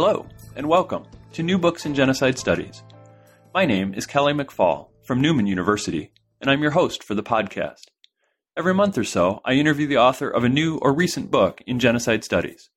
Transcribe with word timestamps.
Hello, 0.00 0.24
and 0.54 0.68
welcome 0.68 1.02
to 1.32 1.42
New 1.42 1.58
Books 1.58 1.84
in 1.84 1.92
Genocide 1.92 2.38
Studies. 2.38 2.84
My 3.52 3.66
name 3.66 3.94
is 3.94 4.06
Kelly 4.06 4.32
McFall 4.32 4.90
from 5.02 5.20
Newman 5.20 5.48
University, 5.48 6.12
and 6.40 6.48
I'm 6.48 6.62
your 6.62 6.70
host 6.70 7.02
for 7.02 7.16
the 7.16 7.22
podcast. 7.24 7.86
Every 8.56 8.72
month 8.72 8.96
or 8.96 9.02
so, 9.02 9.40
I 9.44 9.54
interview 9.54 9.88
the 9.88 9.98
author 9.98 10.30
of 10.30 10.44
a 10.44 10.48
new 10.48 10.76
or 10.76 10.94
recent 10.94 11.32
book 11.32 11.64
in 11.66 11.80
genocide 11.80 12.22
studies. 12.22 12.70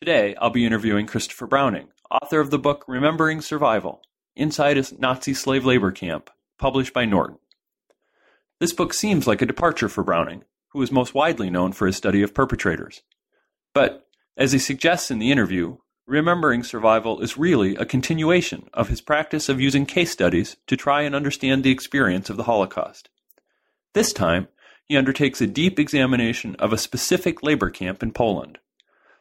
Today, 0.00 0.34
I'll 0.40 0.50
be 0.50 0.66
interviewing 0.66 1.06
Christopher 1.06 1.46
Browning, 1.46 1.90
author 2.10 2.40
of 2.40 2.50
the 2.50 2.58
book 2.58 2.84
Remembering 2.88 3.42
Survival 3.42 4.02
Inside 4.34 4.76
a 4.76 4.84
Nazi 4.98 5.34
Slave 5.34 5.64
Labor 5.64 5.92
Camp, 5.92 6.30
published 6.58 6.92
by 6.92 7.04
Norton. 7.04 7.38
This 8.58 8.72
book 8.72 8.92
seems 8.92 9.28
like 9.28 9.40
a 9.40 9.46
departure 9.46 9.88
for 9.88 10.02
Browning, 10.02 10.42
who 10.70 10.82
is 10.82 10.90
most 10.90 11.14
widely 11.14 11.48
known 11.48 11.70
for 11.70 11.86
his 11.86 11.96
study 11.96 12.22
of 12.22 12.34
perpetrators. 12.34 13.02
But, 13.72 14.08
as 14.36 14.50
he 14.50 14.58
suggests 14.58 15.12
in 15.12 15.20
the 15.20 15.30
interview, 15.30 15.76
Remembering 16.08 16.62
Survival 16.62 17.20
is 17.20 17.36
really 17.36 17.74
a 17.74 17.84
continuation 17.84 18.70
of 18.72 18.88
his 18.88 19.00
practice 19.00 19.48
of 19.48 19.60
using 19.60 19.84
case 19.84 20.12
studies 20.12 20.56
to 20.68 20.76
try 20.76 21.02
and 21.02 21.16
understand 21.16 21.64
the 21.64 21.72
experience 21.72 22.30
of 22.30 22.36
the 22.36 22.44
Holocaust. 22.44 23.08
This 23.92 24.12
time, 24.12 24.46
he 24.84 24.96
undertakes 24.96 25.40
a 25.40 25.48
deep 25.48 25.80
examination 25.80 26.54
of 26.60 26.72
a 26.72 26.78
specific 26.78 27.42
labor 27.42 27.70
camp 27.70 28.04
in 28.04 28.12
Poland. 28.12 28.58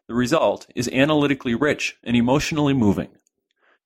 The 0.06 0.14
result 0.14 0.68
is 0.76 0.88
analytically 0.90 1.56
rich 1.56 1.98
and 2.04 2.16
emotionally 2.16 2.76
moving. 2.76 3.10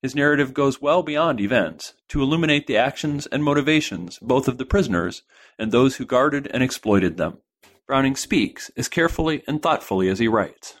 His 0.02 0.14
narrative 0.14 0.52
goes 0.52 0.82
well 0.82 1.02
beyond 1.02 1.40
events 1.40 1.94
to 2.08 2.20
illuminate 2.20 2.66
the 2.66 2.76
actions 2.76 3.26
and 3.28 3.42
motivations 3.42 4.18
both 4.18 4.46
of 4.46 4.58
the 4.58 4.66
prisoners 4.66 5.22
and 5.58 5.72
those 5.72 5.96
who 5.96 6.04
guarded 6.04 6.50
and 6.52 6.62
exploited 6.62 7.16
them. 7.16 7.38
Browning 7.86 8.14
speaks 8.14 8.70
as 8.76 8.88
carefully 8.88 9.42
and 9.46 9.62
thoughtfully 9.62 10.10
as 10.10 10.18
he 10.18 10.28
writes. 10.28 10.76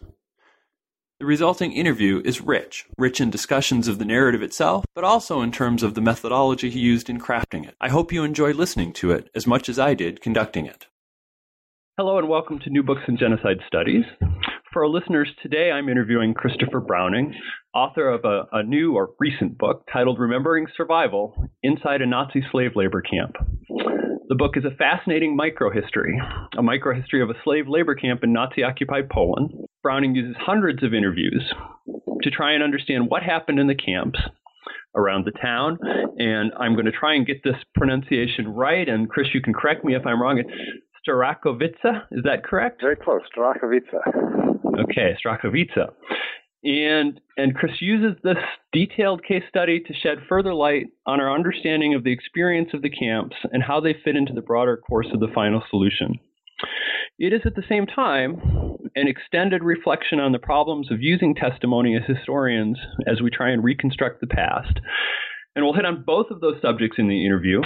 The 1.20 1.26
resulting 1.26 1.72
interview 1.72 2.22
is 2.24 2.40
rich, 2.40 2.86
rich 2.96 3.20
in 3.20 3.28
discussions 3.28 3.88
of 3.88 3.98
the 3.98 4.06
narrative 4.06 4.42
itself, 4.42 4.86
but 4.94 5.04
also 5.04 5.42
in 5.42 5.52
terms 5.52 5.82
of 5.82 5.92
the 5.92 6.00
methodology 6.00 6.70
he 6.70 6.80
used 6.80 7.10
in 7.10 7.20
crafting 7.20 7.68
it. 7.68 7.74
I 7.78 7.90
hope 7.90 8.10
you 8.10 8.24
enjoy 8.24 8.54
listening 8.54 8.94
to 8.94 9.10
it 9.10 9.28
as 9.34 9.46
much 9.46 9.68
as 9.68 9.78
I 9.78 9.92
did 9.92 10.22
conducting 10.22 10.64
it. 10.64 10.86
Hello 11.98 12.16
and 12.16 12.26
welcome 12.26 12.58
to 12.60 12.70
New 12.70 12.82
Books 12.82 13.02
in 13.06 13.18
Genocide 13.18 13.58
Studies. 13.66 14.04
For 14.72 14.84
our 14.84 14.88
listeners 14.88 15.28
today, 15.42 15.70
I'm 15.70 15.90
interviewing 15.90 16.32
Christopher 16.32 16.80
Browning, 16.80 17.34
author 17.74 18.08
of 18.08 18.24
a, 18.24 18.46
a 18.52 18.62
new 18.62 18.94
or 18.94 19.10
recent 19.18 19.58
book 19.58 19.86
titled 19.92 20.18
Remembering 20.18 20.68
Survival 20.74 21.34
Inside 21.62 22.00
a 22.00 22.06
Nazi 22.06 22.42
Slave 22.50 22.70
Labor 22.76 23.02
Camp. 23.02 23.36
The 24.30 24.36
book 24.36 24.56
is 24.56 24.64
a 24.64 24.70
fascinating 24.76 25.36
microhistory, 25.36 26.14
a 26.56 26.62
microhistory 26.62 27.20
of 27.20 27.30
a 27.30 27.34
slave 27.42 27.66
labor 27.66 27.96
camp 27.96 28.22
in 28.22 28.32
Nazi 28.32 28.62
occupied 28.62 29.10
Poland. 29.10 29.50
Browning 29.82 30.14
uses 30.14 30.36
hundreds 30.38 30.84
of 30.84 30.94
interviews 30.94 31.52
to 32.22 32.30
try 32.30 32.52
and 32.52 32.62
understand 32.62 33.10
what 33.10 33.24
happened 33.24 33.58
in 33.58 33.66
the 33.66 33.74
camps 33.74 34.20
around 34.94 35.26
the 35.26 35.32
town. 35.32 35.78
And 36.16 36.52
I'm 36.60 36.74
going 36.74 36.86
to 36.86 36.92
try 36.92 37.16
and 37.16 37.26
get 37.26 37.42
this 37.42 37.56
pronunciation 37.74 38.46
right. 38.46 38.88
And 38.88 39.10
Chris, 39.10 39.26
you 39.34 39.42
can 39.42 39.52
correct 39.52 39.84
me 39.84 39.96
if 39.96 40.06
I'm 40.06 40.22
wrong. 40.22 40.40
Strakowice, 41.04 42.04
is 42.12 42.22
that 42.22 42.44
correct? 42.44 42.82
Very 42.82 42.94
close, 42.94 43.22
Starachowice. 43.36 43.82
Okay, 44.78 45.16
Strakowice. 45.26 45.90
And 46.62 47.20
and 47.36 47.54
Chris 47.54 47.72
uses 47.80 48.20
this 48.22 48.36
detailed 48.72 49.24
case 49.24 49.44
study 49.48 49.80
to 49.80 49.94
shed 49.94 50.18
further 50.28 50.52
light 50.52 50.88
on 51.06 51.20
our 51.20 51.34
understanding 51.34 51.94
of 51.94 52.04
the 52.04 52.12
experience 52.12 52.70
of 52.74 52.82
the 52.82 52.90
camps 52.90 53.36
and 53.50 53.62
how 53.62 53.80
they 53.80 53.94
fit 54.04 54.16
into 54.16 54.34
the 54.34 54.42
broader 54.42 54.76
course 54.76 55.06
of 55.12 55.20
the 55.20 55.32
final 55.34 55.62
solution. 55.70 56.18
It 57.18 57.32
is 57.32 57.40
at 57.46 57.54
the 57.54 57.62
same 57.66 57.86
time 57.86 58.40
an 58.94 59.08
extended 59.08 59.62
reflection 59.62 60.20
on 60.20 60.32
the 60.32 60.38
problems 60.38 60.90
of 60.90 61.00
using 61.00 61.34
testimony 61.34 61.96
as 61.96 62.02
historians 62.06 62.78
as 63.06 63.22
we 63.22 63.30
try 63.30 63.50
and 63.50 63.64
reconstruct 63.64 64.20
the 64.20 64.26
past. 64.26 64.80
And 65.56 65.64
we'll 65.64 65.74
hit 65.74 65.86
on 65.86 66.04
both 66.06 66.26
of 66.30 66.40
those 66.40 66.60
subjects 66.60 66.96
in 66.98 67.08
the 67.08 67.24
interview. 67.24 67.62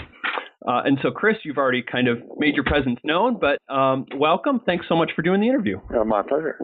Uh, 0.66 0.82
and 0.84 0.98
so, 1.02 1.10
Chris, 1.10 1.36
you've 1.44 1.58
already 1.58 1.82
kind 1.82 2.08
of 2.08 2.18
made 2.38 2.54
your 2.54 2.64
presence 2.64 2.98
known, 3.04 3.38
but 3.38 3.58
um, 3.72 4.06
welcome. 4.16 4.60
Thanks 4.64 4.86
so 4.88 4.96
much 4.96 5.10
for 5.14 5.22
doing 5.22 5.40
the 5.40 5.48
interview. 5.48 5.78
Uh, 5.94 6.04
my 6.04 6.22
pleasure 6.22 6.58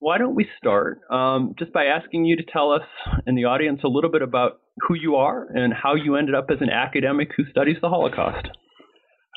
why 0.00 0.16
don't 0.18 0.34
we 0.34 0.46
start 0.58 1.00
um, 1.10 1.54
just 1.58 1.72
by 1.72 1.84
asking 1.84 2.24
you 2.24 2.36
to 2.36 2.42
tell 2.42 2.72
us 2.72 2.82
and 3.26 3.36
the 3.36 3.44
audience 3.44 3.80
a 3.84 3.88
little 3.88 4.10
bit 4.10 4.22
about 4.22 4.60
who 4.88 4.94
you 4.94 5.16
are 5.16 5.46
and 5.54 5.72
how 5.74 5.94
you 5.94 6.16
ended 6.16 6.34
up 6.34 6.46
as 6.50 6.56
an 6.60 6.70
academic 6.70 7.28
who 7.36 7.44
studies 7.50 7.76
the 7.82 7.88
Holocaust? 7.88 8.48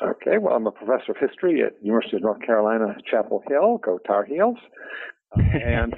Okay, 0.02 0.38
well, 0.38 0.54
I'm 0.54 0.66
a 0.66 0.72
professor 0.72 1.12
of 1.12 1.18
history 1.20 1.62
at 1.62 1.72
University 1.82 2.16
of 2.16 2.22
North 2.22 2.40
Carolina, 2.44 2.96
Chapel 3.08 3.42
Hill. 3.48 3.78
Go 3.84 3.98
Tar 3.98 4.24
Heels! 4.24 4.56
And 5.36 5.94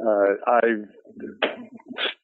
uh, 0.00 0.34
I 0.46 0.60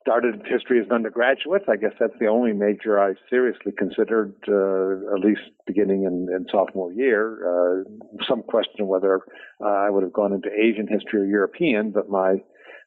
started 0.00 0.43
history 0.47 0.81
as 0.81 0.87
an 0.87 0.93
undergraduate. 0.93 1.62
I 1.69 1.77
guess 1.77 1.93
that's 1.99 2.12
the 2.21 2.27
only 2.27 2.53
major 2.53 3.00
I 3.00 3.15
seriously 3.31 3.72
considered, 3.77 4.34
uh, 4.49 5.15
at 5.15 5.25
least 5.25 5.41
beginning 5.66 6.04
in, 6.04 6.28
in 6.34 6.47
sophomore 6.50 6.93
year. 6.93 7.41
Uh, 7.49 8.25
some 8.28 8.43
question 8.43 8.87
whether 8.87 9.21
uh, 9.60 9.69
I 9.69 9.91
would 9.91 10.03
have 10.03 10.12
gone 10.12 10.33
into 10.33 10.49
Asian 10.50 10.87
history 10.87 11.22
or 11.22 11.25
European, 11.25 11.91
but 11.91 12.09
my 12.09 12.37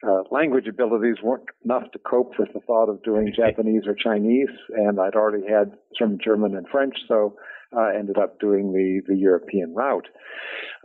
uh, 0.07 0.21
language 0.29 0.67
abilities 0.67 1.15
weren't 1.23 1.45
enough 1.65 1.91
to 1.91 1.99
cope 1.99 2.33
with 2.37 2.49
the 2.53 2.59
thought 2.61 2.89
of 2.89 3.01
doing 3.03 3.33
Japanese 3.35 3.83
or 3.87 3.95
Chinese, 3.95 4.49
and 4.75 4.99
I'd 4.99 5.15
already 5.15 5.45
had 5.47 5.73
some 5.99 6.17
German 6.23 6.55
and 6.55 6.67
French, 6.69 6.95
so 7.07 7.35
uh, 7.75 7.87
ended 7.87 8.17
up 8.17 8.39
doing 8.39 8.71
the, 8.71 9.01
the 9.07 9.17
European 9.17 9.73
route. 9.73 10.07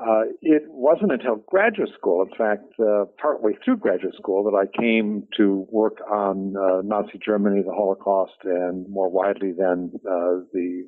Uh, 0.01 0.23
it 0.41 0.63
wasn't 0.69 1.13
until 1.13 1.37
graduate 1.37 1.91
school, 1.97 2.23
in 2.23 2.37
fact, 2.37 2.65
uh, 2.81 3.05
partway 3.21 3.53
through 3.65 3.77
graduate 3.77 4.15
school, 4.17 4.43
that 4.43 4.57
I 4.57 4.67
came 4.81 5.29
to 5.37 5.67
work 5.71 5.99
on 6.11 6.55
uh, 6.57 6.83
Nazi 6.83 7.21
Germany, 7.25 7.63
the 7.63 7.73
Holocaust, 7.73 8.33
and 8.43 8.89
more 8.89 9.09
widely 9.09 9.53
than 9.53 9.93
uh, 10.09 10.43
the 10.53 10.85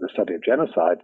the 0.00 0.08
study 0.12 0.34
of 0.34 0.42
genocide. 0.42 0.98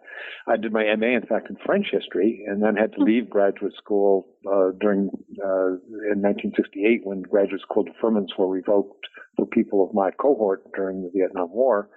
I 0.47 0.56
did 0.56 0.72
my 0.72 0.84
MA, 0.97 1.16
in 1.16 1.26
fact, 1.28 1.50
in 1.50 1.56
French 1.64 1.86
history, 1.92 2.44
and 2.47 2.62
then 2.62 2.74
had 2.74 2.94
to 2.94 3.03
leave 3.03 3.30
graduate 3.30 3.74
school 3.76 4.26
uh, 4.47 4.70
during 4.80 5.10
in 5.38 6.20
1968 6.20 7.03
when 7.04 7.22
graduate 7.22 7.60
school 7.60 7.84
deferments 7.84 8.36
were 8.36 8.48
revoked 8.48 9.06
for 9.36 9.47
people 9.47 9.86
of 9.86 9.94
my 9.94 10.10
cohort 10.10 10.62
during 10.74 11.03
the 11.03 11.10
Vietnam 11.14 11.50
War 11.53 11.88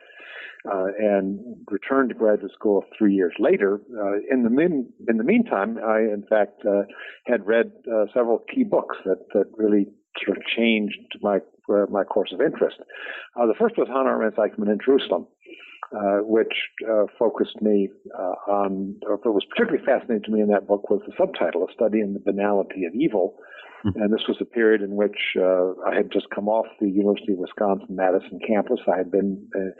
uh, 0.72 0.86
and 0.97 1.40
returned 1.69 2.09
to 2.09 2.16
graduate 2.16 2.52
school 2.53 2.84
three 2.97 3.13
years 3.13 3.34
later. 3.40 3.81
Uh, 3.97 4.13
in 4.31 4.44
the 4.44 4.50
min- 4.50 4.91
in 5.08 5.18
the 5.18 5.24
meantime, 5.24 5.78
I 5.78 6.00
in 6.00 6.24
fact 6.30 6.66
uh, 6.66 6.84
had 7.25 7.46
read 7.46 7.72
uh, 7.91 8.06
several 8.13 8.40
key 8.53 8.63
books 8.63 8.97
that 9.06 9.19
that 9.34 9.46
really 9.58 9.88
sort 10.25 10.38
of 10.38 10.44
changed 10.46 10.97
my 11.22 11.38
uh, 11.69 11.86
my 11.90 12.03
course 12.03 12.31
of 12.34 12.41
interest. 12.41 12.78
Uh, 13.36 13.46
the 13.46 13.53
first 13.59 13.78
was 13.78 13.88
Hannah 13.88 14.09
Arendt 14.09 14.38
Eichmann 14.38 14.72
in 14.72 14.80
Jerusalem. 14.84 15.28
which 16.24 16.56
focused 17.19 17.62
me 17.62 17.90
on, 18.47 18.96
or 19.07 19.18
what 19.18 19.34
was 19.34 19.46
particularly 19.50 19.86
fascinating 19.86 20.24
to 20.24 20.31
me 20.31 20.42
in 20.42 20.47
that 20.47 20.68
book 20.68 20.90
was 20.90 21.02
the 21.06 21.13
subtitle, 21.18 21.68
A 21.68 21.74
Study 21.74 22.02
in 22.02 22.13
the 22.13 22.19
Banality 22.19 22.86
of 22.86 22.94
Evil. 22.96 23.38
And 23.94 24.12
this 24.12 24.28
was 24.28 24.38
a 24.41 24.46
period 24.46 24.81
in 24.81 24.96
which 24.96 25.38
uh, 25.38 25.73
I 25.85 25.94
had 25.96 26.12
just 26.12 26.25
come 26.33 26.48
off 26.48 26.65
the 26.81 26.89
University 26.89 27.33
of 27.33 27.39
Wisconsin 27.39 27.95
Madison 27.95 28.39
campus. 28.48 28.80
I 28.92 28.98
had 28.98 29.12
been 29.12 29.48
uh, 29.56 29.77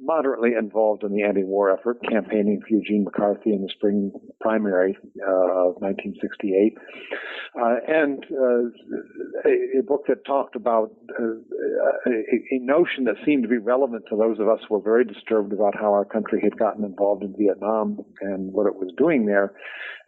moderately 0.00 0.50
involved 0.58 1.02
in 1.02 1.12
the 1.12 1.22
anti-war 1.22 1.70
effort, 1.70 1.98
campaigning 2.10 2.60
for 2.60 2.68
Eugene 2.74 3.04
McCarthy 3.04 3.54
in 3.54 3.62
the 3.62 3.70
spring 3.74 4.12
primary 4.40 4.96
uh, 5.26 5.68
of 5.68 5.80
1968, 5.80 6.76
uh, 7.58 7.76
and 7.88 8.24
uh, 8.30 9.48
a, 9.48 9.80
a, 9.80 9.82
book 9.82 10.02
that 10.08 10.24
talked 10.26 10.54
about 10.54 10.90
uh, 11.18 11.24
a, 12.06 12.10
a, 12.10 12.58
notion 12.60 13.04
that 13.04 13.16
seemed 13.24 13.42
to 13.42 13.48
be 13.48 13.58
relevant 13.58 14.04
to 14.10 14.16
those 14.16 14.38
of 14.38 14.48
us 14.48 14.60
who 14.68 14.74
were 14.74 14.82
very 14.82 15.04
disturbed 15.04 15.52
about 15.52 15.74
how 15.74 15.92
our 15.92 16.04
country 16.04 16.40
had 16.42 16.56
gotten 16.58 16.84
involved 16.84 17.22
in 17.22 17.34
Vietnam 17.38 17.98
and 18.20 18.52
what 18.52 18.66
it 18.66 18.74
was 18.74 18.92
doing 18.98 19.24
there. 19.26 19.54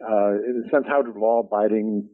in 0.01 0.63
a 0.65 0.69
sense, 0.69 0.85
how 0.87 1.01
do 1.01 1.13
law-abiding 1.17 2.07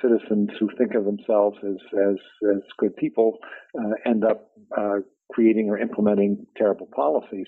citizens 0.00 0.50
who 0.58 0.68
think 0.76 0.94
of 0.94 1.04
themselves 1.04 1.58
as 1.62 1.76
as, 2.10 2.16
as 2.54 2.62
good 2.78 2.96
people 2.96 3.38
uh, 3.78 3.92
end 4.04 4.24
up 4.24 4.50
uh, 4.76 4.98
creating 5.32 5.68
or 5.68 5.78
implementing 5.78 6.46
terrible 6.56 6.88
policies. 6.94 7.46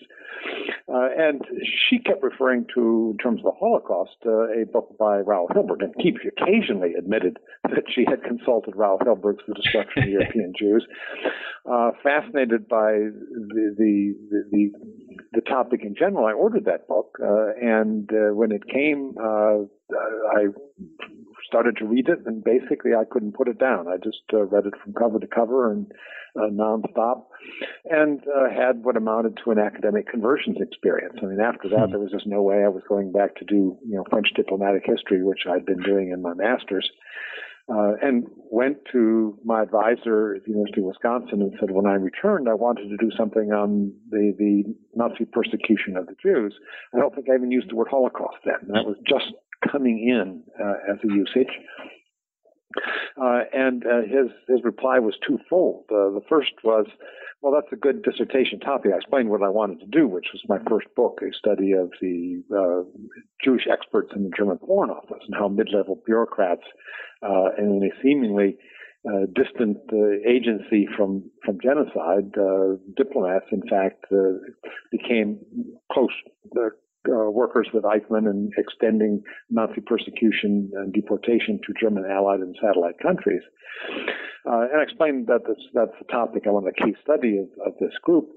Uh, 0.89 1.09
and 1.17 1.43
she 1.89 1.99
kept 1.99 2.23
referring 2.23 2.67
to, 2.75 3.11
in 3.13 3.19
terms 3.19 3.41
of 3.41 3.45
the 3.45 3.59
Holocaust, 3.59 4.17
uh, 4.27 4.61
a 4.61 4.65
book 4.65 4.97
by 4.99 5.19
Raoul 5.19 5.49
Hilberg, 5.49 5.83
and 5.83 5.95
he 5.99 6.15
occasionally 6.37 6.95
admitted 6.95 7.39
that 7.65 7.85
she 7.95 8.05
had 8.09 8.23
consulted 8.23 8.75
Raoul 8.77 8.99
Hilberg 8.99 9.39
for 9.39 9.45
the 9.49 9.55
destruction 9.55 10.03
of 10.03 10.09
European 10.09 10.53
Jews. 10.59 10.87
Uh, 11.71 11.93
fascinated 12.03 12.69
by 12.69 12.93
the, 12.93 13.75
the, 13.79 14.15
the, 14.31 14.43
the, 14.51 14.71
topic 15.49 15.81
in 15.83 15.95
general, 15.95 16.27
I 16.27 16.33
ordered 16.33 16.65
that 16.67 16.89
book, 16.89 17.17
uh, 17.23 17.53
and 17.61 18.11
uh, 18.13 18.35
when 18.35 18.53
it 18.53 18.67
came, 18.67 19.15
uh, 19.21 19.65
I 20.37 20.47
started 21.47 21.77
to 21.79 21.87
read 21.87 22.09
it, 22.09 22.21
and 22.27 22.43
basically 22.43 22.93
I 22.95 23.05
couldn't 23.05 23.35
put 23.35 23.49
it 23.49 23.59
down. 23.59 23.87
I 23.89 23.97
just 23.97 24.23
uh, 24.33 24.45
read 24.45 24.67
it 24.67 24.75
from 24.83 24.95
cover 24.95 25.19
to 25.19 25.27
cover 25.27 25.71
and 25.71 25.91
uh, 26.37 26.49
nonstop, 26.51 27.27
and 27.85 28.21
uh, 28.21 28.51
had 28.51 28.83
what 28.83 28.97
amounted 28.97 29.39
to 29.45 29.51
an 29.51 29.59
academic 29.59 30.09
conversions 30.09 30.57
experience. 30.61 31.15
I 31.23 31.27
mean, 31.27 31.41
after 31.41 31.69
that, 31.69 31.87
hmm. 31.87 31.91
there 31.93 32.01
was 32.01 32.11
just 32.13 32.27
no 32.27 32.43
way 32.43 32.65
I 32.65 32.69
was 32.69 32.83
going 32.89 33.13
back 33.13 33.37
to 33.37 33.45
do 33.45 33.77
you 33.87 33.97
know 33.97 34.05
French 34.11 34.29
diplomatic 34.35 34.83
history, 34.85 35.23
which 35.23 35.47
I'd 35.49 35.67
been 35.67 35.83
doing 35.83 36.11
in 36.11 36.23
my 36.23 36.35
master's. 36.35 36.91
Uh, 37.67 37.93
and 38.03 38.27
went 38.51 38.77
to 38.93 39.39
my 39.43 39.63
advisor 39.63 40.35
at 40.35 40.45
the 40.45 40.51
University 40.51 40.83
of 40.83 40.87
Wisconsin 40.87 41.41
and 41.41 41.55
said, 41.59 41.71
when 41.71 41.87
I 41.87 41.95
returned, 41.95 42.47
I 42.47 42.53
wanted 42.53 42.91
to 42.91 42.97
do 42.99 43.11
something 43.17 43.53
on 43.53 43.91
the, 44.11 44.35
the 44.39 44.65
Nazi 44.95 45.25
persecution 45.25 45.97
of 45.97 46.07
the 46.07 46.15
Jews. 46.23 46.55
I 46.95 46.99
don't 46.99 47.15
think 47.15 47.29
I 47.31 47.35
even 47.37 47.51
used 47.51 47.71
the 47.71 47.75
word 47.75 47.89
Holocaust 47.91 48.37
then. 48.45 48.69
That 48.69 48.85
was 48.85 48.97
just 49.09 49.33
coming 49.73 50.07
in 50.07 50.43
uh, 50.63 50.93
as 50.93 50.99
a 51.05 51.09
usage. 51.09 51.53
Uh, 53.21 53.43
and 53.53 53.85
uh, 53.87 54.03
his 54.03 54.31
his 54.49 54.65
reply 54.65 54.99
was 54.99 55.15
twofold. 55.27 55.85
Uh, 55.91 56.11
the 56.11 56.23
first 56.29 56.53
was, 56.65 56.87
"Well, 57.41 57.53
that's 57.53 57.73
a 57.73 57.77
good 57.77 58.03
dissertation 58.03 58.59
topic." 58.59 58.93
I 58.93 58.97
explained 58.97 59.31
what 59.31 59.43
I 59.43 59.49
wanted 59.49 59.81
to 59.81 59.87
do, 59.87 60.09
which 60.09 60.27
was 60.33 60.43
my 60.49 60.59
first 60.69 60.89
book, 60.97 61.21
a 61.23 61.33
study 61.33 61.73
of 61.73 61.93
the 62.01 62.43
uh, 62.53 62.83
Jewish 63.45 63.67
experts 63.71 64.13
in 64.17 64.25
the 64.25 64.31
German 64.37 64.59
Foreign 64.59 64.91
Office 64.91 65.23
and 65.27 65.35
how 65.39 65.49
mid-level 65.49 66.03
bureaucrats 66.05 66.65
uh, 67.23 67.51
in 67.57 67.81
a 67.85 68.03
seemingly 68.03 68.57
uh, 69.09 69.27
distant 69.35 69.79
agency 70.27 70.89
from 70.97 71.31
from 71.45 71.59
genocide, 71.63 72.33
diplomats, 72.97 73.47
in 73.53 73.63
fact, 73.69 74.05
became 74.91 75.39
close 75.93 76.11
uh, 77.09 77.31
workers 77.31 77.69
with 77.73 77.85
Eichmann 77.85 78.29
and 78.29 78.53
extending 78.57 79.23
Nazi 79.51 79.81
persecution 79.81 80.71
and 80.75 80.93
deportation 80.93 81.61
to 81.67 81.75
German 81.81 82.05
allied 82.11 82.41
and 82.41 82.57
satellite 82.61 82.99
countries. 83.01 83.43
Uh, 84.47 84.67
and 84.71 84.81
I 84.81 84.83
explained 84.83 85.27
that 85.29 85.41
this, 85.47 85.59
that's 85.73 85.93
the 85.99 86.13
topic, 86.13 86.45
I 86.47 86.51
want 86.51 86.67
a 86.69 86.73
case 86.73 86.97
study 87.03 87.39
of, 87.39 87.49
of 87.67 87.75
this 87.81 87.93
group. 88.03 88.29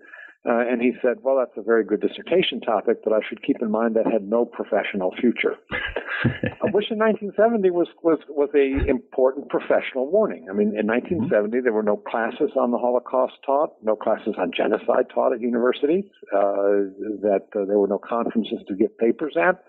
Uh, 0.46 0.64
and 0.70 0.82
he 0.82 0.94
said, 1.02 1.18
well, 1.24 1.36
that's 1.38 1.58
a 1.58 1.62
very 1.62 1.84
good 1.84 2.00
dissertation 2.00 2.62
topic, 2.62 3.04
but 3.04 3.12
I 3.12 3.20
should 3.28 3.44
keep 3.44 3.58
in 3.62 3.70
mind 3.70 3.96
that 3.96 4.06
had 4.10 4.24
no 4.24 4.46
professional 4.46 5.12
future. 5.20 5.56
Which 6.72 6.90
in 6.90 7.00
1970 7.00 7.70
was, 7.72 7.88
was, 8.02 8.20
was 8.30 8.50
a 8.56 8.88
important 8.88 9.50
professional 9.50 10.10
warning. 10.10 10.48
I 10.50 10.54
mean, 10.54 10.78
in 10.78 10.88
1970, 10.88 11.28
mm-hmm. 11.28 11.64
there 11.64 11.74
were 11.74 11.84
no 11.84 11.98
classes 11.98 12.52
on 12.56 12.72
the 12.72 12.78
Holocaust 12.78 13.34
taught, 13.46 13.76
no 13.84 13.96
classes 13.96 14.36
on 14.38 14.52
genocide 14.56 15.12
taught 15.14 15.34
at 15.34 15.42
universities, 15.42 16.06
uh, 16.32 16.88
that 17.28 17.52
uh, 17.56 17.66
there 17.66 17.80
were 17.80 17.90
no 17.90 18.00
conferences 18.00 18.60
to 18.68 18.76
give 18.76 18.98
papers 18.98 19.36
at. 19.36 19.64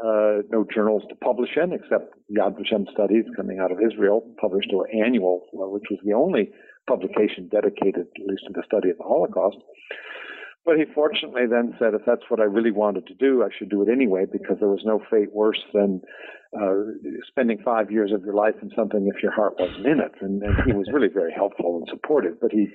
Uh, 0.00 0.40
no 0.50 0.64
journals 0.72 1.02
to 1.10 1.14
publish 1.16 1.50
in, 1.56 1.72
except 1.72 2.14
Yad 2.32 2.56
Vashem 2.56 2.90
Studies 2.92 3.24
coming 3.36 3.58
out 3.58 3.70
of 3.70 3.78
Israel, 3.84 4.24
published 4.40 4.70
their 4.70 5.04
annual, 5.04 5.44
uh, 5.52 5.68
which 5.68 5.84
was 5.90 6.00
the 6.04 6.14
only 6.14 6.50
publication 6.90 7.46
dedicated 7.46 8.10
at 8.10 8.26
least 8.26 8.42
to 8.48 8.52
the 8.52 8.66
study 8.66 8.90
of 8.90 8.98
the 8.98 9.06
Holocaust. 9.06 9.58
But 10.64 10.76
he 10.76 10.84
fortunately 10.94 11.46
then 11.48 11.74
said, 11.78 11.94
if 11.94 12.02
that's 12.04 12.28
what 12.28 12.40
I 12.40 12.44
really 12.44 12.70
wanted 12.70 13.06
to 13.06 13.14
do, 13.14 13.42
I 13.42 13.48
should 13.56 13.70
do 13.70 13.82
it 13.82 13.88
anyway, 13.88 14.26
because 14.30 14.58
there 14.58 14.68
was 14.68 14.84
no 14.84 15.00
fate 15.10 15.32
worse 15.32 15.62
than 15.72 16.02
uh, 16.52 16.84
spending 17.28 17.58
five 17.64 17.90
years 17.90 18.12
of 18.12 18.24
your 18.24 18.34
life 18.34 18.56
in 18.60 18.70
something 18.76 19.08
if 19.08 19.22
your 19.22 19.32
heart 19.32 19.54
wasn't 19.58 19.86
in 19.86 20.00
it. 20.00 20.12
And, 20.20 20.42
and 20.42 20.54
he 20.66 20.72
was 20.72 20.90
really 20.92 21.08
very 21.08 21.32
helpful 21.32 21.78
and 21.78 21.88
supportive. 21.88 22.40
But 22.42 22.52
he, 22.52 22.68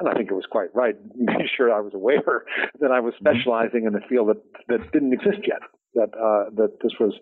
and 0.00 0.08
I 0.08 0.14
think 0.14 0.30
it 0.30 0.34
was 0.34 0.50
quite 0.50 0.74
right, 0.74 0.96
made 1.14 1.46
sure 1.56 1.72
I 1.72 1.80
was 1.80 1.94
aware 1.94 2.44
that 2.80 2.90
I 2.90 3.00
was 3.00 3.14
mm-hmm. 3.14 3.36
specializing 3.38 3.86
in 3.86 3.94
a 3.94 4.06
field 4.08 4.28
that, 4.28 4.42
that 4.68 4.92
didn't 4.92 5.12
exist 5.12 5.46
yet. 5.46 5.62
That 5.94 6.12
uh, 6.12 6.50
that 6.56 6.76
this 6.82 6.92
was 7.00 7.14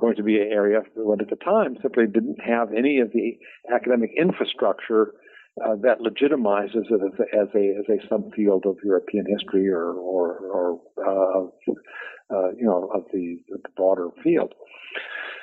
going 0.00 0.14
to 0.14 0.22
be 0.22 0.36
an 0.36 0.52
area 0.52 0.82
that 0.94 1.18
at 1.20 1.30
the 1.30 1.44
time 1.44 1.76
simply 1.82 2.04
didn't 2.06 2.38
have 2.40 2.68
any 2.72 3.00
of 3.00 3.10
the 3.10 3.34
academic 3.74 4.10
infrastructure 4.16 5.14
uh, 5.64 5.76
that 5.82 5.98
legitimizes 6.00 6.86
it 6.90 7.00
as 7.02 7.18
a, 7.18 7.38
as 7.38 7.48
a 7.54 7.78
as 7.78 7.84
a 7.88 8.06
subfield 8.12 8.66
of 8.66 8.76
European 8.84 9.26
history 9.26 9.68
or 9.68 9.92
or, 9.92 10.38
or 10.38 10.80
uh, 11.04 12.34
uh, 12.34 12.50
you 12.56 12.64
know 12.64 12.90
of 12.94 13.04
the, 13.12 13.38
the, 13.48 13.58
broader 13.76 14.08
field. 14.22 14.54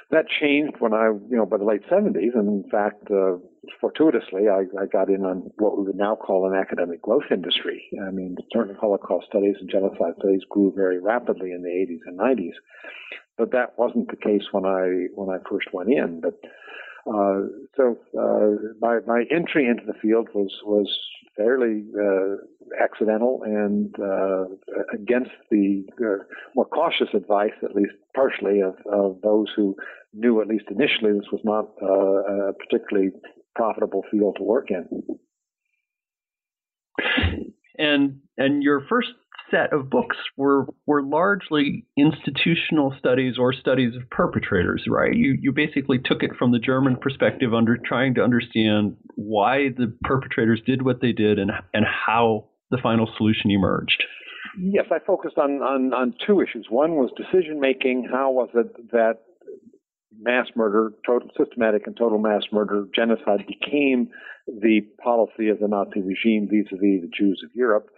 That 0.10 0.26
changed 0.30 0.76
when 0.80 0.94
I 0.94 1.08
you 1.08 1.38
know 1.38 1.46
by 1.46 1.58
the 1.58 1.66
late 1.66 1.84
70s, 1.92 2.34
and 2.36 2.64
in 2.64 2.70
fact, 2.72 3.12
uh, 3.12 3.38
fortuitously, 3.82 4.48
I, 4.48 4.64
I, 4.82 4.86
got 4.86 5.10
in 5.10 5.26
on 5.26 5.52
what 5.58 5.78
we 5.78 5.84
would 5.84 5.98
now 5.98 6.16
call 6.16 6.50
an 6.50 6.58
academic 6.58 7.02
growth 7.02 7.30
industry. 7.30 7.84
I 8.02 8.12
mean, 8.12 8.38
certain 8.54 8.76
Holocaust 8.76 9.28
studies 9.28 9.56
and 9.60 9.70
genocide 9.70 10.14
studies 10.20 10.44
grew 10.50 10.72
very 10.74 11.00
rapidly 11.00 11.52
in 11.52 11.62
the 11.62 11.70
80s 11.70 12.00
and 12.06 12.18
90s, 12.18 12.56
but 13.38 13.52
that 13.52 13.78
wasn't 13.78 14.10
the 14.10 14.16
case 14.16 14.44
when 14.52 14.66
I 14.66 15.08
when 15.14 15.30
I 15.30 15.40
first 15.50 15.68
went 15.74 15.90
in. 15.90 16.22
But 16.22 16.40
so 17.76 17.98
uh, 18.20 18.74
my 18.82 19.00
my 19.08 19.24
entry 19.32 19.68
into 19.68 19.84
the 19.86 19.94
field 20.02 20.28
was 20.34 20.52
was 20.66 20.90
fairly 21.38 21.86
uh, 21.96 22.36
accidental 22.84 23.42
and 23.46 23.96
uh, 24.00 24.46
against 24.94 25.32
the 25.52 25.86
uh, 26.02 26.24
more 26.56 26.66
cautious 26.66 27.10
advice, 27.14 27.54
at 27.64 27.76
least 27.76 27.94
partially, 28.16 28.62
of, 28.62 28.76
of 28.92 29.22
those 29.22 29.46
who 29.56 29.76
knew 30.14 30.42
at 30.42 30.48
least 30.48 30.66
initially 30.72 31.14
this 31.14 31.32
was 31.32 31.42
not 31.44 31.66
a 31.82 32.54
particularly 32.54 33.12
profitable 33.56 34.04
field 34.12 34.36
to 34.38 34.44
work 34.44 34.70
in. 34.72 34.88
And 37.78 38.22
and 38.38 38.64
your 38.64 38.82
first 38.90 39.10
set 39.52 39.74
of 39.74 39.90
books 39.90 40.18
were 40.36 40.68
were 40.86 41.02
largely 41.02 41.86
institutional 41.98 42.94
studies 43.00 43.36
or 43.38 43.54
studies 43.54 43.96
of 43.96 44.10
perpetrators, 44.10 44.86
right? 44.88 45.14
You 45.14 45.38
you 45.40 45.52
basically 45.52 46.00
took 46.00 46.24
it 46.24 46.32
from 46.38 46.52
the 46.52 46.60
German 46.60 46.98
perspective 46.98 47.54
under 47.54 47.78
trying 47.78 48.16
to 48.16 48.22
understand 48.22 48.98
why 49.16 49.70
the 49.76 49.96
perpetrators 50.04 50.62
did 50.66 50.84
what 50.84 51.02
they 51.02 51.12
did 51.12 51.40
and 51.40 51.52
and 51.74 51.86
how 51.86 52.46
the 52.72 52.78
final 52.82 53.10
solution 53.18 53.52
emerged. 53.52 54.04
Yes, 54.60 54.86
I 54.92 54.98
focused 55.06 55.38
on, 55.38 55.62
on, 55.62 55.94
on 55.94 56.16
two 56.26 56.42
issues. 56.42 56.66
One 56.70 56.96
was 56.96 57.12
decision 57.16 57.60
making. 57.60 58.08
How 58.12 58.32
was 58.32 58.50
it 58.56 58.92
that 58.92 59.20
mass 60.20 60.48
murder, 60.56 60.92
total 61.06 61.30
systematic 61.38 61.88
and 61.88 61.96
total 61.96 62.18
mass 62.18 62.44
murder, 62.52 62.86
genocide 62.96 63.46
became 63.48 64.10
the 64.48 64.82
policy 65.04 65.50
of 65.50 65.60
the 65.60 65.68
Nazi 65.68 66.02
regime 66.02 66.48
vis-a-vis 66.50 67.02
the 67.02 67.10
Jews 67.18 67.42
of 67.44 67.52
Europe, 67.54 67.90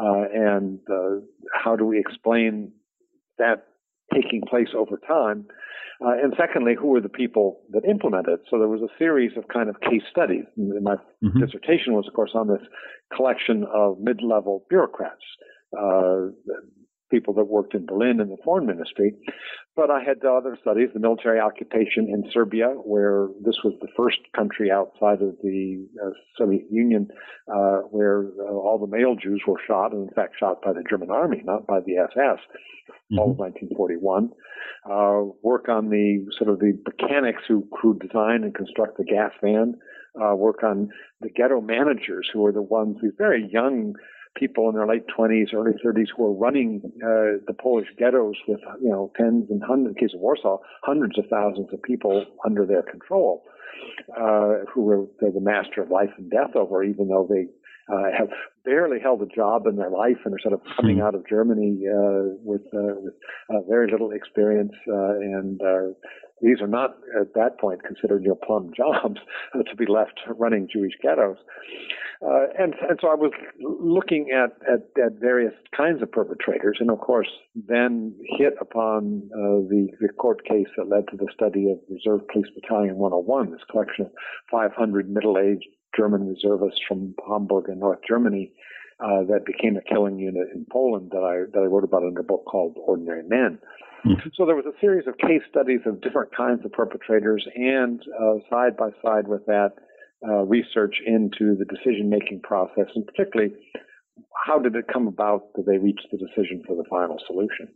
uh, 0.00 0.24
and 0.32 0.78
uh, 0.90 1.20
how 1.52 1.76
do 1.76 1.84
we 1.84 1.98
explain 1.98 2.72
that 3.38 3.64
taking 4.14 4.42
place 4.48 4.68
over 4.76 5.00
time? 5.06 5.46
Uh, 6.04 6.12
and 6.22 6.34
secondly, 6.38 6.74
who 6.78 6.88
were 6.88 7.00
the 7.00 7.08
people 7.08 7.62
that 7.70 7.84
implemented 7.88 8.34
it? 8.34 8.40
So 8.50 8.58
there 8.58 8.68
was 8.68 8.82
a 8.82 8.98
series 8.98 9.32
of 9.36 9.48
kind 9.48 9.68
of 9.70 9.80
case 9.80 10.02
studies. 10.10 10.44
And 10.56 10.84
my 10.84 10.96
mm-hmm. 11.24 11.40
dissertation 11.40 11.94
was, 11.94 12.06
of 12.06 12.14
course, 12.14 12.32
on 12.34 12.48
this 12.48 12.60
collection 13.14 13.64
of 13.72 13.98
mid-level 13.98 14.66
bureaucrats, 14.68 15.24
uh, 15.76 16.28
people 17.10 17.34
that 17.34 17.44
worked 17.44 17.74
in 17.74 17.86
Berlin 17.86 18.20
in 18.20 18.28
the 18.28 18.36
foreign 18.44 18.66
ministry. 18.66 19.14
But 19.74 19.90
I 19.90 20.02
had 20.02 20.24
other 20.24 20.56
studies, 20.60 20.88
the 20.94 21.00
military 21.00 21.38
occupation 21.38 22.08
in 22.08 22.24
Serbia, 22.32 22.68
where 22.68 23.28
this 23.44 23.56
was 23.62 23.74
the 23.80 23.88
first 23.96 24.18
country 24.34 24.70
outside 24.70 25.22
of 25.22 25.36
the 25.42 25.86
uh, 26.02 26.10
Soviet 26.38 26.64
Union 26.70 27.08
uh, 27.48 27.78
where 27.90 28.30
uh, 28.40 28.52
all 28.52 28.78
the 28.78 28.86
male 28.86 29.14
Jews 29.14 29.42
were 29.46 29.60
shot, 29.66 29.92
and 29.92 30.08
in 30.08 30.14
fact 30.14 30.34
shot 30.38 30.62
by 30.62 30.72
the 30.72 30.82
German 30.88 31.10
army, 31.10 31.42
not 31.44 31.66
by 31.66 31.80
the 31.80 31.98
SS, 31.98 32.38
mm-hmm. 32.38 33.18
all 33.18 33.30
of 33.32 33.38
1941. 33.38 34.30
Uh, 34.88 35.32
work 35.42 35.68
on 35.68 35.90
the 35.90 36.24
sort 36.38 36.50
of 36.50 36.58
the 36.58 36.72
mechanics 36.86 37.42
who, 37.46 37.66
who 37.80 37.98
design 37.98 38.44
and 38.44 38.54
construct 38.54 38.96
the 38.98 39.04
gas 39.04 39.32
van. 39.42 39.74
Uh, 40.20 40.34
work 40.34 40.62
on 40.62 40.88
the 41.20 41.28
ghetto 41.28 41.60
managers 41.60 42.26
who 42.32 42.40
were 42.40 42.52
the 42.52 42.62
ones, 42.62 42.96
these 43.02 43.12
very 43.18 43.46
young 43.52 43.92
people 44.36 44.68
in 44.68 44.74
their 44.74 44.86
late 44.86 45.04
20s, 45.16 45.52
early 45.54 45.72
30s 45.84 46.08
who 46.16 46.24
were 46.24 46.32
running 46.32 46.80
uh, 46.84 47.42
the 47.46 47.54
Polish 47.58 47.88
ghettos 47.98 48.36
with, 48.46 48.60
you 48.80 48.90
know, 48.90 49.10
tens 49.16 49.50
and 49.50 49.62
hundreds, 49.62 49.88
in 49.88 49.94
the 49.94 50.00
case 50.00 50.14
of 50.14 50.20
Warsaw, 50.20 50.58
hundreds 50.82 51.18
of 51.18 51.24
thousands 51.28 51.68
of 51.72 51.82
people 51.82 52.24
under 52.44 52.66
their 52.66 52.82
control, 52.82 53.44
uh, 54.16 54.64
who 54.72 54.82
were 54.82 55.06
the 55.20 55.40
master 55.40 55.82
of 55.82 55.90
life 55.90 56.10
and 56.18 56.30
death 56.30 56.54
over, 56.54 56.84
even 56.84 57.08
though 57.08 57.26
they 57.28 57.46
uh, 57.92 58.10
have 58.16 58.28
barely 58.64 58.98
held 59.00 59.22
a 59.22 59.26
job 59.26 59.66
in 59.66 59.76
their 59.76 59.90
life 59.90 60.18
and 60.24 60.34
are 60.34 60.40
sort 60.42 60.54
of 60.54 60.60
coming 60.76 60.96
hmm. 60.96 61.02
out 61.02 61.14
of 61.14 61.26
Germany 61.28 61.82
uh, 61.86 62.34
with 62.42 62.62
uh, 62.74 62.98
with 62.98 63.14
uh, 63.50 63.60
very 63.68 63.90
little 63.90 64.10
experience, 64.10 64.72
uh, 64.88 65.14
and 65.20 65.60
uh, 65.62 65.94
these 66.42 66.60
are 66.60 66.66
not 66.66 66.96
at 67.18 67.34
that 67.34 67.58
point 67.60 67.82
considered 67.84 68.24
your 68.24 68.36
plum 68.36 68.72
jobs 68.76 69.20
to 69.54 69.76
be 69.76 69.86
left 69.86 70.20
running 70.38 70.68
Jewish 70.72 70.94
ghettos. 71.02 71.36
Uh, 72.22 72.46
and 72.58 72.74
and 72.88 72.98
so 73.00 73.08
I 73.08 73.14
was 73.14 73.30
looking 73.60 74.30
at, 74.32 74.50
at, 74.66 74.88
at 75.02 75.20
various 75.20 75.52
kinds 75.76 76.00
of 76.00 76.10
perpetrators, 76.10 76.78
and 76.80 76.90
of 76.90 76.98
course, 76.98 77.28
then 77.54 78.14
hit 78.38 78.54
upon 78.60 79.28
uh, 79.34 79.68
the 79.68 79.88
the 80.00 80.08
court 80.08 80.42
case 80.44 80.68
that 80.78 80.88
led 80.88 81.08
to 81.10 81.16
the 81.16 81.28
study 81.34 81.70
of 81.70 81.78
Reserve 81.90 82.26
Police 82.28 82.48
Battalion 82.54 82.96
101, 82.96 83.50
this 83.50 83.60
collection 83.70 84.06
of 84.06 84.12
500 84.50 85.10
middle-aged 85.10 85.68
German 85.96 86.26
reservists 86.26 86.80
from 86.86 87.14
Hamburg 87.28 87.68
and 87.68 87.80
North 87.80 88.00
Germany 88.06 88.52
uh, 89.00 89.24
that 89.28 89.44
became 89.44 89.76
a 89.76 89.82
killing 89.82 90.18
unit 90.18 90.48
in 90.54 90.66
Poland 90.70 91.10
that 91.12 91.22
I 91.22 91.50
that 91.52 91.62
I 91.62 91.66
wrote 91.66 91.84
about 91.84 92.02
in 92.02 92.16
a 92.18 92.22
book 92.22 92.44
called 92.46 92.76
Ordinary 92.78 93.22
Men. 93.22 93.58
Mm-hmm. 94.06 94.28
So 94.34 94.46
there 94.46 94.54
was 94.56 94.66
a 94.66 94.80
series 94.80 95.06
of 95.06 95.18
case 95.18 95.42
studies 95.50 95.80
of 95.84 96.00
different 96.00 96.34
kinds 96.34 96.64
of 96.64 96.72
perpetrators, 96.72 97.46
and 97.54 98.00
uh, 98.20 98.34
side 98.48 98.76
by 98.76 98.90
side 99.02 99.26
with 99.26 99.44
that, 99.46 99.72
uh, 100.26 100.44
research 100.44 100.96
into 101.04 101.56
the 101.56 101.64
decision 101.64 102.08
making 102.08 102.40
process, 102.42 102.86
and 102.94 103.06
particularly 103.06 103.54
how 104.46 104.58
did 104.58 104.76
it 104.76 104.86
come 104.92 105.08
about 105.08 105.52
that 105.54 105.66
they 105.66 105.78
reached 105.78 106.06
the 106.12 106.18
decision 106.18 106.62
for 106.66 106.76
the 106.76 106.84
final 106.88 107.18
solution. 107.26 107.68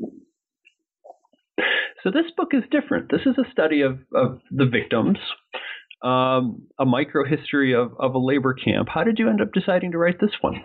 So 2.03 2.11
this 2.11 2.31
book 2.37 2.51
is 2.53 2.63
different. 2.71 3.11
This 3.11 3.27
is 3.27 3.37
a 3.37 3.51
study 3.51 3.83
of, 3.83 3.99
of 4.15 4.41
the 4.51 4.65
victims, 4.65 5.19
um, 6.03 6.63
a 6.79 6.85
micro 6.85 7.25
history 7.25 7.75
of, 7.75 7.93
of 7.99 8.15
a 8.15 8.19
labor 8.19 8.55
camp. 8.55 8.89
How 8.93 9.05
did 9.05 9.19
you 9.19 9.29
end 9.29 9.41
up 9.41 9.53
deciding 9.53 9.93
to 9.93 9.99
write 9.99 10.21
this 10.21 10.33
one? 10.41 10.65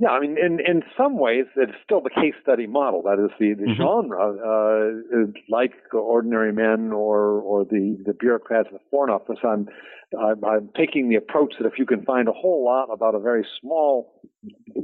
Yeah, 0.00 0.10
I 0.10 0.20
mean, 0.20 0.36
in 0.38 0.60
in 0.60 0.82
some 0.96 1.18
ways, 1.18 1.46
it's 1.56 1.72
still 1.82 2.00
the 2.00 2.10
case 2.10 2.34
study 2.40 2.68
model. 2.68 3.02
That 3.02 3.18
is 3.18 3.32
the, 3.40 3.54
the 3.54 3.66
mm-hmm. 3.66 3.82
genre, 3.82 4.30
uh, 4.30 5.26
like 5.48 5.72
ordinary 5.92 6.52
men 6.52 6.92
or 6.92 7.40
or 7.40 7.64
the 7.64 7.98
the 8.06 8.12
bureaucrats 8.12 8.68
of 8.68 8.74
the 8.74 8.84
Foreign 8.92 9.12
Office. 9.12 9.38
I'm, 9.42 9.68
I'm 10.16 10.44
I'm 10.44 10.70
taking 10.76 11.08
the 11.08 11.16
approach 11.16 11.54
that 11.58 11.66
if 11.66 11.78
you 11.78 11.86
can 11.86 12.04
find 12.04 12.28
a 12.28 12.32
whole 12.32 12.64
lot 12.64 12.92
about 12.92 13.16
a 13.16 13.18
very 13.18 13.44
small 13.60 14.20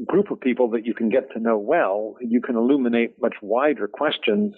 group 0.05 0.33
of 0.33 0.41
people 0.41 0.69
that 0.71 0.85
you 0.85 0.95
can 0.95 1.11
get 1.11 1.31
to 1.35 1.39
know 1.39 1.59
well, 1.59 2.17
you 2.21 2.41
can 2.41 2.57
illuminate 2.57 3.15
much 3.23 3.35
wider 3.41 3.87
questions 3.87 4.53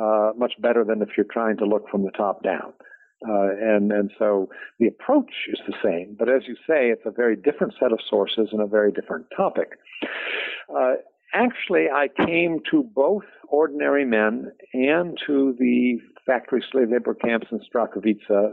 uh, 0.00 0.30
much 0.38 0.54
better 0.58 0.84
than 0.84 1.02
if 1.02 1.08
you're 1.18 1.26
trying 1.30 1.58
to 1.58 1.66
look 1.66 1.86
from 1.90 2.04
the 2.04 2.10
top 2.12 2.42
down. 2.42 2.72
Uh, 3.26 3.50
and 3.60 3.90
and 3.90 4.12
so 4.16 4.48
the 4.78 4.86
approach 4.86 5.32
is 5.48 5.58
the 5.66 5.74
same, 5.82 6.14
but 6.16 6.28
as 6.28 6.42
you 6.46 6.54
say, 6.68 6.90
it's 6.90 7.02
a 7.04 7.10
very 7.10 7.34
different 7.34 7.74
set 7.80 7.90
of 7.90 7.98
sources 8.08 8.50
and 8.52 8.60
a 8.60 8.66
very 8.66 8.92
different 8.92 9.26
topic. 9.36 9.70
Uh, 10.72 10.94
actually, 11.34 11.86
I 11.90 12.08
came 12.08 12.60
to 12.70 12.82
both 12.82 13.24
ordinary 13.48 14.04
men 14.04 14.52
and 14.72 15.18
to 15.26 15.54
the 15.58 15.98
factory 16.26 16.62
slave 16.70 16.90
labor 16.90 17.14
camps 17.14 17.46
in 17.50 17.60
Starachowice 17.60 18.52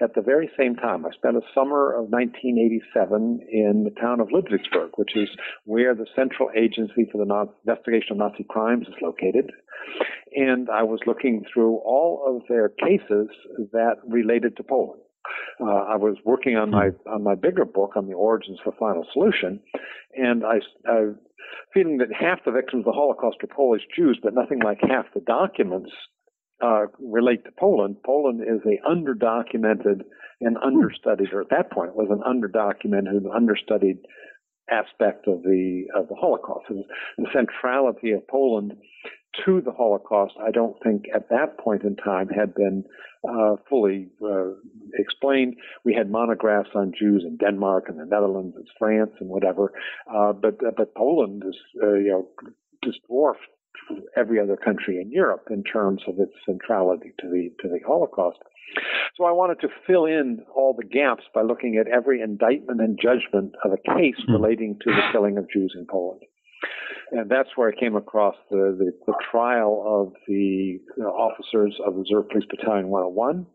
at 0.00 0.14
the 0.14 0.22
very 0.22 0.48
same 0.56 0.76
time. 0.76 1.04
I 1.04 1.10
spent 1.10 1.36
a 1.36 1.42
summer 1.52 1.92
of 1.92 2.08
1987 2.08 3.40
in 3.50 3.82
the 3.84 4.00
town 4.00 4.20
of 4.20 4.28
Ludwigsburg, 4.28 4.90
which 4.96 5.16
is 5.16 5.28
where 5.64 5.94
the 5.94 6.06
Central 6.14 6.50
Agency 6.56 7.08
for 7.10 7.24
the 7.24 7.48
Investigation 7.66 8.12
of 8.12 8.18
Nazi 8.18 8.46
Crimes 8.48 8.86
is 8.86 8.94
located 9.02 9.50
and 10.34 10.68
I 10.68 10.82
was 10.82 11.00
looking 11.06 11.44
through 11.52 11.76
all 11.78 12.22
of 12.26 12.42
their 12.48 12.68
cases 12.68 13.28
that 13.72 13.96
related 14.06 14.56
to 14.56 14.62
Poland. 14.62 15.00
Uh, 15.60 15.64
I 15.64 15.96
was 15.96 16.16
working 16.24 16.56
on 16.56 16.70
my 16.70 16.90
on 17.06 17.22
my 17.22 17.34
bigger 17.34 17.64
book 17.64 17.92
on 17.96 18.06
the 18.06 18.14
origins 18.14 18.58
of 18.64 18.72
the 18.72 18.78
final 18.78 19.06
solution, 19.12 19.60
and 20.14 20.44
I, 20.44 20.60
I 20.86 21.12
feeling 21.72 21.98
that 21.98 22.08
half 22.12 22.44
the 22.44 22.52
victims 22.52 22.80
of 22.80 22.86
the 22.86 22.92
Holocaust 22.92 23.38
are 23.42 23.46
Polish 23.46 23.82
Jews, 23.94 24.18
but 24.22 24.34
nothing 24.34 24.60
like 24.60 24.78
half 24.82 25.06
the 25.14 25.20
documents 25.20 25.90
uh, 26.62 26.86
relate 26.98 27.44
to 27.44 27.50
Poland. 27.58 27.96
Poland 28.04 28.40
is 28.42 28.60
a 28.64 28.80
underdocumented 28.88 30.02
and 30.40 30.56
understudied, 30.58 31.32
or 31.32 31.40
at 31.40 31.50
that 31.50 31.70
point 31.70 31.96
was 31.96 32.08
an 32.10 32.22
underdocumented 32.26 33.16
and 33.16 33.30
understudied 33.34 33.98
aspect 34.70 35.28
of 35.28 35.42
the 35.42 35.84
of 35.94 36.08
the 36.08 36.14
Holocaust. 36.14 36.66
And 36.68 36.84
the 37.18 37.28
centrality 37.32 38.12
of 38.12 38.26
Poland 38.28 38.72
to 39.44 39.60
the 39.60 39.72
Holocaust, 39.72 40.34
I 40.40 40.50
don't 40.50 40.76
think 40.82 41.04
at 41.14 41.28
that 41.30 41.58
point 41.58 41.82
in 41.82 41.96
time 41.96 42.28
had 42.28 42.54
been 42.54 42.84
uh, 43.28 43.56
fully 43.68 44.08
uh, 44.22 44.52
explained. 44.94 45.56
We 45.84 45.94
had 45.94 46.10
monographs 46.10 46.70
on 46.74 46.92
Jews 46.98 47.24
in 47.26 47.36
Denmark 47.36 47.88
and 47.88 47.98
the 47.98 48.04
Netherlands 48.04 48.54
and 48.56 48.66
France 48.78 49.12
and 49.20 49.28
whatever, 49.28 49.72
uh, 50.12 50.32
but 50.32 50.54
uh, 50.66 50.70
but 50.76 50.94
Poland 50.94 51.42
is 51.46 51.56
uh, 51.82 51.94
you 51.94 52.10
know 52.10 52.28
just 52.84 53.00
dwarfed 53.06 53.40
every 54.16 54.40
other 54.40 54.56
country 54.56 55.00
in 55.00 55.10
Europe 55.10 55.48
in 55.50 55.62
terms 55.62 56.02
of 56.06 56.18
its 56.18 56.32
centrality 56.44 57.12
to 57.20 57.28
the 57.28 57.50
to 57.60 57.68
the 57.68 57.80
Holocaust. 57.86 58.38
So 59.16 59.24
I 59.24 59.32
wanted 59.32 59.60
to 59.60 59.68
fill 59.86 60.04
in 60.04 60.40
all 60.54 60.74
the 60.76 60.84
gaps 60.84 61.24
by 61.34 61.42
looking 61.42 61.76
at 61.76 61.86
every 61.88 62.20
indictment 62.20 62.80
and 62.80 62.98
judgment 63.00 63.54
of 63.64 63.72
a 63.72 63.96
case 63.96 64.16
hmm. 64.26 64.32
relating 64.32 64.78
to 64.82 64.90
the 64.90 65.02
killing 65.12 65.38
of 65.38 65.50
Jews 65.50 65.74
in 65.76 65.86
Poland 65.86 66.22
and 67.12 67.30
that's 67.30 67.50
where 67.56 67.68
I 67.68 67.78
came 67.78 67.96
across 67.96 68.34
the, 68.50 68.76
the, 68.78 68.92
the 69.06 69.14
trial 69.30 69.82
of 69.86 70.12
the 70.26 70.78
officers 71.04 71.74
of 71.86 71.94
Reserve 71.96 72.28
Police 72.28 72.46
Battalion 72.50 72.88
101. 72.88 73.46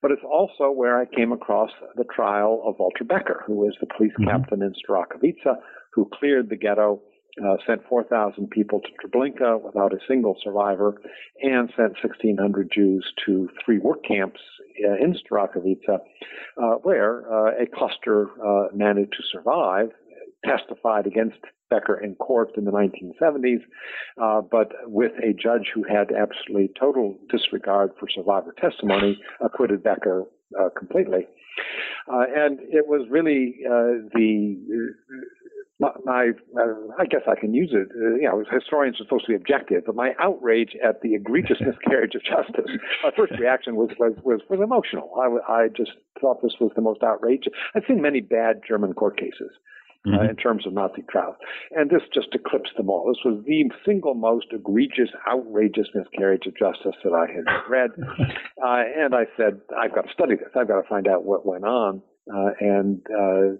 But 0.00 0.10
it's 0.10 0.24
also 0.24 0.70
where 0.70 0.98
I 0.98 1.06
came 1.06 1.32
across 1.32 1.70
the 1.96 2.04
trial 2.04 2.62
of 2.66 2.76
Walter 2.78 3.04
Becker, 3.04 3.44
who 3.46 3.54
was 3.54 3.76
the 3.80 3.86
police 3.96 4.12
mm-hmm. 4.18 4.30
captain 4.30 4.62
in 4.62 4.72
Starachowice, 4.72 5.56
who 5.94 6.10
cleared 6.12 6.48
the 6.48 6.56
ghetto, 6.56 7.00
uh, 7.42 7.56
sent 7.66 7.80
4,000 7.88 8.50
people 8.50 8.80
to 8.80 9.08
Treblinka 9.08 9.62
without 9.62 9.92
a 9.92 9.98
single 10.08 10.36
survivor, 10.42 11.00
and 11.42 11.70
sent 11.76 11.92
1,600 12.02 12.70
Jews 12.74 13.10
to 13.26 13.48
three 13.64 13.78
work 13.78 14.04
camps 14.06 14.40
uh, 14.84 14.94
in 14.94 15.14
Starachowice, 15.14 15.88
uh, 15.88 16.74
where 16.82 17.24
uh, 17.32 17.62
a 17.62 17.66
cluster 17.66 18.28
uh, 18.44 18.68
managed 18.74 19.12
to 19.12 19.22
survive 19.32 19.88
testified 20.44 21.06
against 21.06 21.38
Becker 21.72 21.98
in 21.98 22.14
court 22.16 22.50
in 22.56 22.64
the 22.64 22.70
1970s, 22.70 23.62
uh, 24.20 24.42
but 24.42 24.72
with 24.84 25.12
a 25.22 25.32
judge 25.32 25.70
who 25.74 25.84
had 25.84 26.12
absolutely 26.12 26.70
total 26.78 27.16
disregard 27.30 27.92
for 27.98 28.08
survivor 28.08 28.54
testimony, 28.60 29.18
acquitted 29.40 29.82
Becker 29.82 30.24
uh, 30.58 30.68
completely. 30.76 31.26
Uh, 32.12 32.24
and 32.34 32.58
it 32.60 32.86
was 32.86 33.06
really 33.10 33.56
uh, 33.66 34.08
the 34.14 34.56
my, 36.04 36.30
uh, 36.56 36.62
I 36.98 37.06
guess 37.06 37.22
I 37.26 37.38
can 37.38 37.54
use 37.54 37.70
it. 37.72 37.88
Uh, 37.96 38.14
you 38.14 38.22
know, 38.22 38.44
historians 38.52 39.00
are 39.00 39.04
supposed 39.04 39.26
to 39.26 39.32
be 39.32 39.36
objective, 39.36 39.82
but 39.86 39.96
my 39.96 40.12
outrage 40.20 40.76
at 40.84 41.00
the 41.02 41.14
egregious 41.14 41.58
miscarriage 41.60 42.14
of 42.14 42.22
justice. 42.22 42.70
My 43.02 43.10
first 43.16 43.32
reaction 43.40 43.76
was 43.76 43.90
was 43.98 44.12
was, 44.22 44.40
was 44.48 44.60
emotional. 44.62 45.10
I, 45.18 45.52
I 45.52 45.68
just 45.68 45.92
thought 46.20 46.42
this 46.42 46.54
was 46.60 46.70
the 46.76 46.82
most 46.82 47.02
outrageous. 47.02 47.52
I've 47.74 47.82
seen 47.88 48.00
many 48.00 48.20
bad 48.20 48.60
German 48.66 48.92
court 48.92 49.16
cases, 49.18 49.50
uh, 49.50 49.81
mm-hmm. 50.06 50.18
uh, 50.18 50.28
in 50.28 50.36
terms 50.36 50.66
of 50.66 50.72
Nazi 50.72 51.04
trials. 51.10 51.36
And 51.72 51.90
this 51.90 52.02
just 52.14 52.28
eclipsed 52.34 52.76
them 52.76 52.90
all. 52.90 53.06
This 53.08 53.24
was 53.24 53.42
the 53.46 53.64
single 53.86 54.14
most 54.14 54.46
egregious, 54.52 55.10
outrageous 55.30 55.88
miscarriage 55.94 56.46
of 56.46 56.56
justice 56.56 56.96
that 57.04 57.12
I 57.12 57.26
had 57.32 57.44
read. 57.68 57.90
uh, 57.98 58.82
and 58.96 59.14
I 59.14 59.24
said, 59.36 59.60
I've 59.76 59.94
got 59.94 60.02
to 60.02 60.12
study 60.12 60.36
this. 60.36 60.48
I've 60.56 60.68
got 60.68 60.80
to 60.80 60.88
find 60.88 61.08
out 61.08 61.24
what 61.24 61.46
went 61.46 61.64
on. 61.64 62.02
Uh, 62.32 62.50
and 62.60 63.00
uh, 63.08 63.56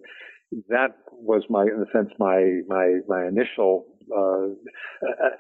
that 0.69 0.97
was 1.11 1.43
my, 1.49 1.63
in 1.63 1.85
a 1.87 1.91
sense, 1.93 2.11
my 2.19 2.61
my 2.69 2.99
my 3.09 3.27
initial 3.27 3.87
uh, 4.15 4.49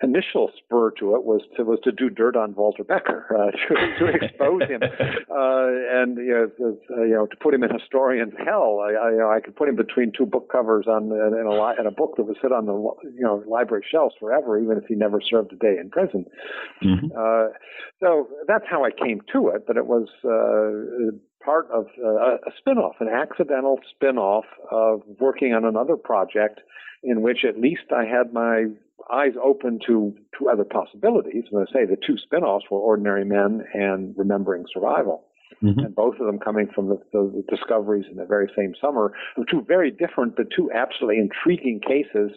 initial 0.02 0.50
spur 0.56 0.90
to 0.98 1.14
it 1.14 1.24
was 1.24 1.42
to 1.56 1.64
was 1.64 1.78
to 1.84 1.92
do 1.92 2.10
dirt 2.10 2.36
on 2.36 2.54
Walter 2.54 2.84
Becker 2.84 3.26
uh, 3.30 3.50
to, 3.68 3.98
to 3.98 4.06
expose 4.06 4.62
him 4.68 4.82
uh, 4.82 6.00
and 6.00 6.16
you 6.16 6.50
know, 6.58 6.76
uh, 6.90 7.02
you 7.02 7.14
know 7.14 7.26
to 7.26 7.36
put 7.36 7.54
him 7.54 7.62
in 7.62 7.70
historian's 7.72 8.34
hell. 8.38 8.80
I, 8.80 8.92
I, 8.92 9.10
you 9.10 9.18
know, 9.18 9.30
I 9.30 9.40
could 9.40 9.56
put 9.56 9.68
him 9.68 9.76
between 9.76 10.12
two 10.16 10.26
book 10.26 10.50
covers 10.50 10.86
on 10.86 11.04
in 11.04 11.46
a 11.46 11.80
in 11.80 11.86
a 11.86 11.90
book 11.90 12.14
that 12.16 12.24
would 12.24 12.36
sit 12.42 12.52
on 12.52 12.66
the 12.66 12.72
you 12.72 13.22
know 13.22 13.42
library 13.48 13.84
shelves 13.90 14.14
forever, 14.18 14.58
even 14.58 14.78
if 14.78 14.84
he 14.84 14.94
never 14.94 15.20
served 15.20 15.52
a 15.52 15.56
day 15.56 15.76
in 15.80 15.90
prison. 15.90 16.24
Mm-hmm. 16.84 17.06
Uh, 17.16 17.52
so 18.00 18.28
that's 18.46 18.64
how 18.68 18.84
I 18.84 18.90
came 18.90 19.20
to 19.32 19.48
it. 19.48 19.64
But 19.66 19.76
it 19.76 19.86
was 19.86 20.08
uh, 20.24 21.16
part 21.44 21.68
of 21.72 21.86
uh, 22.02 22.36
a 22.36 22.52
spin-off, 22.58 22.96
an 23.00 23.08
accidental 23.08 23.78
spin-off 23.94 24.44
of 24.70 25.02
working 25.18 25.52
on 25.52 25.64
another 25.64 25.96
project 25.96 26.60
in 27.02 27.22
which 27.22 27.44
at 27.48 27.58
least 27.60 27.92
I 27.94 28.04
had 28.04 28.32
my 28.32 28.66
eyes 29.12 29.32
open 29.42 29.80
to, 29.86 30.14
to 30.38 30.48
other 30.48 30.64
possibilities. 30.64 31.44
And 31.50 31.60
I 31.60 31.72
say 31.72 31.84
the 31.84 31.96
two 31.96 32.16
spin-offs 32.16 32.66
were 32.70 32.78
Ordinary 32.78 33.24
Men 33.24 33.64
and 33.74 34.14
Remembering 34.16 34.64
Survival. 34.72 35.24
Mm-hmm. 35.62 35.80
And 35.80 35.94
both 35.94 36.14
of 36.18 36.26
them 36.26 36.38
coming 36.38 36.68
from 36.74 36.88
the, 36.88 36.98
the, 37.12 37.42
the 37.46 37.56
discoveries 37.56 38.06
in 38.10 38.16
the 38.16 38.24
very 38.24 38.50
same 38.56 38.74
summer 38.80 39.12
of 39.36 39.44
two 39.48 39.62
very 39.66 39.90
different 39.90 40.34
but 40.36 40.46
two 40.56 40.70
absolutely 40.72 41.18
intriguing 41.20 41.80
cases 41.80 42.32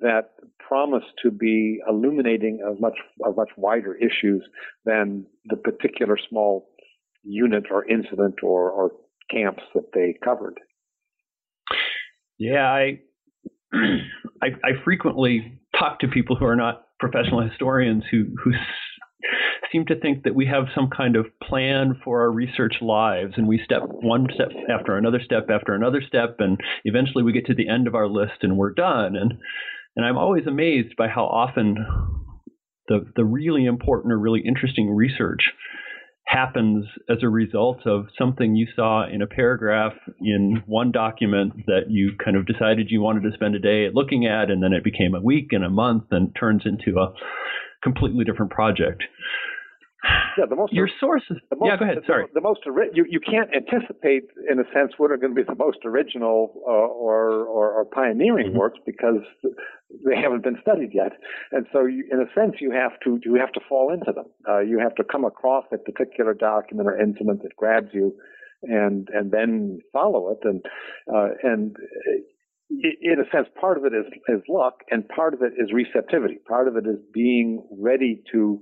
that 0.00 0.32
promise 0.58 1.04
to 1.22 1.30
be 1.30 1.78
illuminating 1.88 2.60
of 2.66 2.80
much 2.80 2.96
of 3.24 3.36
much 3.36 3.50
wider 3.56 3.94
issues 3.94 4.42
than 4.84 5.26
the 5.46 5.56
particular 5.56 6.16
small 6.28 6.68
unit 7.22 7.64
or 7.70 7.84
incident 7.86 8.36
or, 8.42 8.70
or 8.70 8.90
camps 9.30 9.62
that 9.74 9.92
they 9.92 10.16
covered. 10.24 10.58
Yeah, 12.38 12.66
I, 12.66 13.00
I, 13.72 14.48
I 14.62 14.70
frequently 14.84 15.60
talk 15.78 16.00
to 16.00 16.08
people 16.08 16.36
who 16.36 16.46
are 16.46 16.56
not 16.56 16.86
professional 17.00 17.42
historians 17.42 18.04
who 18.10 18.26
who 18.42 18.52
seem 19.72 19.86
to 19.86 19.98
think 19.98 20.22
that 20.24 20.34
we 20.34 20.46
have 20.46 20.66
some 20.74 20.88
kind 20.94 21.16
of 21.16 21.26
plan 21.42 22.00
for 22.04 22.20
our 22.22 22.30
research 22.30 22.76
lives, 22.80 23.34
and 23.36 23.48
we 23.48 23.60
step 23.64 23.82
one 23.84 24.28
step 24.34 24.50
after 24.70 24.96
another 24.96 25.20
step 25.24 25.48
after 25.50 25.74
another 25.74 26.02
step, 26.06 26.36
and 26.38 26.60
eventually 26.84 27.24
we 27.24 27.32
get 27.32 27.46
to 27.46 27.54
the 27.54 27.68
end 27.68 27.86
of 27.86 27.94
our 27.94 28.08
list 28.08 28.42
and 28.42 28.56
we're 28.56 28.72
done. 28.72 29.16
And 29.16 29.34
and 29.96 30.04
I'm 30.04 30.18
always 30.18 30.46
amazed 30.46 30.96
by 30.96 31.08
how 31.08 31.24
often 31.24 31.84
the 32.88 33.06
the 33.16 33.24
really 33.24 33.64
important 33.64 34.12
or 34.12 34.18
really 34.18 34.42
interesting 34.46 34.90
research 34.90 35.50
happens 36.26 36.86
as 37.08 37.18
a 37.22 37.28
result 37.28 37.86
of 37.86 38.06
something 38.18 38.56
you 38.56 38.66
saw 38.74 39.06
in 39.06 39.22
a 39.22 39.26
paragraph 39.26 39.92
in 40.20 40.62
one 40.66 40.90
document 40.90 41.52
that 41.66 41.90
you 41.90 42.12
kind 42.22 42.36
of 42.36 42.46
decided 42.46 42.90
you 42.90 43.00
wanted 43.00 43.22
to 43.22 43.32
spend 43.34 43.54
a 43.54 43.58
day 43.58 43.88
looking 43.92 44.26
at, 44.26 44.50
and 44.50 44.62
then 44.62 44.72
it 44.72 44.82
became 44.82 45.14
a 45.14 45.20
week 45.20 45.48
and 45.52 45.64
a 45.64 45.70
month 45.70 46.04
and 46.10 46.34
turns 46.38 46.62
into 46.64 46.98
a 46.98 47.12
completely 47.82 48.24
different 48.24 48.50
project. 48.50 49.04
Yeah, 50.38 50.46
the 50.48 50.56
most 50.56 50.72
your 50.72 50.88
sources. 51.00 51.38
Most, 51.52 51.68
yeah, 51.68 51.76
go 51.76 51.84
ahead. 51.84 51.98
Sorry. 52.06 52.26
The, 52.32 52.40
the 52.40 52.44
most 52.44 52.60
you 52.92 53.04
you 53.08 53.20
can't 53.20 53.50
anticipate 53.54 54.24
in 54.50 54.58
a 54.58 54.64
sense 54.74 54.92
what 54.96 55.10
are 55.10 55.16
going 55.16 55.34
to 55.34 55.40
be 55.40 55.46
the 55.46 55.54
most 55.54 55.78
original 55.84 56.52
uh, 56.66 56.70
or, 56.70 57.44
or, 57.44 57.70
or 57.72 57.84
pioneering 57.84 58.48
mm-hmm. 58.48 58.58
works 58.58 58.78
because 58.84 59.22
they 60.04 60.16
haven't 60.16 60.42
been 60.42 60.58
studied 60.60 60.90
yet, 60.92 61.12
and 61.52 61.66
so 61.72 61.86
you, 61.86 62.04
in 62.10 62.20
a 62.20 62.28
sense 62.34 62.56
you 62.60 62.70
have 62.70 62.92
to 63.04 63.20
you 63.24 63.34
have 63.34 63.52
to 63.52 63.60
fall 63.68 63.92
into 63.92 64.12
them. 64.12 64.26
Uh, 64.48 64.60
you 64.60 64.78
have 64.78 64.94
to 64.96 65.04
come 65.04 65.24
across 65.24 65.64
a 65.72 65.78
particular 65.78 66.34
document 66.34 66.88
or 66.88 67.00
incident 67.00 67.42
that 67.42 67.54
grabs 67.56 67.88
you, 67.92 68.14
and 68.62 69.08
and 69.12 69.30
then 69.30 69.78
follow 69.92 70.30
it, 70.30 70.38
and 70.42 70.64
uh, 71.12 71.28
and 71.42 71.76
in 72.70 73.20
a 73.20 73.36
sense, 73.36 73.46
part 73.60 73.76
of 73.76 73.84
it 73.84 73.92
is, 73.94 74.06
is 74.28 74.42
luck, 74.48 74.80
and 74.90 75.06
part 75.08 75.34
of 75.34 75.42
it 75.42 75.52
is 75.58 75.70
receptivity. 75.72 76.36
Part 76.48 76.68
of 76.68 76.76
it 76.76 76.86
is 76.86 76.98
being 77.12 77.66
ready 77.70 78.22
to 78.32 78.60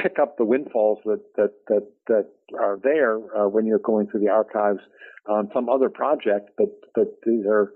pick 0.00 0.18
up 0.20 0.36
the 0.36 0.44
windfalls 0.44 0.98
that 1.04 1.22
that 1.36 1.52
that, 1.68 1.86
that 2.08 2.28
are 2.58 2.78
there 2.82 3.16
uh, 3.36 3.48
when 3.48 3.66
you're 3.66 3.78
going 3.78 4.06
through 4.06 4.20
the 4.20 4.28
archives 4.28 4.80
on 5.28 5.48
some 5.54 5.68
other 5.68 5.88
project, 5.88 6.50
but 6.56 6.68
but 6.94 7.18
these 7.24 7.46
are 7.46 7.72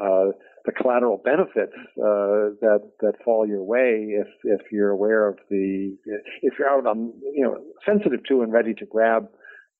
uh, 0.00 0.32
the 0.64 0.72
collateral 0.72 1.20
benefits 1.24 1.74
uh, 1.98 2.54
that 2.60 2.90
that 3.00 3.14
fall 3.24 3.46
your 3.46 3.62
way 3.62 4.08
if 4.10 4.28
if 4.44 4.60
you're 4.70 4.90
aware 4.90 5.28
of 5.28 5.38
the 5.50 5.96
if 6.42 6.54
you're 6.58 6.68
out 6.68 6.86
on 6.86 7.12
you 7.34 7.44
know 7.44 7.58
sensitive 7.84 8.20
to 8.28 8.42
and 8.42 8.52
ready 8.52 8.74
to 8.74 8.86
grab 8.86 9.28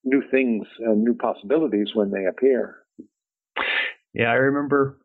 new 0.04 0.22
things 0.30 0.66
and 0.80 1.04
new 1.04 1.14
possibilities 1.14 1.90
when 1.94 2.10
they 2.10 2.24
appear. 2.24 2.76
Yeah, 4.12 4.30
I 4.30 4.34
remember 4.34 4.98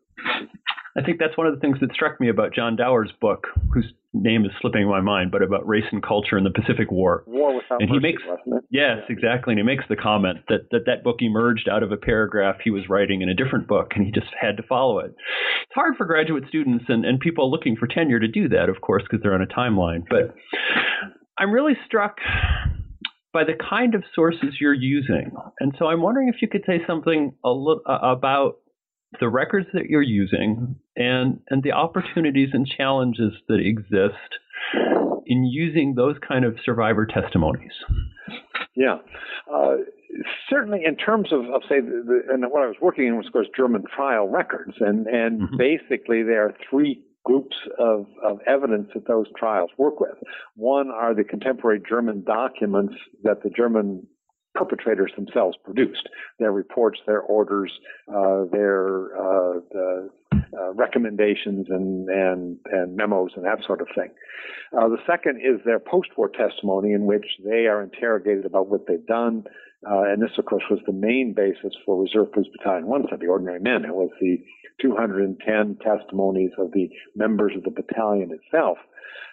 I 0.97 1.03
think 1.03 1.19
that's 1.19 1.37
one 1.37 1.45
of 1.45 1.53
the 1.53 1.59
things 1.59 1.77
that 1.81 1.93
struck 1.93 2.19
me 2.19 2.29
about 2.29 2.53
John 2.55 2.75
Dower's 2.75 3.11
book, 3.21 3.47
whose 3.71 3.93
name 4.13 4.45
is 4.45 4.51
slipping 4.61 4.89
my 4.89 4.99
mind, 4.99 5.31
but 5.31 5.43
about 5.43 5.67
race 5.67 5.85
and 5.91 6.01
culture 6.01 6.37
in 6.37 6.43
the 6.43 6.49
Pacific 6.49 6.89
War. 6.91 7.23
War 7.27 7.55
without 7.55 7.81
and 7.81 7.89
he 7.89 7.99
makes 7.99 8.23
yes, 8.25 8.63
yeah. 8.71 8.95
exactly, 9.07 9.53
and 9.53 9.59
he 9.59 9.63
makes 9.63 9.83
the 9.89 9.95
comment 9.95 10.39
that, 10.49 10.69
that 10.71 10.85
that 10.87 11.03
book 11.03 11.17
emerged 11.19 11.69
out 11.69 11.83
of 11.83 11.91
a 11.91 11.97
paragraph 11.97 12.57
he 12.63 12.71
was 12.71 12.89
writing 12.89 13.21
in 13.21 13.29
a 13.29 13.35
different 13.35 13.67
book, 13.67 13.91
and 13.95 14.05
he 14.05 14.11
just 14.11 14.27
had 14.39 14.57
to 14.57 14.63
follow 14.63 14.97
it. 14.99 15.11
It's 15.11 15.75
hard 15.75 15.95
for 15.97 16.05
graduate 16.05 16.45
students 16.49 16.85
and, 16.87 17.05
and 17.05 17.19
people 17.19 17.51
looking 17.51 17.75
for 17.75 17.85
tenure 17.85 18.19
to 18.19 18.27
do 18.27 18.49
that, 18.49 18.69
of 18.69 18.81
course, 18.81 19.03
because 19.03 19.21
they're 19.21 19.35
on 19.35 19.41
a 19.41 19.45
timeline. 19.45 20.03
But 20.09 20.33
I'm 21.37 21.51
really 21.51 21.77
struck 21.85 22.17
by 23.33 23.43
the 23.43 23.53
kind 23.69 23.93
of 23.93 24.03
sources 24.15 24.55
you're 24.59 24.73
using, 24.73 25.31
and 25.59 25.75
so 25.77 25.85
I'm 25.85 26.01
wondering 26.01 26.29
if 26.29 26.41
you 26.41 26.47
could 26.47 26.63
say 26.65 26.79
something 26.87 27.35
a 27.45 27.49
little 27.49 27.81
uh, 27.85 27.99
about 28.01 28.57
the 29.19 29.29
records 29.29 29.67
that 29.73 29.85
you're 29.85 30.01
using 30.01 30.75
and 30.95 31.39
and 31.49 31.63
the 31.63 31.71
opportunities 31.71 32.49
and 32.53 32.67
challenges 32.67 33.33
that 33.47 33.59
exist 33.59 34.15
in 35.25 35.45
using 35.45 35.95
those 35.95 36.15
kind 36.25 36.45
of 36.45 36.55
survivor 36.63 37.05
testimonies. 37.05 37.71
Yeah. 38.75 38.97
Uh, 39.51 39.77
certainly, 40.49 40.81
in 40.85 40.95
terms 40.95 41.31
of, 41.31 41.41
of 41.45 41.61
say, 41.69 41.79
the, 41.79 42.03
the, 42.05 42.33
and 42.33 42.43
what 42.49 42.63
I 42.63 42.67
was 42.67 42.75
working 42.81 43.07
in 43.07 43.17
was, 43.17 43.27
of 43.27 43.33
course, 43.33 43.47
German 43.55 43.83
trial 43.93 44.27
records, 44.27 44.73
and 44.79 45.07
and 45.07 45.41
mm-hmm. 45.41 45.57
basically 45.57 46.23
there 46.23 46.45
are 46.45 46.53
three 46.69 47.03
groups 47.23 47.57
of, 47.77 48.05
of 48.23 48.39
evidence 48.47 48.87
that 48.93 49.05
those 49.05 49.25
trials 49.37 49.69
work 49.77 49.99
with. 49.99 50.15
One 50.55 50.89
are 50.89 51.13
the 51.13 51.25
contemporary 51.25 51.81
German 51.87 52.23
documents 52.23 52.93
that 53.23 53.43
the 53.43 53.49
German 53.49 54.07
perpetrators 54.57 55.11
themselves 55.15 55.57
produced 55.63 56.09
their 56.39 56.51
reports, 56.51 56.99
their 57.05 57.21
orders, 57.21 57.71
uh, 58.09 58.43
their 58.51 59.15
uh, 59.15 59.59
the, 59.71 60.09
uh, 60.57 60.73
recommendations 60.73 61.67
and, 61.69 62.09
and, 62.09 62.57
and 62.71 62.95
memos 62.95 63.31
and 63.35 63.45
that 63.45 63.59
sort 63.65 63.81
of 63.81 63.87
thing. 63.95 64.09
Uh, 64.77 64.87
the 64.87 64.97
second 65.05 65.37
is 65.37 65.59
their 65.65 65.79
post-war 65.79 66.29
testimony 66.29 66.91
in 66.93 67.05
which 67.05 67.25
they 67.43 67.67
are 67.67 67.81
interrogated 67.81 68.45
about 68.45 68.67
what 68.67 68.87
they've 68.87 69.05
done. 69.05 69.43
Uh, 69.85 70.03
and 70.03 70.21
this, 70.21 70.31
of 70.37 70.45
course, 70.45 70.63
was 70.69 70.79
the 70.85 70.93
main 70.93 71.33
basis 71.33 71.73
for 71.85 72.01
Reserve 72.01 72.31
Police 72.31 72.49
Battalion 72.57 72.87
1 72.87 73.03
the 73.19 73.27
ordinary 73.27 73.59
men. 73.59 73.85
It 73.85 73.93
was 73.93 74.09
the 74.19 74.37
210 74.81 75.77
testimonies 75.83 76.51
of 76.57 76.71
the 76.71 76.89
members 77.15 77.53
of 77.55 77.63
the 77.63 77.71
battalion 77.71 78.31
itself 78.31 78.77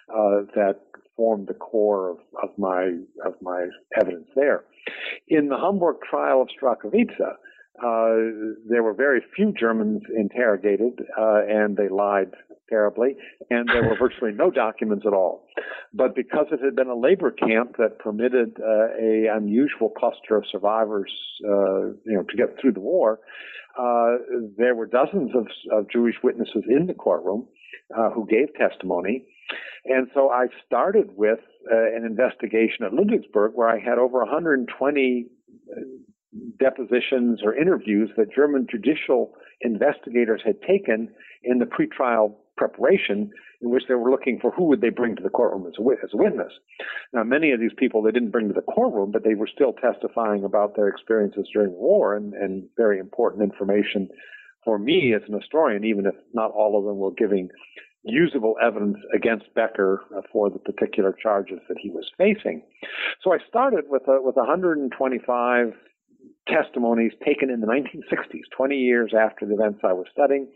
uh, 0.09 0.45
that 0.55 0.81
formed 1.15 1.47
the 1.47 1.53
core 1.53 2.11
of, 2.11 2.17
of 2.43 2.49
my 2.57 2.91
of 3.25 3.33
my 3.41 3.67
evidence 3.99 4.27
there. 4.35 4.63
In 5.27 5.49
the 5.49 5.57
Hamburg 5.57 5.97
trial 6.09 6.41
of 6.41 6.49
Starachowice, 6.49 7.19
uh, 7.83 8.55
there 8.69 8.83
were 8.83 8.93
very 8.93 9.21
few 9.35 9.51
Germans 9.51 10.03
interrogated, 10.15 10.99
uh, 11.17 11.41
and 11.47 11.75
they 11.75 11.89
lied 11.89 12.31
terribly, 12.69 13.17
and 13.49 13.67
there 13.67 13.83
were 13.83 13.95
virtually 13.99 14.31
no 14.31 14.49
documents 14.49 15.05
at 15.05 15.13
all. 15.13 15.47
But 15.93 16.15
because 16.15 16.47
it 16.51 16.61
had 16.63 16.75
been 16.75 16.87
a 16.87 16.95
labor 16.95 17.31
camp 17.31 17.75
that 17.77 17.99
permitted 17.99 18.57
uh, 18.59 18.95
a 18.97 19.27
unusual 19.35 19.89
cluster 19.89 20.37
of 20.37 20.45
survivors, 20.49 21.11
uh, 21.43 21.87
you 22.05 22.15
know, 22.15 22.23
to 22.23 22.37
get 22.37 22.59
through 22.61 22.73
the 22.73 22.79
war, 22.79 23.19
uh, 23.77 24.17
there 24.57 24.73
were 24.73 24.85
dozens 24.85 25.31
of, 25.35 25.47
of, 25.71 25.89
Jewish 25.89 26.15
witnesses 26.23 26.63
in 26.69 26.87
the 26.87 26.93
courtroom 26.93 27.45
uh, 27.95 28.09
who 28.11 28.25
gave 28.25 28.53
testimony. 28.55 29.25
And 29.83 30.07
so 30.13 30.29
I 30.29 30.47
started 30.65 31.09
with 31.17 31.39
uh, 31.71 31.95
an 31.95 32.05
investigation 32.05 32.85
at 32.85 32.91
Ludwigsburg 32.91 33.53
where 33.53 33.69
I 33.69 33.79
had 33.79 33.97
over 33.97 34.19
120 34.19 35.25
uh, 35.71 35.81
depositions 36.59 37.41
or 37.43 37.55
interviews 37.55 38.09
that 38.17 38.33
German 38.33 38.67
judicial 38.69 39.33
investigators 39.61 40.41
had 40.45 40.61
taken 40.61 41.09
in 41.43 41.59
the 41.59 41.65
pretrial 41.65 42.35
preparation 42.57 43.31
in 43.61 43.69
which 43.69 43.83
they 43.87 43.95
were 43.95 44.11
looking 44.11 44.39
for 44.39 44.51
who 44.51 44.65
would 44.65 44.81
they 44.81 44.89
bring 44.89 45.15
to 45.15 45.23
the 45.23 45.29
courtroom 45.29 45.65
as 45.67 45.73
a, 45.79 46.03
as 46.03 46.09
a 46.13 46.17
witness. 46.17 46.51
Now, 47.13 47.23
many 47.23 47.51
of 47.51 47.59
these 47.59 47.73
people 47.77 48.01
they 48.01 48.11
didn't 48.11 48.31
bring 48.31 48.47
to 48.47 48.53
the 48.53 48.61
courtroom, 48.61 49.11
but 49.11 49.23
they 49.23 49.35
were 49.35 49.49
still 49.53 49.73
testifying 49.73 50.43
about 50.43 50.75
their 50.75 50.87
experiences 50.87 51.47
during 51.53 51.71
the 51.71 51.77
war 51.77 52.15
and, 52.15 52.33
and 52.33 52.63
very 52.77 52.99
important 52.99 53.43
information 53.43 54.09
for 54.63 54.79
me 54.79 55.13
as 55.15 55.21
an 55.27 55.39
historian, 55.39 55.85
even 55.85 56.05
if 56.05 56.15
not 56.33 56.51
all 56.51 56.77
of 56.77 56.85
them 56.85 56.97
were 56.97 57.11
giving 57.11 57.49
usable 58.05 58.55
evidence 58.61 58.97
against 59.13 59.53
Becker 59.55 60.03
for 60.31 60.49
the 60.49 60.59
particular 60.59 61.11
charges 61.11 61.59
that 61.67 61.77
he 61.81 61.89
was 61.89 62.09
facing. 62.17 62.61
So 63.23 63.33
I 63.33 63.37
started 63.47 63.85
with 63.89 64.03
a, 64.07 64.21
with 64.21 64.35
125 64.35 65.73
testimonies 66.47 67.13
taken 67.25 67.49
in 67.49 67.61
the 67.61 67.67
1960s, 67.67 68.43
20 68.55 68.75
years 68.75 69.13
after 69.17 69.45
the 69.45 69.55
events 69.55 69.79
I 69.83 69.93
was 69.93 70.05
studying, 70.11 70.47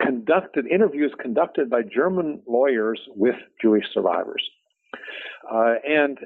conducted 0.00 0.66
interviews 0.66 1.12
conducted 1.20 1.70
by 1.70 1.82
German 1.82 2.42
lawyers 2.46 3.00
with 3.16 3.36
Jewish 3.60 3.84
survivors. 3.92 4.42
Uh, 5.50 5.74
and 5.88 6.18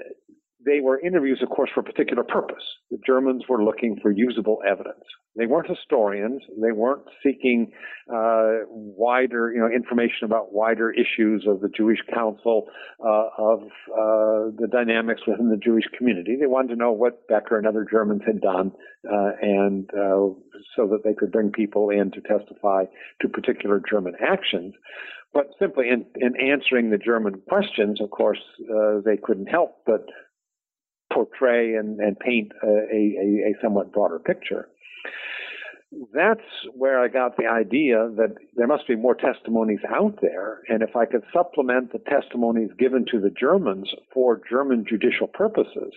they 0.66 0.80
were 0.80 0.98
interviews, 1.00 1.40
of 1.42 1.48
course, 1.48 1.70
for 1.72 1.80
a 1.80 1.84
particular 1.84 2.24
purpose. 2.24 2.62
The 2.90 2.98
Germans 3.06 3.44
were 3.48 3.62
looking 3.62 3.98
for 4.02 4.10
usable 4.10 4.58
evidence. 4.68 5.04
They 5.36 5.46
weren't 5.46 5.68
historians. 5.68 6.42
They 6.60 6.72
weren't 6.72 7.04
seeking 7.22 7.72
uh, 8.12 8.66
wider, 8.68 9.52
you 9.52 9.60
know, 9.60 9.68
information 9.68 10.24
about 10.24 10.52
wider 10.52 10.90
issues 10.90 11.46
of 11.46 11.60
the 11.60 11.68
Jewish 11.68 12.00
Council, 12.12 12.66
uh, 13.00 13.28
of 13.38 13.60
uh, 13.92 14.50
the 14.58 14.68
dynamics 14.70 15.22
within 15.26 15.50
the 15.50 15.56
Jewish 15.56 15.84
community. 15.96 16.36
They 16.38 16.46
wanted 16.46 16.68
to 16.68 16.76
know 16.76 16.90
what 16.90 17.28
Becker 17.28 17.58
and 17.58 17.66
other 17.66 17.86
Germans 17.88 18.22
had 18.26 18.40
done, 18.40 18.72
uh, 19.08 19.30
and 19.40 19.88
uh, 19.94 20.34
so 20.74 20.88
that 20.88 21.02
they 21.04 21.14
could 21.14 21.30
bring 21.30 21.52
people 21.52 21.90
in 21.90 22.10
to 22.10 22.20
testify 22.22 22.86
to 23.20 23.28
particular 23.28 23.80
German 23.88 24.14
actions. 24.20 24.74
But 25.32 25.50
simply 25.58 25.90
in, 25.90 26.06
in 26.16 26.34
answering 26.40 26.90
the 26.90 26.96
German 26.96 27.42
questions, 27.46 28.00
of 28.00 28.10
course, 28.10 28.40
uh, 28.70 29.00
they 29.04 29.18
couldn't 29.18 29.46
help 29.46 29.76
but 29.84 30.06
portray 31.16 31.74
and, 31.74 31.98
and 31.98 32.18
paint 32.18 32.52
a, 32.62 32.66
a, 32.66 33.50
a, 33.50 33.54
somewhat 33.62 33.90
broader 33.90 34.18
picture. 34.18 34.68
that's 36.12 36.48
where 36.74 37.02
I 37.02 37.08
got 37.08 37.38
the 37.38 37.46
idea 37.46 38.10
that 38.16 38.34
there 38.54 38.66
must 38.66 38.86
be 38.86 38.96
more 38.96 39.14
testimonies 39.14 39.80
out 39.88 40.18
there. 40.20 40.60
And 40.68 40.82
if 40.82 40.94
I 40.94 41.06
could 41.06 41.24
supplement 41.32 41.92
the 41.92 42.00
testimonies 42.00 42.70
given 42.78 43.06
to 43.12 43.18
the 43.18 43.30
Germans 43.30 43.88
for 44.12 44.40
German 44.50 44.84
judicial 44.86 45.26
purposes 45.26 45.92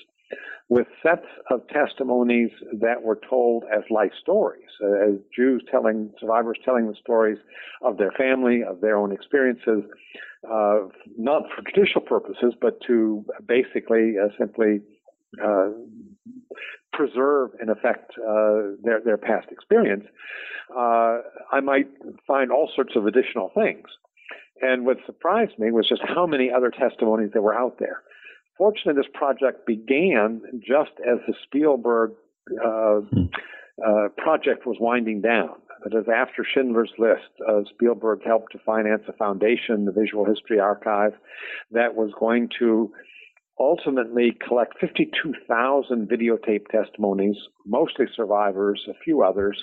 with 0.69 0.87
sets 1.01 1.25
of 1.49 1.67
testimonies 1.67 2.51
that 2.79 3.01
were 3.01 3.19
told 3.27 3.63
as 3.75 3.83
life 3.89 4.11
stories, 4.21 4.69
as 5.03 5.15
Jews 5.35 5.63
telling, 5.69 6.13
survivors 6.19 6.59
telling 6.63 6.87
the 6.87 6.95
stories 7.01 7.39
of 7.81 7.97
their 7.97 8.11
family, 8.11 8.61
of 8.63 8.79
their 8.79 8.95
own 8.95 9.11
experiences, 9.11 9.81
uh, 10.49 10.79
not 11.17 11.43
for 11.53 11.63
judicial 11.73 12.01
purposes, 12.01 12.53
but 12.61 12.79
to 12.87 13.25
basically 13.47 14.13
uh, 14.23 14.29
simply 14.37 14.81
uh, 15.43 15.69
preserve, 16.93 17.51
in 17.61 17.69
effect, 17.69 18.11
uh, 18.17 18.75
their, 18.83 19.01
their 19.03 19.17
past 19.17 19.47
experience, 19.51 20.05
uh, 20.75 21.19
I 21.51 21.59
might 21.63 21.87
find 22.27 22.51
all 22.51 22.69
sorts 22.75 22.95
of 22.95 23.05
additional 23.05 23.51
things. 23.55 23.87
And 24.61 24.85
what 24.85 24.97
surprised 25.05 25.57
me 25.57 25.71
was 25.71 25.87
just 25.87 26.01
how 26.05 26.25
many 26.25 26.51
other 26.51 26.71
testimonies 26.71 27.29
there 27.33 27.41
were 27.41 27.55
out 27.55 27.79
there. 27.79 28.01
Fortunately, 28.57 29.01
this 29.01 29.09
project 29.13 29.65
began 29.65 30.41
just 30.59 30.91
as 30.99 31.19
the 31.25 31.33
Spielberg 31.45 32.11
uh, 32.63 32.99
hmm. 32.99 33.25
uh, 33.85 34.09
project 34.17 34.65
was 34.65 34.77
winding 34.79 35.21
down. 35.21 35.51
That 35.83 35.97
is, 35.97 36.07
after 36.13 36.43
Schindler's 36.43 36.91
List, 36.97 37.29
uh, 37.47 37.61
Spielberg 37.73 38.19
helped 38.25 38.51
to 38.51 38.59
finance 38.65 39.03
a 39.07 39.13
foundation, 39.13 39.85
the 39.85 39.93
Visual 39.93 40.25
History 40.25 40.59
Archive, 40.59 41.13
that 41.71 41.95
was 41.95 42.11
going 42.19 42.49
to 42.59 42.91
ultimately 43.59 44.37
collect 44.47 44.79
52,000 44.79 46.07
videotape 46.09 46.67
testimonies, 46.67 47.35
mostly 47.65 48.05
survivors, 48.15 48.85
a 48.89 48.93
few 49.03 49.21
others. 49.21 49.61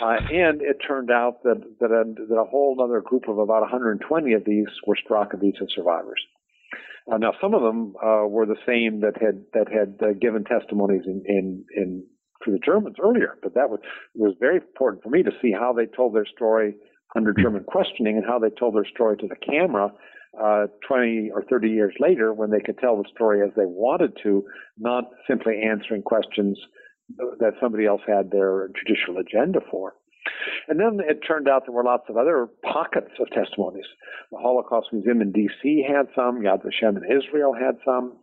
Uh, 0.00 0.16
and 0.32 0.60
it 0.60 0.76
turned 0.86 1.10
out 1.10 1.42
that, 1.42 1.62
that 1.80 1.90
a, 1.90 2.04
that, 2.28 2.34
a, 2.34 2.44
whole 2.44 2.76
other 2.82 3.00
group 3.00 3.28
of 3.28 3.38
about 3.38 3.60
120 3.62 4.32
of 4.32 4.44
these 4.44 4.66
were 4.86 4.96
Starachowice 4.96 5.58
survivors. 5.74 6.20
Uh, 7.10 7.18
now, 7.18 7.32
some 7.40 7.54
of 7.54 7.62
them 7.62 7.94
uh, 8.02 8.26
were 8.26 8.46
the 8.46 8.56
same 8.66 9.00
that 9.00 9.20
had 9.20 9.44
that 9.52 9.70
had 9.70 9.98
uh, 10.00 10.12
given 10.12 10.44
testimonies 10.44 11.02
in, 11.06 11.22
in, 11.26 11.64
in 11.76 12.04
for 12.42 12.50
the 12.50 12.58
Germans 12.58 12.96
earlier, 13.02 13.36
but 13.42 13.54
that 13.54 13.68
was 13.68 13.80
was 14.14 14.34
very 14.40 14.56
important 14.56 15.02
for 15.02 15.10
me 15.10 15.22
to 15.22 15.30
see 15.42 15.52
how 15.52 15.72
they 15.72 15.86
told 15.86 16.14
their 16.14 16.26
story 16.26 16.74
under 17.14 17.32
German 17.32 17.64
questioning 17.64 18.16
and 18.16 18.24
how 18.24 18.38
they 18.38 18.48
told 18.50 18.74
their 18.74 18.86
story 18.86 19.16
to 19.18 19.26
the 19.26 19.36
camera 19.36 19.92
uh, 20.42 20.66
20 20.86 21.30
or 21.32 21.44
30 21.44 21.68
years 21.68 21.94
later 22.00 22.32
when 22.32 22.50
they 22.50 22.60
could 22.60 22.78
tell 22.78 22.96
the 22.96 23.08
story 23.14 23.40
as 23.42 23.54
they 23.56 23.66
wanted 23.66 24.12
to, 24.22 24.44
not 24.78 25.04
simply 25.28 25.62
answering 25.62 26.02
questions 26.02 26.58
that 27.38 27.52
somebody 27.60 27.86
else 27.86 28.00
had 28.06 28.30
their 28.30 28.68
judicial 28.78 29.18
agenda 29.18 29.60
for. 29.70 29.94
And 30.68 30.80
then 30.80 31.00
it 31.06 31.20
turned 31.26 31.48
out 31.48 31.64
there 31.66 31.74
were 31.74 31.84
lots 31.84 32.04
of 32.08 32.16
other 32.16 32.48
pockets 32.62 33.10
of 33.20 33.28
testimonies. 33.30 33.84
The 34.32 34.38
Holocaust 34.38 34.88
Museum 34.92 35.20
in 35.20 35.32
D.C. 35.32 35.84
had 35.86 36.06
some. 36.14 36.40
Yad 36.42 36.62
Vashem 36.64 36.96
in 36.96 37.04
Israel 37.04 37.52
had 37.52 37.76
some. 37.84 38.16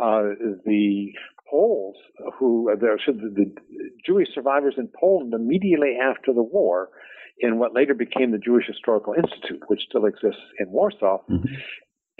Uh, 0.00 0.34
the 0.64 1.12
Poles, 1.50 1.96
who 2.38 2.70
the, 2.76 2.96
the 3.06 3.54
Jewish 4.04 4.28
survivors 4.34 4.74
in 4.78 4.88
Poland 4.98 5.32
immediately 5.32 5.96
after 6.02 6.32
the 6.32 6.42
war, 6.42 6.88
in 7.38 7.58
what 7.58 7.74
later 7.74 7.94
became 7.94 8.30
the 8.30 8.38
Jewish 8.38 8.66
Historical 8.66 9.14
Institute, 9.14 9.62
which 9.68 9.82
still 9.88 10.06
exists 10.06 10.40
in 10.58 10.70
Warsaw, 10.70 11.18
mm-hmm. 11.30 11.54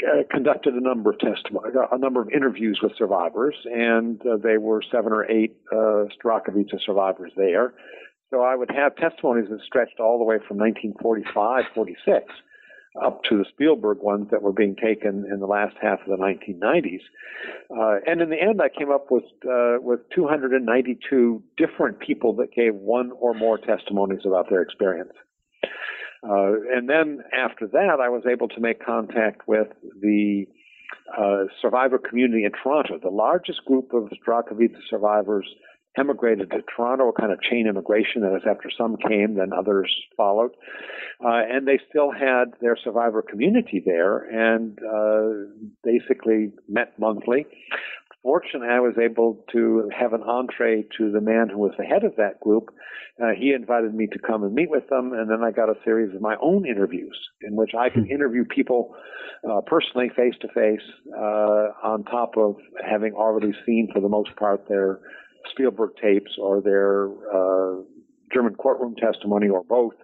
uh, 0.06 0.22
conducted 0.30 0.74
a 0.74 0.80
number 0.80 1.10
of 1.10 1.18
testimony, 1.18 1.70
a 1.90 1.98
number 1.98 2.20
of 2.20 2.28
interviews 2.30 2.80
with 2.82 2.92
survivors, 2.98 3.54
and 3.64 4.20
uh, 4.26 4.36
they 4.42 4.58
were 4.58 4.82
seven 4.92 5.12
or 5.12 5.30
eight 5.30 5.56
uh, 5.72 6.04
survivors 6.84 7.32
there. 7.36 7.74
So 8.30 8.42
I 8.42 8.56
would 8.56 8.70
have 8.70 8.96
testimonies 8.96 9.48
that 9.50 9.60
stretched 9.64 10.00
all 10.00 10.18
the 10.18 10.24
way 10.24 10.36
from 10.46 10.58
1945, 10.58 11.64
46 11.74 12.24
up 13.04 13.22
to 13.24 13.38
the 13.38 13.44
Spielberg 13.50 13.98
ones 14.00 14.28
that 14.30 14.42
were 14.42 14.52
being 14.52 14.76
taken 14.76 15.26
in 15.30 15.40
the 15.40 15.46
last 15.46 15.76
half 15.80 16.00
of 16.00 16.06
the 16.06 16.16
1990s. 16.16 17.00
Uh, 17.70 18.00
and 18.06 18.20
in 18.20 18.30
the 18.30 18.40
end, 18.40 18.60
I 18.62 18.68
came 18.68 18.90
up 18.90 19.10
with 19.10 19.24
uh, 19.48 19.76
with 19.80 20.00
292 20.14 21.42
different 21.56 22.00
people 22.00 22.34
that 22.36 22.52
gave 22.52 22.74
one 22.74 23.12
or 23.18 23.34
more 23.34 23.58
testimonies 23.58 24.20
about 24.24 24.48
their 24.50 24.62
experience. 24.62 25.12
Uh, 26.22 26.52
and 26.74 26.88
then 26.88 27.20
after 27.32 27.66
that, 27.68 27.98
I 28.00 28.08
was 28.08 28.22
able 28.30 28.48
to 28.48 28.60
make 28.60 28.84
contact 28.84 29.46
with 29.46 29.68
the 30.00 30.46
uh, 31.16 31.44
survivor 31.60 31.98
community 31.98 32.44
in 32.44 32.52
Toronto, 32.52 32.98
the 33.00 33.10
largest 33.10 33.64
group 33.64 33.92
of 33.92 34.10
Starachowice 34.26 34.76
survivors 34.88 35.46
emigrated 35.98 36.50
to 36.50 36.62
Toronto, 36.74 37.08
a 37.08 37.12
kind 37.12 37.32
of 37.32 37.40
chain 37.40 37.66
immigration. 37.66 38.22
That 38.22 38.36
is, 38.36 38.42
after 38.48 38.70
some 38.76 38.96
came, 38.96 39.34
then 39.34 39.52
others 39.52 39.92
followed. 40.16 40.52
Uh, 41.24 41.40
and 41.48 41.66
they 41.66 41.80
still 41.88 42.10
had 42.10 42.52
their 42.60 42.76
survivor 42.82 43.22
community 43.22 43.82
there 43.84 44.18
and 44.18 44.78
uh, 44.78 45.50
basically 45.82 46.52
met 46.68 46.98
monthly. 46.98 47.46
Fortunately, 48.22 48.68
I 48.68 48.80
was 48.80 48.94
able 49.00 49.44
to 49.52 49.88
have 49.96 50.12
an 50.12 50.22
entree 50.22 50.84
to 50.98 51.12
the 51.12 51.20
man 51.20 51.48
who 51.48 51.58
was 51.58 51.72
the 51.78 51.84
head 51.84 52.02
of 52.04 52.16
that 52.16 52.40
group. 52.40 52.70
Uh, 53.22 53.28
he 53.38 53.52
invited 53.52 53.94
me 53.94 54.08
to 54.08 54.18
come 54.18 54.42
and 54.42 54.52
meet 54.52 54.68
with 54.68 54.88
them, 54.88 55.12
and 55.12 55.30
then 55.30 55.42
I 55.42 55.52
got 55.52 55.70
a 55.70 55.76
series 55.84 56.14
of 56.14 56.20
my 56.20 56.34
own 56.42 56.66
interviews 56.66 57.16
in 57.40 57.54
which 57.54 57.70
I 57.78 57.88
could 57.88 58.06
hmm. 58.06 58.10
interview 58.10 58.44
people 58.44 58.94
uh, 59.48 59.60
personally, 59.64 60.10
face 60.14 60.34
to 60.40 60.48
face, 60.48 60.86
on 61.16 62.02
top 62.04 62.36
of 62.36 62.56
having 62.84 63.12
already 63.12 63.52
seen, 63.64 63.88
for 63.92 64.00
the 64.00 64.08
most 64.08 64.34
part, 64.36 64.68
their 64.68 64.98
Spielberg 65.50 65.90
tapes 66.00 66.32
or 66.38 66.60
their 66.60 67.08
uh, 67.32 67.82
German 68.32 68.54
courtroom 68.54 68.94
testimony 68.96 69.48
or 69.48 69.62
both, 69.64 69.94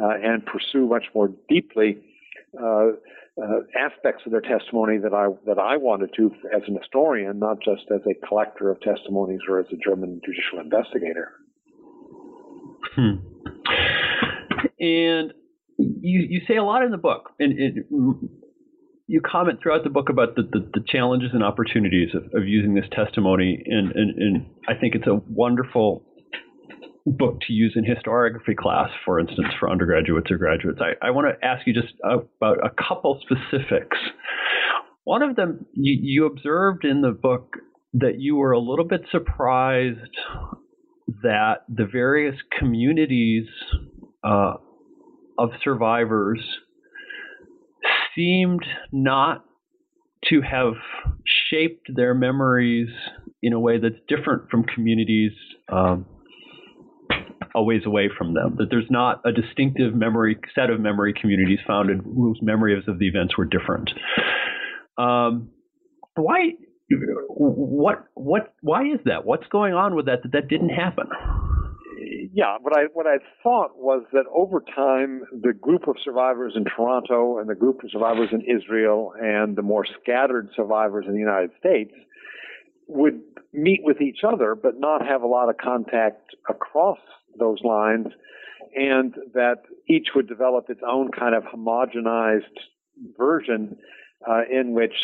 uh, 0.00 0.14
and 0.22 0.44
pursue 0.44 0.86
much 0.86 1.04
more 1.14 1.30
deeply 1.48 1.98
uh, 2.60 2.88
uh, 3.40 3.60
aspects 3.78 4.24
of 4.26 4.32
their 4.32 4.40
testimony 4.40 4.98
that 4.98 5.14
I 5.14 5.28
that 5.46 5.58
I 5.58 5.76
wanted 5.76 6.10
to 6.16 6.32
as 6.54 6.62
an 6.66 6.76
historian, 6.76 7.38
not 7.38 7.58
just 7.60 7.84
as 7.94 8.00
a 8.06 8.26
collector 8.26 8.70
of 8.70 8.80
testimonies 8.80 9.40
or 9.48 9.60
as 9.60 9.66
a 9.72 9.76
German 9.76 10.20
judicial 10.24 10.58
investigator. 10.58 11.32
Hmm. 12.94 13.16
And 14.80 15.32
you 15.76 16.26
you 16.28 16.40
say 16.48 16.56
a 16.56 16.64
lot 16.64 16.82
in 16.82 16.90
the 16.90 16.98
book, 16.98 17.30
and 17.38 17.52
you 19.08 19.22
comment 19.22 19.58
throughout 19.62 19.84
the 19.84 19.90
book 19.90 20.10
about 20.10 20.36
the, 20.36 20.42
the, 20.42 20.70
the 20.74 20.84
challenges 20.86 21.30
and 21.32 21.42
opportunities 21.42 22.10
of, 22.14 22.24
of 22.34 22.46
using 22.46 22.74
this 22.74 22.84
testimony, 22.92 23.64
and, 23.66 23.90
and, 23.92 24.18
and 24.18 24.46
I 24.68 24.74
think 24.78 24.94
it's 24.94 25.06
a 25.06 25.20
wonderful 25.30 26.04
book 27.06 27.40
to 27.46 27.54
use 27.54 27.74
in 27.74 27.84
historiography 27.84 28.54
class, 28.54 28.90
for 29.06 29.18
instance, 29.18 29.48
for 29.58 29.70
undergraduates 29.70 30.30
or 30.30 30.36
graduates. 30.36 30.78
I, 30.80 31.06
I 31.06 31.10
want 31.10 31.26
to 31.28 31.46
ask 31.46 31.66
you 31.66 31.72
just 31.72 31.94
about 32.04 32.58
a 32.62 32.68
couple 32.68 33.18
specifics. 33.22 33.96
One 35.04 35.22
of 35.22 35.36
them, 35.36 35.64
you, 35.72 35.96
you 35.98 36.26
observed 36.26 36.84
in 36.84 37.00
the 37.00 37.12
book 37.12 37.54
that 37.94 38.18
you 38.20 38.36
were 38.36 38.52
a 38.52 38.60
little 38.60 38.84
bit 38.84 39.00
surprised 39.10 40.16
that 41.22 41.64
the 41.66 41.86
various 41.90 42.36
communities 42.58 43.46
uh, 44.22 44.54
of 45.38 45.50
survivors 45.64 46.40
seemed 48.18 48.64
not 48.90 49.44
to 50.24 50.40
have 50.40 50.74
shaped 51.50 51.86
their 51.94 52.14
memories 52.14 52.88
in 53.40 53.52
a 53.52 53.60
way 53.60 53.78
that's 53.78 53.94
different 54.08 54.50
from 54.50 54.64
communities 54.64 55.30
um, 55.70 56.04
a 57.54 57.62
ways 57.62 57.82
away 57.86 58.08
from 58.16 58.34
them. 58.34 58.56
That 58.58 58.66
there's 58.70 58.90
not 58.90 59.22
a 59.24 59.30
distinctive 59.32 59.94
memory 59.94 60.36
set 60.54 60.70
of 60.70 60.80
memory 60.80 61.14
communities 61.18 61.60
founded 61.66 62.00
whose 62.02 62.40
memories 62.42 62.84
of 62.88 62.98
the 62.98 63.06
events 63.06 63.38
were 63.38 63.44
different. 63.44 63.90
Um, 64.98 65.50
why? 66.16 66.54
What? 67.28 68.04
What? 68.14 68.54
Why 68.60 68.82
is 68.86 69.00
that? 69.04 69.24
What's 69.24 69.46
going 69.46 69.74
on 69.74 69.94
with 69.94 70.06
that? 70.06 70.22
That 70.24 70.32
that 70.32 70.48
didn't 70.48 70.70
happen 70.70 71.06
yeah, 72.38 72.56
what 72.62 72.72
I 72.72 72.84
what 72.92 73.08
I 73.08 73.16
thought 73.42 73.76
was 73.78 74.04
that 74.12 74.26
over 74.32 74.60
time, 74.60 75.22
the 75.32 75.52
group 75.52 75.88
of 75.88 75.96
survivors 76.04 76.52
in 76.54 76.64
Toronto 76.64 77.40
and 77.40 77.50
the 77.50 77.56
group 77.56 77.82
of 77.82 77.90
survivors 77.90 78.28
in 78.30 78.42
Israel 78.42 79.12
and 79.20 79.56
the 79.56 79.62
more 79.62 79.84
scattered 80.00 80.48
survivors 80.54 81.06
in 81.08 81.14
the 81.14 81.18
United 81.18 81.50
States 81.58 81.90
would 82.86 83.20
meet 83.52 83.80
with 83.82 84.00
each 84.00 84.18
other, 84.24 84.54
but 84.54 84.78
not 84.78 85.04
have 85.04 85.22
a 85.22 85.26
lot 85.26 85.48
of 85.48 85.56
contact 85.56 86.36
across 86.48 87.00
those 87.40 87.58
lines, 87.64 88.06
and 88.72 89.16
that 89.34 89.62
each 89.88 90.10
would 90.14 90.28
develop 90.28 90.66
its 90.70 90.80
own 90.88 91.10
kind 91.10 91.34
of 91.34 91.42
homogenized 91.42 92.42
version 93.18 93.76
uh, 94.30 94.42
in 94.48 94.74
which 94.74 94.94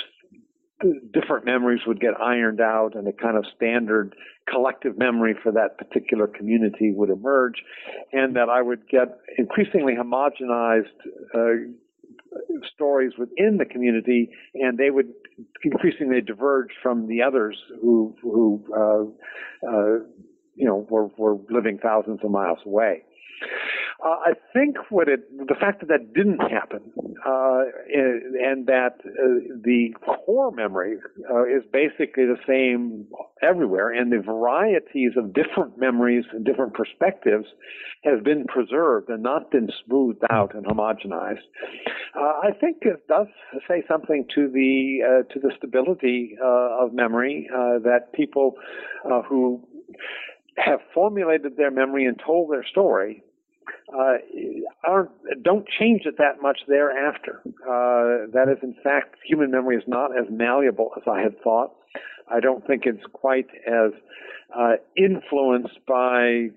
different 1.12 1.44
memories 1.44 1.80
would 1.86 2.00
get 2.00 2.20
ironed 2.20 2.60
out 2.60 2.94
and 2.94 3.06
a 3.08 3.12
kind 3.12 3.36
of 3.36 3.44
standard 3.56 4.14
collective 4.50 4.98
memory 4.98 5.34
for 5.42 5.52
that 5.52 5.78
particular 5.78 6.26
community 6.26 6.92
would 6.94 7.10
emerge, 7.10 7.62
and 8.12 8.36
that 8.36 8.48
I 8.48 8.62
would 8.62 8.88
get 8.88 9.18
increasingly 9.38 9.94
homogenized 9.94 10.84
uh, 11.34 11.72
stories 12.74 13.12
within 13.18 13.58
the 13.58 13.64
community, 13.64 14.30
and 14.54 14.76
they 14.78 14.90
would 14.90 15.12
increasingly 15.62 16.20
diverge 16.20 16.70
from 16.82 17.06
the 17.06 17.22
others 17.22 17.56
who 17.80 18.14
who 18.22 18.64
uh, 18.76 19.68
uh, 19.68 19.98
you 20.54 20.66
know 20.66 20.86
were 20.90 21.08
were 21.16 21.38
living 21.50 21.78
thousands 21.82 22.20
of 22.22 22.30
miles 22.30 22.58
away. 22.66 23.02
Uh, 24.04 24.16
I 24.26 24.32
think 24.52 24.76
what 24.90 25.08
it, 25.08 25.20
the 25.48 25.54
fact 25.54 25.80
that 25.80 25.88
that 25.88 26.12
didn't 26.12 26.40
happen, 26.40 26.82
uh, 27.24 27.62
and 27.94 28.66
that 28.66 28.96
uh, 29.02 29.56
the 29.62 29.94
core 30.04 30.50
memory 30.50 30.98
uh, 31.30 31.44
is 31.44 31.62
basically 31.72 32.26
the 32.26 32.36
same 32.46 33.06
everywhere, 33.42 33.90
and 33.92 34.12
the 34.12 34.20
varieties 34.20 35.12
of 35.16 35.32
different 35.32 35.78
memories 35.78 36.24
and 36.32 36.44
different 36.44 36.74
perspectives 36.74 37.46
has 38.02 38.20
been 38.22 38.44
preserved 38.44 39.08
and 39.08 39.22
not 39.22 39.50
been 39.50 39.70
smoothed 39.86 40.22
out 40.28 40.54
and 40.54 40.66
homogenized. 40.66 41.38
Uh, 42.14 42.32
I 42.42 42.50
think 42.60 42.78
it 42.82 43.08
does 43.08 43.28
say 43.66 43.82
something 43.88 44.26
to 44.34 44.48
the 44.48 44.98
uh, 45.02 45.32
to 45.32 45.40
the 45.40 45.50
stability 45.56 46.36
of 46.42 46.92
memory 46.92 47.48
that 47.50 48.12
people 48.12 48.56
who 49.28 49.66
have 50.58 50.80
formulated 50.92 51.56
their 51.56 51.70
memory 51.70 52.04
and 52.04 52.20
told 52.24 52.52
their 52.52 52.64
story 52.64 53.22
uh, 53.92 54.14
aren't, 54.82 55.10
don't 55.42 55.66
change 55.78 56.02
it 56.04 56.16
that 56.18 56.42
much 56.42 56.60
thereafter. 56.68 57.40
Uh, 57.46 58.30
that 58.32 58.46
is, 58.50 58.58
in 58.62 58.74
fact, 58.82 59.16
human 59.26 59.50
memory 59.50 59.76
is 59.76 59.84
not 59.86 60.16
as 60.16 60.26
malleable 60.30 60.90
as 60.96 61.02
I 61.10 61.20
had 61.20 61.40
thought. 61.42 61.74
I 62.30 62.40
don't 62.40 62.66
think 62.66 62.82
it's 62.86 63.04
quite 63.12 63.48
as 63.66 63.92
uh, 64.56 64.76
influenced 64.96 65.78
by 65.86 66.48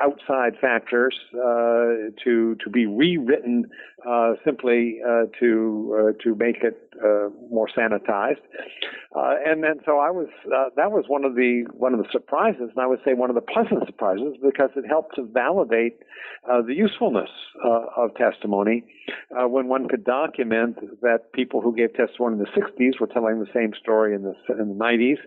outside 0.00 0.54
factors 0.60 1.14
uh, 1.34 2.10
to 2.22 2.56
to 2.62 2.70
be 2.70 2.86
rewritten 2.86 3.66
uh, 4.08 4.34
simply 4.44 5.00
uh, 5.06 5.24
to 5.38 6.14
uh, 6.18 6.22
to 6.22 6.34
make 6.34 6.62
it 6.62 6.80
more 7.50 7.68
sanitized. 7.76 8.40
And 9.14 9.62
then 9.62 9.80
so 9.84 9.98
I 9.98 10.10
was 10.10 10.28
that 10.76 10.90
was 10.90 11.04
one 11.08 11.24
of 11.24 11.34
the 11.34 11.64
one 11.72 11.92
of 11.94 12.00
the 12.00 12.08
surprises, 12.10 12.70
and 12.74 12.78
I 12.78 12.86
would 12.86 13.00
say 13.04 13.14
one 13.14 13.30
of 13.30 13.34
the 13.34 13.42
pleasant 13.42 13.86
surprises 13.86 14.36
because 14.42 14.70
it 14.76 14.86
helped 14.86 15.16
to 15.16 15.22
validate 15.24 15.98
the 16.46 16.74
usefulness 16.74 17.30
of 17.64 18.14
testimony 18.16 18.84
when 19.30 19.68
one 19.68 19.88
could 19.88 20.04
document 20.04 20.78
that 21.02 21.32
people 21.32 21.60
who 21.60 21.74
gave 21.74 21.94
testimony 21.94 22.36
in 22.36 22.40
the 22.40 22.60
60s 22.60 23.00
were 23.00 23.06
telling 23.06 23.40
the 23.40 23.50
same 23.54 23.72
story 23.80 24.14
in 24.14 24.22
the 24.22 24.34
in 24.50 24.68
the 24.68 24.84
90s, 24.84 25.18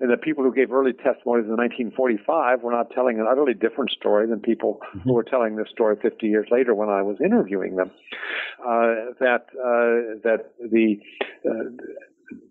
and 0.00 0.10
that 0.10 0.22
people 0.22 0.44
who 0.44 0.54
gave 0.54 0.72
early 0.72 0.92
testimonies 0.92 1.46
in 1.46 1.56
1945 1.62 2.62
were 2.62 2.72
not 2.72 2.90
telling 2.90 3.20
an 3.20 3.26
utterly 3.30 3.54
different 3.54 3.90
story 3.90 4.26
than 4.26 4.40
people 4.40 4.80
mm-hmm. 4.80 5.00
who 5.00 5.12
were 5.14 5.22
telling 5.22 5.56
this 5.56 5.68
story 5.70 5.96
50 6.00 6.26
years 6.26 6.48
later 6.50 6.74
when 6.74 6.88
I 6.88 7.02
was 7.02 7.16
interviewing 7.24 7.76
them. 7.76 7.90
Uh, 8.60 9.14
that 9.20 9.46
uh, 9.54 10.18
that 10.24 10.52
the 10.58 10.96
uh, 11.48 11.70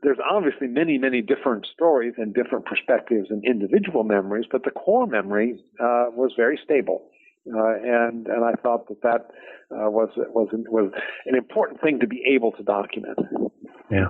there's 0.04 0.20
obviously 0.30 0.68
many, 0.68 0.98
many 0.98 1.22
different 1.22 1.66
stories 1.74 2.14
and 2.18 2.34
different 2.34 2.66
perspectives 2.66 3.28
and 3.30 3.44
individual 3.46 4.04
memories, 4.04 4.46
but 4.52 4.64
the 4.64 4.72
core 4.72 5.08
memory 5.08 5.64
uh, 5.80 6.06
was 6.14 6.34
very 6.36 6.60
stable. 6.64 7.10
Uh, 7.48 7.74
and 7.84 8.28
and 8.28 8.46
I 8.46 8.54
thought 8.62 8.88
that 8.90 9.02
that 9.02 9.32
uh, 9.72 9.90
was 9.90 10.10
was 10.16 10.50
was 10.52 10.92
an 11.26 11.36
important 11.36 11.82
thing 11.82 12.00
to 12.00 12.08
be 12.08 12.22
able 12.36 12.52
to 12.54 12.64
document. 12.64 13.18
Yeah. 13.90 14.10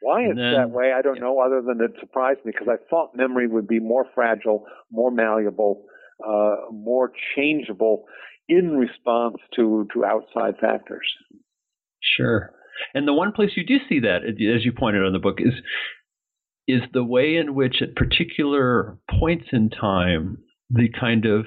Why 0.00 0.22
it's 0.22 0.36
then, 0.36 0.54
that 0.54 0.70
way, 0.70 0.92
I 0.92 1.02
don't 1.02 1.20
know. 1.20 1.40
Other 1.40 1.62
than 1.62 1.80
it 1.80 1.92
surprised 2.00 2.44
me 2.44 2.52
because 2.52 2.68
I 2.68 2.76
thought 2.88 3.16
memory 3.16 3.46
would 3.46 3.68
be 3.68 3.80
more 3.80 4.06
fragile, 4.14 4.66
more 4.90 5.10
malleable, 5.10 5.84
uh, 6.26 6.56
more 6.70 7.12
changeable 7.36 8.04
in 8.48 8.76
response 8.76 9.36
to 9.56 9.86
to 9.94 10.04
outside 10.04 10.54
factors. 10.60 11.08
Sure. 12.16 12.52
And 12.94 13.06
the 13.06 13.12
one 13.12 13.32
place 13.32 13.50
you 13.56 13.64
do 13.64 13.78
see 13.88 14.00
that, 14.00 14.24
as 14.24 14.64
you 14.64 14.72
pointed 14.72 15.02
out 15.02 15.08
in 15.08 15.12
the 15.12 15.18
book, 15.18 15.38
is 15.38 15.54
is 16.68 16.82
the 16.92 17.04
way 17.04 17.36
in 17.36 17.54
which 17.54 17.82
at 17.82 17.96
particular 17.96 18.98
points 19.18 19.46
in 19.52 19.68
time 19.68 20.38
the 20.70 20.88
kind 20.88 21.26
of 21.26 21.46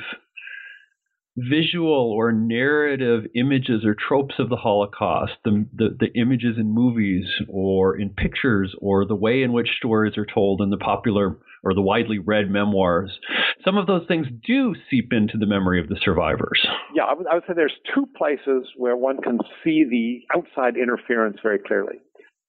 visual 1.37 2.11
or 2.11 2.31
narrative 2.31 3.25
images 3.35 3.83
or 3.85 3.95
tropes 3.95 4.35
of 4.39 4.49
the 4.49 4.55
Holocaust, 4.55 5.33
the, 5.43 5.65
the, 5.73 5.97
the, 5.99 6.19
images 6.19 6.57
in 6.57 6.73
movies 6.73 7.25
or 7.49 7.97
in 7.97 8.09
pictures, 8.09 8.73
or 8.79 9.05
the 9.05 9.15
way 9.15 9.43
in 9.43 9.51
which 9.51 9.69
stories 9.77 10.17
are 10.17 10.25
told 10.25 10.61
in 10.61 10.69
the 10.69 10.77
popular 10.77 11.37
or 11.63 11.73
the 11.73 11.81
widely 11.81 12.19
read 12.19 12.49
memoirs, 12.49 13.19
some 13.65 13.75
of 13.75 13.87
those 13.87 14.07
things 14.07 14.27
do 14.45 14.75
seep 14.89 15.11
into 15.11 15.37
the 15.37 15.47
memory 15.47 15.81
of 15.81 15.89
the 15.89 15.97
survivors. 16.01 16.65
Yeah, 16.93 17.03
I 17.03 17.13
would, 17.15 17.27
I 17.27 17.33
would 17.33 17.43
say 17.47 17.53
there's 17.55 17.73
two 17.93 18.07
places 18.15 18.67
where 18.77 18.95
one 18.95 19.17
can 19.21 19.39
see 19.63 19.83
the 19.83 20.37
outside 20.37 20.77
interference 20.77 21.37
very 21.41 21.59
clearly. 21.59 21.95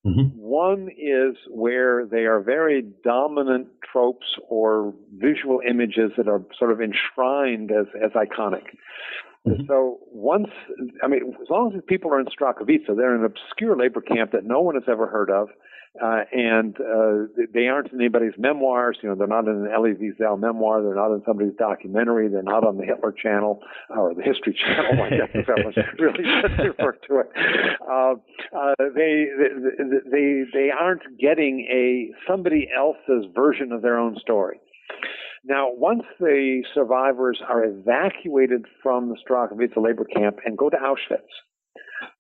Mm-hmm. 0.07 0.38
One 0.38 0.88
is 0.97 1.37
where 1.51 2.07
they 2.07 2.27
are 2.27 2.40
very 2.40 2.83
dominant 3.03 3.69
tropes 3.90 4.27
or 4.49 4.95
visual 5.16 5.61
images 5.69 6.12
that 6.16 6.29
are 6.29 6.42
sort 6.59 6.71
of 6.71 6.81
enshrined 6.81 7.73
as, 7.73 7.87
as 8.03 8.12
iconic. 8.12 8.64
Mm-hmm. 9.47 9.66
So 9.66 9.99
once, 10.12 10.49
I 11.03 11.09
mean, 11.09 11.35
as 11.40 11.51
long 11.51 11.73
as 11.75 11.83
people 11.87 12.12
are 12.12 12.21
in 12.21 12.27
Starachowice, 12.27 12.87
they're 12.87 13.14
in 13.14 13.21
an 13.21 13.27
obscure 13.27 13.77
labor 13.77 14.01
camp 14.01 14.33
that 14.33 14.45
no 14.45 14.61
one 14.61 14.75
has 14.75 14.85
ever 14.88 15.07
heard 15.07 15.31
of 15.31 15.49
uh, 16.02 16.24
and 16.32 16.76
uh, 16.80 17.44
they 17.52 17.66
aren't 17.68 17.92
in 17.92 18.00
anybody's 18.00 18.35
memoirs. 18.38 18.98
You 19.02 19.09
know, 19.09 19.14
they're 19.14 19.26
not 19.26 19.46
in 19.46 19.66
an 19.66 19.68
Elie 19.72 19.94
Wiesel 19.94 20.38
memoir. 20.38 20.82
They're 20.82 20.94
not 20.94 21.12
in 21.12 21.22
somebody's 21.26 21.56
documentary. 21.59 22.28
They're 22.28 22.42
not 22.42 22.66
on 22.66 22.76
the 22.76 22.85
Hitler 22.85 23.12
Channel 23.12 23.61
or 23.90 24.14
the 24.14 24.22
History 24.22 24.54
Channel. 24.54 25.02
I 25.02 25.11
guess 25.11 25.30
if 25.35 25.46
that 25.46 25.64
was 25.64 25.74
really 25.98 26.24
refer 26.68 26.92
to 26.92 27.20
it. 27.20 27.30
Uh, 27.88 28.14
uh, 28.56 28.74
they, 28.94 29.26
they 30.11 30.42
they 30.52 30.70
aren't 30.70 31.02
getting 31.18 31.66
a 31.70 32.11
somebody 32.30 32.68
else's 32.76 33.26
version 33.35 33.72
of 33.72 33.82
their 33.82 33.98
own 33.98 34.16
story. 34.20 34.61
Now, 35.44 35.68
once 35.70 36.02
the 36.18 36.62
survivors 36.74 37.40
are 37.48 37.64
evacuated 37.64 38.66
from 38.82 39.09
the 39.09 39.16
Starachowice 39.16 39.76
labor 39.76 40.04
camp 40.04 40.38
and 40.44 40.59
go 40.59 40.68
to 40.68 40.76
Auschwitz, 40.76 41.20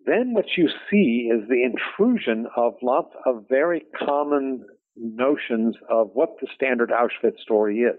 then 0.06 0.34
what 0.34 0.46
you 0.56 0.68
see 0.90 1.30
is 1.32 1.48
the 1.48 1.64
intrusion 1.64 2.46
of 2.56 2.74
lots 2.82 3.14
of 3.24 3.44
very 3.48 3.82
common 3.98 4.64
notions 4.96 5.76
of 5.90 6.10
what 6.14 6.36
the 6.40 6.46
standard 6.54 6.90
Auschwitz 6.90 7.40
story 7.40 7.80
is. 7.80 7.98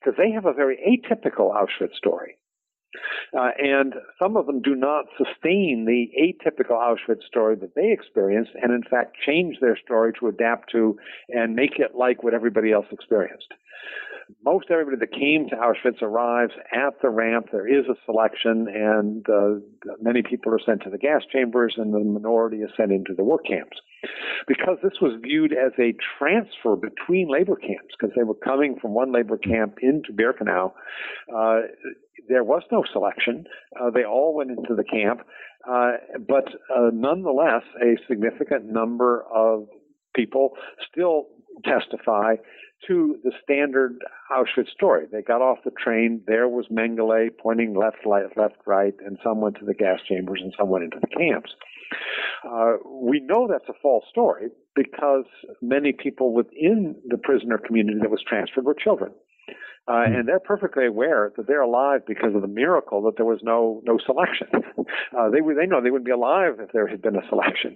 Because 0.00 0.16
they 0.16 0.30
have 0.32 0.46
a 0.46 0.52
very 0.52 0.78
atypical 0.78 1.54
Auschwitz 1.54 1.94
story. 1.94 2.36
Uh, 3.38 3.50
and 3.58 3.94
some 4.18 4.36
of 4.36 4.46
them 4.46 4.60
do 4.60 4.74
not 4.74 5.06
sustain 5.16 5.86
the 5.86 6.10
atypical 6.20 6.72
Auschwitz 6.72 7.22
story 7.26 7.56
that 7.56 7.74
they 7.74 7.92
experienced, 7.92 8.52
and 8.60 8.72
in 8.72 8.82
fact 8.82 9.16
change 9.24 9.56
their 9.60 9.76
story 9.76 10.12
to 10.18 10.28
adapt 10.28 10.70
to 10.72 10.96
and 11.28 11.54
make 11.54 11.78
it 11.78 11.94
like 11.94 12.22
what 12.22 12.34
everybody 12.34 12.72
else 12.72 12.86
experienced 12.90 13.52
most 14.44 14.66
everybody 14.70 14.96
that 14.98 15.12
came 15.12 15.48
to 15.48 15.56
Auschwitz 15.56 16.02
arrives 16.02 16.52
at 16.72 17.00
the 17.02 17.10
ramp. 17.10 17.48
There 17.52 17.66
is 17.66 17.86
a 17.86 17.94
selection, 18.04 18.66
and 18.68 19.26
uh, 19.28 19.94
many 20.00 20.22
people 20.22 20.52
are 20.52 20.60
sent 20.64 20.82
to 20.84 20.90
the 20.90 20.98
gas 20.98 21.22
chambers, 21.32 21.74
and 21.76 21.92
the 21.92 22.00
minority 22.00 22.58
is 22.58 22.70
sent 22.76 22.92
into 22.92 23.14
the 23.14 23.24
work 23.24 23.44
camps. 23.46 23.78
Because 24.46 24.78
this 24.82 24.94
was 25.00 25.20
viewed 25.22 25.52
as 25.52 25.72
a 25.78 25.94
transfer 26.18 26.76
between 26.76 27.28
labor 27.28 27.56
camps, 27.56 27.94
because 27.98 28.14
they 28.16 28.22
were 28.22 28.34
coming 28.34 28.76
from 28.80 28.92
one 28.94 29.12
labor 29.12 29.36
camp 29.36 29.78
into 29.82 30.12
Birkenau, 30.12 30.72
uh, 31.34 31.60
there 32.28 32.44
was 32.44 32.62
no 32.70 32.84
selection. 32.92 33.44
Uh, 33.80 33.90
they 33.90 34.04
all 34.04 34.34
went 34.34 34.50
into 34.50 34.74
the 34.74 34.84
camp, 34.84 35.20
uh, 35.68 35.92
but 36.26 36.48
uh, 36.74 36.90
nonetheless, 36.92 37.62
a 37.82 37.96
significant 38.08 38.64
number 38.64 39.24
of 39.32 39.66
people 40.14 40.50
still 40.90 41.26
testify 41.64 42.36
to 42.86 43.16
the 43.22 43.32
standard 43.42 43.98
Auschwitz 44.32 44.70
story. 44.70 45.06
They 45.10 45.22
got 45.22 45.42
off 45.42 45.58
the 45.64 45.70
train. 45.70 46.22
There 46.26 46.48
was 46.48 46.66
Mengele 46.70 47.28
pointing 47.38 47.74
left, 47.74 48.06
left, 48.06 48.36
left, 48.36 48.56
right, 48.66 48.94
and 49.04 49.18
some 49.22 49.40
went 49.40 49.58
to 49.58 49.66
the 49.66 49.74
gas 49.74 49.98
chambers 50.08 50.40
and 50.42 50.54
some 50.58 50.70
went 50.70 50.84
into 50.84 50.98
the 51.00 51.08
camps. 51.08 51.50
Uh, 52.48 52.76
we 52.86 53.20
know 53.20 53.48
that's 53.50 53.68
a 53.68 53.78
false 53.82 54.04
story 54.08 54.48
because 54.74 55.24
many 55.60 55.92
people 55.92 56.32
within 56.32 56.94
the 57.06 57.18
prisoner 57.18 57.58
community 57.58 57.98
that 58.00 58.10
was 58.10 58.22
transferred 58.26 58.64
were 58.64 58.74
children. 58.74 59.12
Uh, 59.90 60.06
hmm. 60.06 60.14
and 60.14 60.28
they're 60.28 60.38
perfectly 60.38 60.86
aware 60.86 61.32
that 61.36 61.48
they're 61.48 61.62
alive 61.62 62.02
because 62.06 62.32
of 62.34 62.42
the 62.42 62.48
miracle 62.48 63.02
that 63.02 63.16
there 63.16 63.26
was 63.26 63.40
no 63.42 63.82
no 63.84 63.98
selection. 64.04 64.48
Uh, 65.16 65.28
they 65.28 65.40
they 65.40 65.66
know 65.66 65.80
they 65.80 65.90
wouldn't 65.90 66.06
be 66.06 66.12
alive 66.12 66.54
if 66.58 66.72
there 66.72 66.86
had 66.86 67.02
been 67.02 67.16
a 67.16 67.28
selection, 67.28 67.74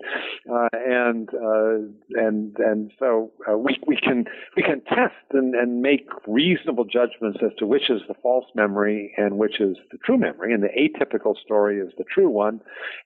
uh, 0.51 0.69
and 0.73 1.29
uh, 1.35 1.75
and 2.21 2.57
and 2.59 2.93
so 2.99 3.31
uh, 3.49 3.57
we 3.57 3.77
we 3.87 3.97
can 3.97 4.25
we 4.57 4.63
can 4.63 4.81
test 4.83 5.15
and, 5.33 5.55
and 5.55 5.83
make 5.83 6.07
reasonable 6.27 6.85
judgments 6.85 7.39
as 7.45 7.51
to 7.59 7.67
which 7.67 7.91
is 7.91 8.01
the 8.09 8.15
false 8.23 8.47
memory 8.55 9.13
and 9.17 9.37
which 9.37 9.61
is 9.61 9.77
the 9.93 9.99
true 10.05 10.17
memory, 10.17 10.53
and 10.55 10.63
the 10.63 10.69
atypical 10.69 11.35
story 11.45 11.79
is 11.79 11.93
the 11.99 12.05
true 12.05 12.29
one, 12.29 12.61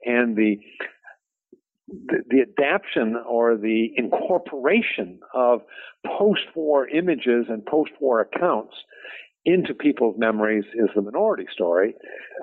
and 0.04 0.36
the 0.36 0.58
the, 1.88 2.18
the 2.28 2.40
adaptation 2.42 3.16
or 3.28 3.56
the 3.56 3.88
incorporation 3.96 5.20
of 5.34 5.62
post-war 6.06 6.88
images 6.88 7.46
and 7.48 7.64
post-war 7.64 8.20
accounts 8.20 8.74
into 9.54 9.72
people's 9.86 10.16
memories 10.18 10.66
is 10.74 10.90
the 10.94 11.02
minority 11.08 11.46
story. 11.56 11.90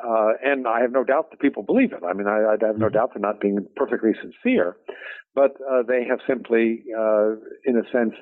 Uh, 0.06 0.32
and 0.44 0.60
I 0.68 0.78
have 0.82 0.94
no 1.00 1.04
doubt 1.04 1.26
that 1.30 1.40
people 1.40 1.64
believe 1.72 1.92
it. 1.98 2.04
I 2.10 2.14
mean, 2.18 2.28
I, 2.28 2.40
I 2.44 2.52
have 2.52 2.78
no 2.78 2.88
mm-hmm. 2.88 2.98
doubt 2.98 3.10
they're 3.14 3.30
not 3.30 3.40
being 3.46 3.58
perfectly 3.82 4.14
sincere. 4.22 4.70
but 5.36 5.58
uh, 5.70 5.84
they 5.84 6.06
have 6.06 6.20
simply, 6.28 6.84
uh, 6.98 7.32
in 7.66 7.78
a 7.78 7.84
sense, 7.92 8.14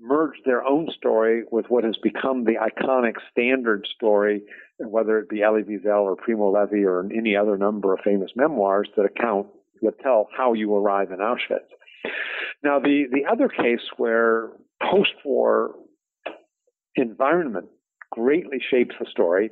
merged 0.00 0.40
their 0.44 0.64
own 0.64 0.88
story 0.96 1.44
with 1.52 1.66
what 1.68 1.84
has 1.84 1.96
become 2.02 2.44
the 2.44 2.54
iconic 2.54 3.14
standard 3.30 3.86
story, 3.94 4.42
whether 4.78 5.18
it 5.18 5.28
be 5.28 5.42
Elie 5.42 5.62
Wiesel 5.62 6.02
or 6.02 6.16
Primo 6.16 6.50
Levi 6.50 6.84
or 6.84 7.04
any 7.14 7.36
other 7.36 7.56
number 7.58 7.92
of 7.92 8.00
famous 8.02 8.30
memoirs 8.34 8.88
that 8.96 9.04
account 9.04 9.46
that 9.82 10.00
tell 10.00 10.28
how 10.36 10.54
you 10.54 10.74
arrive 10.74 11.10
in 11.12 11.18
Auschwitz. 11.18 11.68
Now, 12.62 12.80
the, 12.80 13.04
the 13.12 13.30
other 13.30 13.48
case 13.48 13.86
where 13.98 14.50
post-war 14.82 15.74
environment 16.96 17.66
greatly 18.14 18.58
shapes 18.70 18.94
the 19.00 19.06
story 19.10 19.50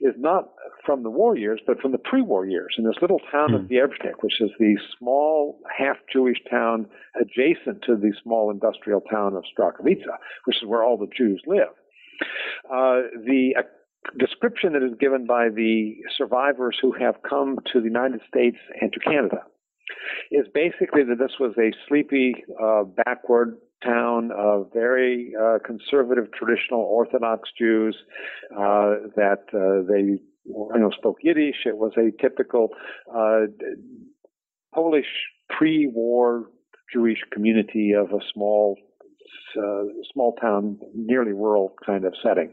is 0.00 0.14
not 0.18 0.48
from 0.84 1.04
the 1.04 1.10
war 1.10 1.36
years, 1.36 1.60
but 1.64 1.80
from 1.80 1.92
the 1.92 1.98
pre-war 1.98 2.44
years 2.44 2.74
in 2.76 2.84
this 2.84 2.96
little 3.00 3.20
town 3.30 3.54
of 3.54 3.62
Wierzbnik, 3.62 4.22
which 4.22 4.40
is 4.40 4.50
the 4.58 4.76
small 4.98 5.60
half-Jewish 5.78 6.38
town 6.50 6.86
adjacent 7.20 7.82
to 7.86 7.94
the 7.94 8.12
small 8.22 8.50
industrial 8.50 9.00
town 9.02 9.34
of 9.36 9.44
Starachowice, 9.44 10.02
which 10.46 10.56
is 10.56 10.66
where 10.66 10.82
all 10.82 10.98
the 10.98 11.06
Jews 11.16 11.40
live. 11.46 11.68
Uh, 12.68 13.06
the 13.24 13.54
uh, 13.56 13.62
description 14.18 14.72
that 14.72 14.82
is 14.82 14.98
given 14.98 15.24
by 15.24 15.48
the 15.48 15.94
survivors 16.18 16.76
who 16.82 16.92
have 16.98 17.14
come 17.28 17.58
to 17.72 17.78
the 17.78 17.86
United 17.86 18.20
States 18.28 18.58
and 18.80 18.92
to 18.92 18.98
Canada 18.98 19.44
is 20.32 20.46
basically 20.52 21.04
that 21.04 21.18
this 21.18 21.38
was 21.38 21.54
a 21.58 21.70
sleepy, 21.88 22.34
uh, 22.60 22.82
backward 23.04 23.58
town 23.84 24.30
of 24.36 24.68
very 24.72 25.32
uh, 25.40 25.58
conservative, 25.64 26.26
traditional 26.32 26.80
Orthodox 26.80 27.50
Jews. 27.58 27.96
Uh, 28.52 29.08
that 29.16 29.44
uh, 29.54 29.86
they 29.90 30.20
you 30.44 30.80
know 30.80 30.90
spoke 30.96 31.18
Yiddish. 31.22 31.66
It 31.66 31.76
was 31.76 31.92
a 31.96 32.10
typical 32.20 32.70
uh, 33.14 33.46
Polish 34.74 35.06
pre-war 35.48 36.46
Jewish 36.92 37.18
community 37.32 37.92
of 37.92 38.10
a 38.10 38.20
small 38.32 38.76
uh, 39.56 39.84
small 40.12 40.34
town, 40.40 40.78
nearly 40.94 41.32
rural 41.32 41.74
kind 41.84 42.04
of 42.04 42.14
setting. 42.22 42.52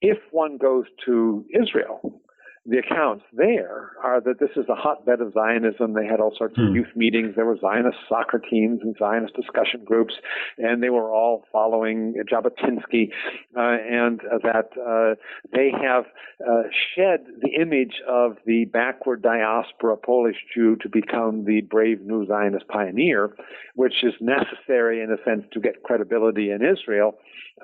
If 0.00 0.18
one 0.30 0.58
goes 0.58 0.84
to 1.06 1.44
Israel, 1.54 2.20
the 2.68 2.78
accounts 2.78 3.24
there 3.32 3.92
are 4.02 4.20
that 4.20 4.38
this 4.40 4.50
is 4.56 4.66
a 4.68 4.74
hotbed 4.74 5.20
of 5.20 5.32
Zionism. 5.32 5.94
They 5.94 6.06
had 6.06 6.20
all 6.20 6.34
sorts 6.36 6.58
of 6.58 6.68
hmm. 6.68 6.74
youth 6.74 6.94
meetings. 6.94 7.34
There 7.34 7.46
were 7.46 7.56
Zionist 7.58 7.96
soccer 8.08 8.38
teams 8.38 8.80
and 8.82 8.94
Zionist 8.98 9.34
discussion 9.34 9.84
groups, 9.84 10.14
and 10.58 10.82
they 10.82 10.90
were 10.90 11.10
all 11.10 11.44
following 11.50 12.14
Jabotinsky, 12.30 13.10
uh, 13.56 13.78
and 13.90 14.20
uh, 14.20 14.38
that 14.42 14.70
uh, 14.78 15.14
they 15.52 15.70
have 15.70 16.04
uh, 16.46 16.64
shed 16.94 17.20
the 17.40 17.60
image 17.60 18.02
of 18.06 18.36
the 18.44 18.66
backward 18.66 19.22
diaspora 19.22 19.96
Polish 19.96 20.36
Jew 20.54 20.76
to 20.82 20.88
become 20.90 21.46
the 21.46 21.62
brave 21.62 22.02
new 22.02 22.26
Zionist 22.26 22.68
pioneer, 22.68 23.34
which 23.76 24.04
is 24.04 24.12
necessary 24.20 25.02
in 25.02 25.10
a 25.10 25.16
sense 25.24 25.44
to 25.52 25.60
get 25.60 25.82
credibility 25.84 26.50
in 26.50 26.60
Israel 26.62 27.14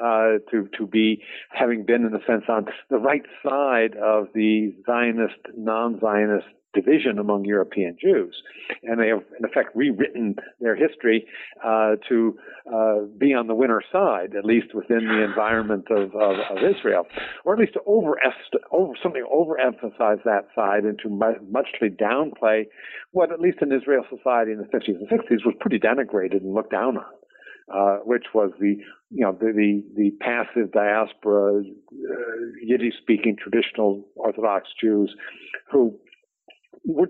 uh, 0.02 0.38
to 0.50 0.68
to 0.76 0.86
be 0.86 1.22
having 1.50 1.84
been 1.84 2.04
in 2.04 2.14
a 2.14 2.24
sense 2.26 2.44
on 2.48 2.66
the 2.90 2.98
right 2.98 3.22
side 3.42 3.96
of 3.96 4.28
the 4.34 4.74
Zionist 4.86 4.93
non-Zionist 5.56 6.46
division 6.74 7.18
among 7.18 7.44
European 7.44 7.96
Jews, 8.00 8.34
and 8.82 9.00
they 9.00 9.08
have 9.08 9.22
in 9.38 9.44
effect 9.44 9.74
rewritten 9.74 10.36
their 10.60 10.76
history 10.76 11.26
uh, 11.64 11.96
to 12.08 12.36
uh, 12.66 12.96
be 13.16 13.32
on 13.32 13.46
the 13.46 13.54
winner 13.54 13.80
side, 13.92 14.34
at 14.36 14.44
least 14.44 14.74
within 14.74 15.06
the 15.06 15.22
environment 15.22 15.86
of, 15.90 16.14
of, 16.14 16.36
of 16.50 16.58
Israel, 16.58 17.06
or 17.44 17.54
at 17.54 17.60
least 17.60 17.74
to 17.74 17.80
over, 17.86 18.16
over 18.72 18.92
something 19.02 19.24
overemphasize 19.32 20.22
that 20.24 20.48
side 20.54 20.84
and 20.84 20.98
to 20.98 21.08
muchly 21.08 21.88
downplay 21.88 22.64
what, 23.12 23.32
at 23.32 23.40
least 23.40 23.58
in 23.62 23.72
Israel 23.72 24.04
society 24.10 24.52
in 24.52 24.58
the 24.58 24.64
50s 24.64 24.98
and 24.98 25.08
60s, 25.08 25.46
was 25.46 25.54
pretty 25.60 25.78
denigrated 25.78 26.42
and 26.42 26.52
looked 26.52 26.72
down 26.72 26.98
on 26.98 27.04
uh, 27.72 27.98
which 28.04 28.26
was 28.34 28.50
the 28.60 28.76
you 29.10 29.24
know 29.24 29.32
the 29.32 29.52
the, 29.52 29.84
the 29.96 30.10
passive 30.20 30.72
diaspora, 30.72 31.60
uh, 31.60 31.64
Yiddish-speaking 32.62 33.36
traditional 33.36 34.04
Orthodox 34.16 34.68
Jews 34.80 35.14
who 35.70 35.98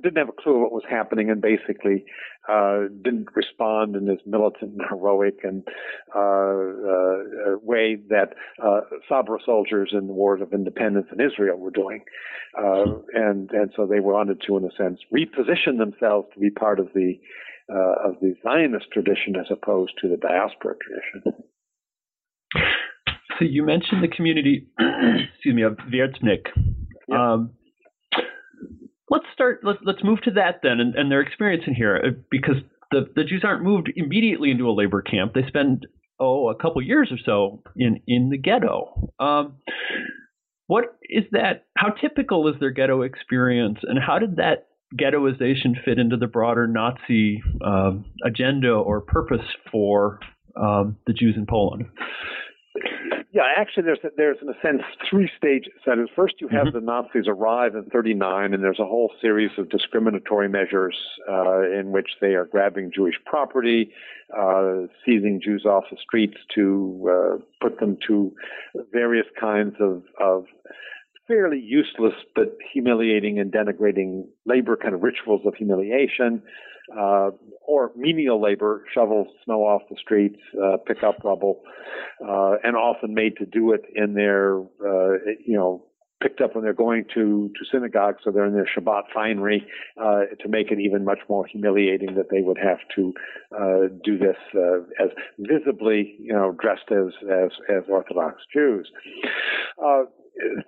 didn't 0.03 0.17
have 0.17 0.29
a 0.29 0.43
clue 0.43 0.61
what 0.61 0.73
was 0.73 0.85
happening 0.89 1.31
and 1.31 1.41
basically 1.41 2.05
uh, 2.49 2.83
didn't 3.03 3.29
respond 3.35 3.97
in 3.97 4.07
this 4.07 4.21
militant 4.27 4.73
and 4.73 4.83
heroic 4.89 5.41
and 5.43 5.65
uh, 6.15 6.19
uh, 6.19 7.59
way 7.63 7.97
that 8.09 8.35
uh, 8.63 8.81
Sabra 9.09 9.39
soldiers 9.45 9.91
in 9.93 10.07
the 10.07 10.13
wars 10.13 10.41
of 10.41 10.53
independence 10.53 11.07
in 11.13 11.21
Israel 11.21 11.57
were 11.57 11.71
doing, 11.71 12.05
uh, 12.59 12.85
and 13.15 13.51
and 13.51 13.73
so 13.75 13.87
they 13.87 14.01
wanted 14.01 14.41
to, 14.47 14.57
in 14.57 14.65
a 14.65 14.71
sense, 14.77 15.01
reposition 15.13 15.79
themselves 15.79 16.29
to 16.35 16.41
be 16.41 16.51
part 16.51 16.79
of 16.79 16.89
the 16.95 17.19
uh, 17.73 18.09
of 18.09 18.15
the 18.21 18.35
Zionist 18.43 18.87
tradition 18.93 19.37
as 19.39 19.47
opposed 19.51 19.93
to 20.03 20.09
the 20.09 20.17
diaspora 20.17 20.75
tradition. 20.81 21.45
So 23.39 23.45
you 23.45 23.65
mentioned 23.65 24.03
the 24.03 24.09
community, 24.09 24.69
excuse 24.79 25.55
me, 25.55 25.63
of 25.63 25.77
Wierzbnik. 25.93 26.47
Um, 27.13 27.51
let's 29.11 29.25
start. 29.33 29.61
Let's 29.65 29.79
let's 29.85 30.05
move 30.05 30.21
to 30.23 30.31
that 30.33 30.61
then, 30.63 30.81
and, 30.81 30.95
and 30.95 31.11
their 31.11 31.21
experience 31.21 31.65
in 31.67 31.75
here, 31.75 31.97
uh, 31.97 32.11
because 32.31 32.57
the 32.91 33.07
the 33.15 33.25
Jews 33.25 33.43
aren't 33.45 33.65
moved 33.65 33.91
immediately 33.97 34.51
into 34.51 34.69
a 34.69 34.73
labor 34.73 35.03
camp. 35.03 35.33
They 35.35 35.47
spend 35.49 35.87
oh 36.21 36.49
a 36.49 36.55
couple 36.55 36.81
years 36.83 37.11
or 37.11 37.19
so 37.25 37.63
in 37.77 38.01
in 38.07 38.31
the 38.31 38.39
ghetto. 38.39 39.11
Um, 39.19 39.57
what 40.67 40.97
is 41.03 41.25
that? 41.33 41.67
How 41.77 41.91
typical 41.91 42.49
is 42.49 42.55
their 42.61 42.71
ghetto 42.71 43.03
experience, 43.03 43.79
and 43.83 43.99
how 43.99 44.19
did 44.19 44.37
that 44.37 44.69
ghettoization 44.95 45.83
fit 45.85 45.99
into 45.99 46.17
the 46.17 46.27
broader 46.27 46.67
Nazi 46.67 47.43
um, 47.65 48.05
agenda 48.25 48.73
or 48.73 49.01
purpose 49.01 49.47
for 49.71 50.21
um, 50.57 50.97
the 51.07 51.13
Jews 51.13 51.35
in 51.37 51.47
Poland? 51.47 51.87
Yeah, 53.35 53.43
actually, 53.57 53.83
there's 53.83 53.99
there's 54.17 54.37
in 54.41 54.49
a 54.49 54.55
sense 54.63 54.83
three 55.11 55.29
stages. 55.37 55.73
That 55.87 55.99
is, 55.99 56.09
first 56.15 56.35
you 56.39 56.47
have 56.49 56.69
mm-hmm. 56.69 56.79
the 56.79 56.81
Nazis 56.81 57.25
arrive 57.27 57.75
in 57.75 57.85
'39, 57.91 58.55
and 58.55 58.63
there's 58.63 58.79
a 58.79 58.85
whole 58.85 59.11
series 59.21 59.51
of 59.59 59.69
discriminatory 59.71 60.49
measures 60.49 60.97
uh, 61.29 61.63
in 61.63 61.91
which 61.91 62.11
they 62.21 62.35
are 62.35 62.45
grabbing 62.45 62.93
Jewish 62.95 63.17
property, 63.27 63.91
uh, 64.39 64.87
seizing 65.05 65.41
Jews 65.45 65.65
off 65.65 65.83
the 65.91 65.97
streets 66.01 66.37
to 66.55 67.11
uh, 67.11 67.39
put 67.61 67.81
them 67.81 67.99
to 68.07 68.33
various 68.93 69.27
kinds 69.41 69.75
of, 69.81 70.05
of 70.21 70.45
fairly 71.27 71.61
useless 71.61 72.15
but 72.35 72.57
humiliating 72.73 73.39
and 73.39 73.53
denigrating 73.53 74.25
labor, 74.47 74.77
kind 74.77 74.95
of 74.95 75.03
rituals 75.03 75.43
of 75.47 75.55
humiliation, 75.55 76.43
uh, 76.97 77.31
or 77.67 77.93
menial 77.97 78.41
labor, 78.43 78.85
shovel 78.93 79.27
snow 79.45 79.63
off 79.63 79.83
the 79.89 79.97
streets, 80.01 80.39
uh, 80.63 80.77
pick 80.87 81.03
up 81.03 81.17
rubble, 81.25 81.63
uh, 82.23 82.57
and 82.63 82.77
often 82.77 83.15
made 83.15 83.37
to 83.39 83.47
do 83.47 83.73
it 83.73 83.83
in 83.95 84.15
their, 84.15 84.59
uh, 84.61 85.17
you 85.45 85.57
know, 85.57 85.85
picked 86.23 86.41
up 86.41 86.55
when 86.55 86.65
they're 86.65 86.73
going 86.73 87.05
to, 87.13 87.51
to 87.59 87.65
synagogue, 87.71 88.17
so 88.23 88.31
they're 88.31 88.47
in 88.47 88.55
their 88.55 88.69
Shabbat 88.77 89.05
finery, 89.15 89.67
uh, 90.01 90.21
to 90.41 90.49
make 90.49 90.71
it 90.71 90.79
even 90.79 91.05
much 91.05 91.19
more 91.29 91.45
humiliating 91.47 92.15
that 92.15 92.31
they 92.31 92.41
would 92.41 92.59
have 92.59 92.79
to 92.97 93.13
uh, 93.53 93.89
do 94.03 94.17
this 94.17 94.37
uh, 94.55 94.79
as 95.03 95.11
visibly, 95.39 96.17
you 96.19 96.33
know, 96.33 96.57
dressed 96.61 96.91
as 96.91 97.13
as, 97.31 97.51
as 97.69 97.83
Orthodox 97.89 98.43
Jews. 98.53 98.91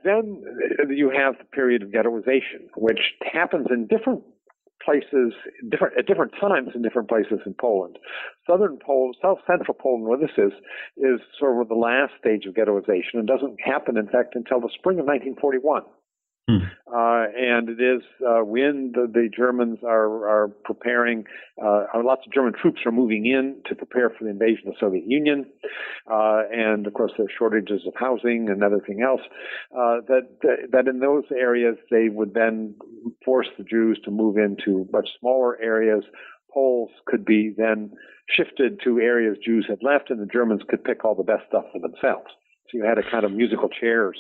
Then 0.05 0.43
you 0.91 1.11
have 1.11 1.39
the 1.39 1.45
period 1.45 1.83
of 1.83 1.91
ghettoization, 1.91 2.69
which 2.77 3.01
happens 3.33 3.67
in 3.71 3.87
different 3.87 4.23
places, 4.85 5.33
different 5.69 5.99
at 5.99 6.07
different 6.07 6.33
times 6.41 6.69
in 6.75 6.83
different 6.83 7.09
places 7.09 7.41
in 7.45 7.55
Poland. 7.55 7.99
Southern 8.47 8.79
Poland, 8.79 9.17
South 9.21 9.39
Central 9.47 9.75
Poland, 9.75 10.07
where 10.07 10.19
this 10.19 10.37
is, 10.39 10.53
is 10.97 11.21
sort 11.39 11.61
of 11.61 11.69
the 11.69 11.75
last 11.75 12.13
stage 12.21 12.47
of 12.47 12.55
ghettoization 12.55 13.15
and 13.15 13.27
doesn't 13.27 13.61
happen, 13.61 13.97
in 13.97 14.07
fact, 14.07 14.37
until 14.37 14.61
the 14.61 14.71
spring 14.79 15.01
of 15.01 15.07
1941. 15.07 15.83
Hmm. 16.49 16.59
Uh, 16.87 17.27
and 17.37 17.69
it 17.69 17.81
is 17.81 18.03
uh, 18.25 18.45
when 18.45 18.93
the, 18.95 19.11
the, 19.13 19.29
Germans 19.37 19.81
are, 19.83 20.29
are 20.29 20.49
preparing, 20.65 21.25
uh, 21.61 21.87
lots 21.97 22.23
of 22.25 22.33
German 22.33 22.53
troops 22.53 22.83
are 22.87 22.93
moving 22.93 23.27
in 23.27 23.57
to 23.67 23.75
prepare 23.75 24.11
for 24.11 24.23
the 24.23 24.31
invasion 24.31 24.69
of 24.69 24.75
the 24.75 24.79
Soviet 24.79 25.05
Union. 25.09 25.47
Uh, 26.09 26.43
and 26.53 26.87
of 26.87 26.95
course, 26.95 27.11
there's 27.19 27.33
shortages 27.37 27.83
of 27.85 27.95
housing 27.99 28.49
and 28.49 28.63
everything 28.63 29.03
else. 29.03 29.23
Uh, 29.73 29.99
that, 30.07 30.29
that 30.71 30.87
in 30.87 31.01
those 31.01 31.25
areas, 31.37 31.77
they 31.91 32.09
would 32.09 32.33
then 32.33 32.77
force 33.25 33.49
the 33.59 33.65
Jews 33.65 33.99
to 34.05 34.13
move 34.13 34.37
into 34.37 34.89
much 34.93 35.09
smaller 35.19 35.61
areas. 35.61 36.05
Poles 36.55 36.91
could 37.07 37.25
be 37.25 37.53
then 37.59 37.91
shifted 38.29 38.81
to 38.85 39.01
areas 39.01 39.37
Jews 39.45 39.67
had 39.69 39.83
left, 39.83 40.11
and 40.11 40.21
the 40.21 40.33
Germans 40.33 40.63
could 40.69 40.85
pick 40.85 41.05
all 41.05 41.17
the 41.17 41.25
best 41.25 41.43
stuff 41.49 41.65
for 41.73 41.81
themselves. 41.81 42.31
So 42.71 42.79
you 42.79 42.85
had 42.85 42.99
a 42.99 43.11
kind 43.11 43.25
of 43.25 43.33
musical 43.33 43.69
chairs 43.69 44.17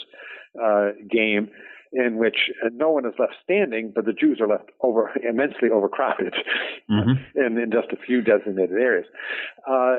uh, 0.61 0.91
game 1.09 1.51
in 1.93 2.17
which 2.17 2.51
uh, 2.65 2.69
no 2.73 2.91
one 2.91 3.07
is 3.07 3.15
left 3.19 3.35
standing, 3.43 3.93
but 3.95 4.05
the 4.05 4.13
Jews 4.13 4.41
are 4.41 4.49
left 4.49 4.71
over 4.83 5.11
immensely 5.29 5.71
overcrowded 5.73 6.35
mm-hmm. 6.91 7.13
in, 7.35 7.59
in 7.59 7.71
just 7.71 7.93
a 7.93 7.97
few 7.97 8.23
designated 8.23 8.73
areas. 8.73 9.07
Uh, 9.69 9.97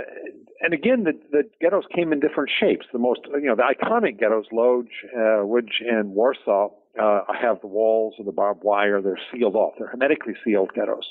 and 0.62 0.73
again, 0.73 1.04
the, 1.04 1.13
the 1.32 1.43
ghettos 1.62 1.86
came 1.93 2.12
in 2.12 2.19
different 2.19 2.50
shapes. 2.60 2.86
The 2.91 3.00
most, 3.00 3.21
you 3.34 3.47
know, 3.47 3.56
the 3.56 3.63
iconic 3.63 4.19
ghettos, 4.19 4.45
Lodz, 4.52 4.89
uh, 5.15 5.43
Łódź, 5.43 5.82
and 5.88 6.12
Warsaw, 6.12 6.69
uh, 7.02 7.21
have 7.39 7.62
the 7.62 7.67
walls 7.67 8.15
and 8.17 8.28
the 8.28 8.32
barbed 8.32 8.63
wire. 8.63 9.02
They're 9.02 9.19
sealed 9.32 9.56
off. 9.56 9.73
They're 9.78 9.88
hermetically 9.88 10.34
sealed 10.43 10.71
ghettos. 10.73 11.06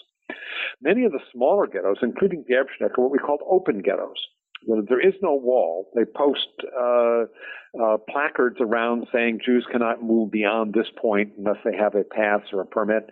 Many 0.83 1.05
of 1.05 1.12
the 1.12 1.21
smaller 1.33 1.67
ghettos, 1.67 1.99
including 2.03 2.45
the 2.49 2.55
Erbstech, 2.55 2.99
are 2.99 3.03
what 3.03 3.12
we 3.12 3.19
call 3.19 3.39
open 3.49 3.81
ghettos. 3.81 4.19
There 4.66 5.07
is 5.07 5.14
no 5.23 5.35
wall. 5.35 5.90
They 5.94 6.04
post 6.04 6.48
uh, 6.79 7.25
uh, 7.81 7.98
placards 8.11 8.57
around 8.61 9.07
saying 9.13 9.40
Jews 9.44 9.67
cannot 9.71 10.02
move 10.02 10.31
beyond 10.31 10.73
this 10.73 10.87
point 11.00 11.33
unless 11.38 11.59
they 11.65 11.77
have 11.77 11.94
a 11.94 12.04
pass 12.04 12.40
or 12.52 12.63
a 12.63 12.67
permit. 12.67 13.11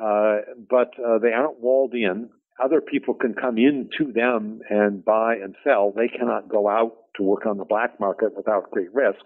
Uh, 0.00 0.38
but 0.68 0.92
uh, 0.98 1.18
they 1.18 1.32
aren't 1.32 1.60
walled 1.60 1.94
in. 1.94 2.30
Other 2.62 2.80
people 2.80 3.14
can 3.14 3.34
come 3.34 3.58
in 3.58 3.90
to 3.98 4.12
them 4.12 4.60
and 4.70 5.04
buy 5.04 5.34
and 5.34 5.54
sell. 5.62 5.92
They 5.94 6.08
cannot 6.08 6.48
go 6.48 6.68
out 6.68 6.92
to 7.16 7.22
work 7.22 7.44
on 7.46 7.58
the 7.58 7.64
black 7.64 8.00
market 8.00 8.34
without 8.34 8.70
great 8.70 8.92
risk. 8.94 9.20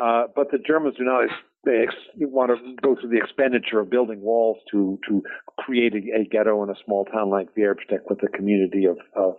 Uh, 0.00 0.24
but 0.34 0.50
the 0.50 0.58
Germans 0.58 0.96
do 0.96 1.04
not 1.04 1.28
they 1.64 1.82
ex- 1.82 1.94
want 2.16 2.50
to 2.50 2.74
go 2.82 2.96
through 2.98 3.10
the 3.10 3.18
expenditure 3.18 3.80
of 3.80 3.90
building 3.90 4.22
walls 4.22 4.58
to 4.70 4.98
to 5.08 5.22
create 5.58 5.92
a, 5.94 6.20
a 6.20 6.24
ghetto 6.24 6.62
in 6.62 6.70
a 6.70 6.74
small 6.84 7.04
town 7.04 7.28
like 7.28 7.54
Wierzbnik 7.54 8.08
with 8.08 8.22
a 8.22 8.28
community 8.28 8.86
of 8.86 8.98
of, 9.14 9.34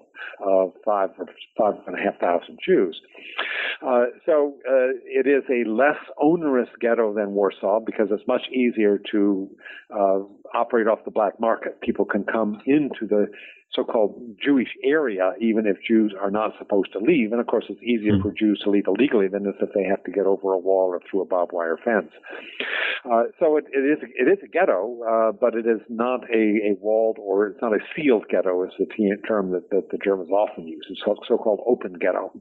of 0.46 0.74
five 0.86 1.10
or 1.18 1.28
five 1.58 1.76
and 1.88 1.98
a 1.98 2.02
half 2.02 2.20
thousand 2.20 2.60
Jews. 2.66 3.00
Uh, 3.86 4.06
so 4.26 4.56
uh, 4.68 4.94
it 5.06 5.28
is 5.28 5.44
a 5.50 5.68
less 5.70 5.98
onerous 6.22 6.70
ghetto 6.80 7.14
than 7.14 7.32
Warsaw 7.32 7.80
because 7.80 8.08
it's 8.12 8.28
much 8.28 8.44
easier 8.52 9.00
to 9.12 9.50
uh, 9.94 10.20
operate 10.54 10.88
off 10.88 11.00
the 11.06 11.12
black 11.12 11.40
market. 11.40 11.82
People 11.82 12.06
can 12.06 12.24
come 12.24 12.62
into 12.66 13.08
the 13.08 13.28
so-called 13.74 14.22
Jewish 14.44 14.68
area, 14.84 15.32
even 15.40 15.66
if 15.66 15.78
Jews 15.88 16.14
are 16.20 16.32
not 16.32 16.52
supposed 16.60 16.92
to 16.94 17.00
leave. 17.00 17.32
And 17.32 17.40
of 17.40 17.48
course, 17.48 17.66
it's 17.70 17.82
easier 17.82 18.14
mm. 18.14 18.22
for 18.22 18.34
Jews 18.38 18.60
to 18.66 18.70
leave 18.70 18.84
illegally 18.88 19.28
than 19.30 19.46
if 19.46 19.56
they 19.74 19.84
have 19.84 20.04
to 20.04 20.12
get 20.12 20.26
over 20.26 20.52
a 20.52 20.58
wall 20.58 20.90
or 20.90 21.00
through 21.10 21.22
a 21.22 21.26
barbed 21.26 21.54
wire 21.54 21.78
fence. 21.84 22.12
Uh, 23.10 23.24
so 23.40 23.58
it, 23.58 23.66
it 23.72 23.80
is 23.80 23.98
it 24.14 24.28
is 24.28 24.40
a 24.44 24.48
ghetto, 24.48 25.00
uh, 25.04 25.32
but 25.32 25.56
it 25.56 25.66
is 25.66 25.80
not 25.90 26.24
a, 26.30 26.72
a 26.72 26.78
walled 26.82 27.18
or 27.20 27.48
it's 27.48 27.62
not 27.62 27.74
a 27.74 27.80
sealed 27.96 28.26
ghetto, 28.30 28.64
is 28.66 28.72
the 28.78 28.86
term 29.28 29.52
that, 29.52 29.70
that 29.70 29.90
the 29.90 29.98
Germans 30.12 30.32
often 30.32 30.68
use. 30.68 30.86
It's 30.90 31.02
so-called 31.28 31.62
open 31.66 31.94
ghetto. 31.94 32.32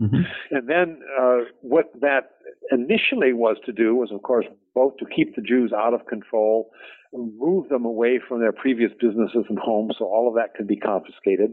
Mm-hmm. 0.00 0.22
And 0.50 0.68
then 0.68 1.00
uh, 1.20 1.38
what 1.60 1.92
that 2.00 2.30
initially 2.72 3.32
was 3.32 3.56
to 3.66 3.72
do 3.72 3.94
was, 3.94 4.10
of 4.12 4.22
course, 4.22 4.46
both 4.74 4.96
to 4.98 5.04
keep 5.04 5.36
the 5.36 5.42
Jews 5.42 5.72
out 5.76 5.92
of 5.92 6.06
control, 6.06 6.70
move 7.12 7.68
them 7.68 7.84
away 7.84 8.18
from 8.26 8.40
their 8.40 8.52
previous 8.52 8.92
businesses 8.98 9.44
and 9.48 9.58
homes, 9.58 9.96
so 9.98 10.06
all 10.06 10.28
of 10.28 10.34
that 10.36 10.54
could 10.54 10.66
be 10.66 10.76
confiscated, 10.76 11.52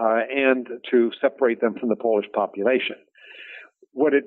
uh, 0.00 0.20
and 0.32 0.68
to 0.90 1.10
separate 1.20 1.60
them 1.60 1.74
from 1.78 1.88
the 1.88 1.96
Polish 1.96 2.26
population. 2.32 2.96
What 3.94 4.14
it 4.14 4.24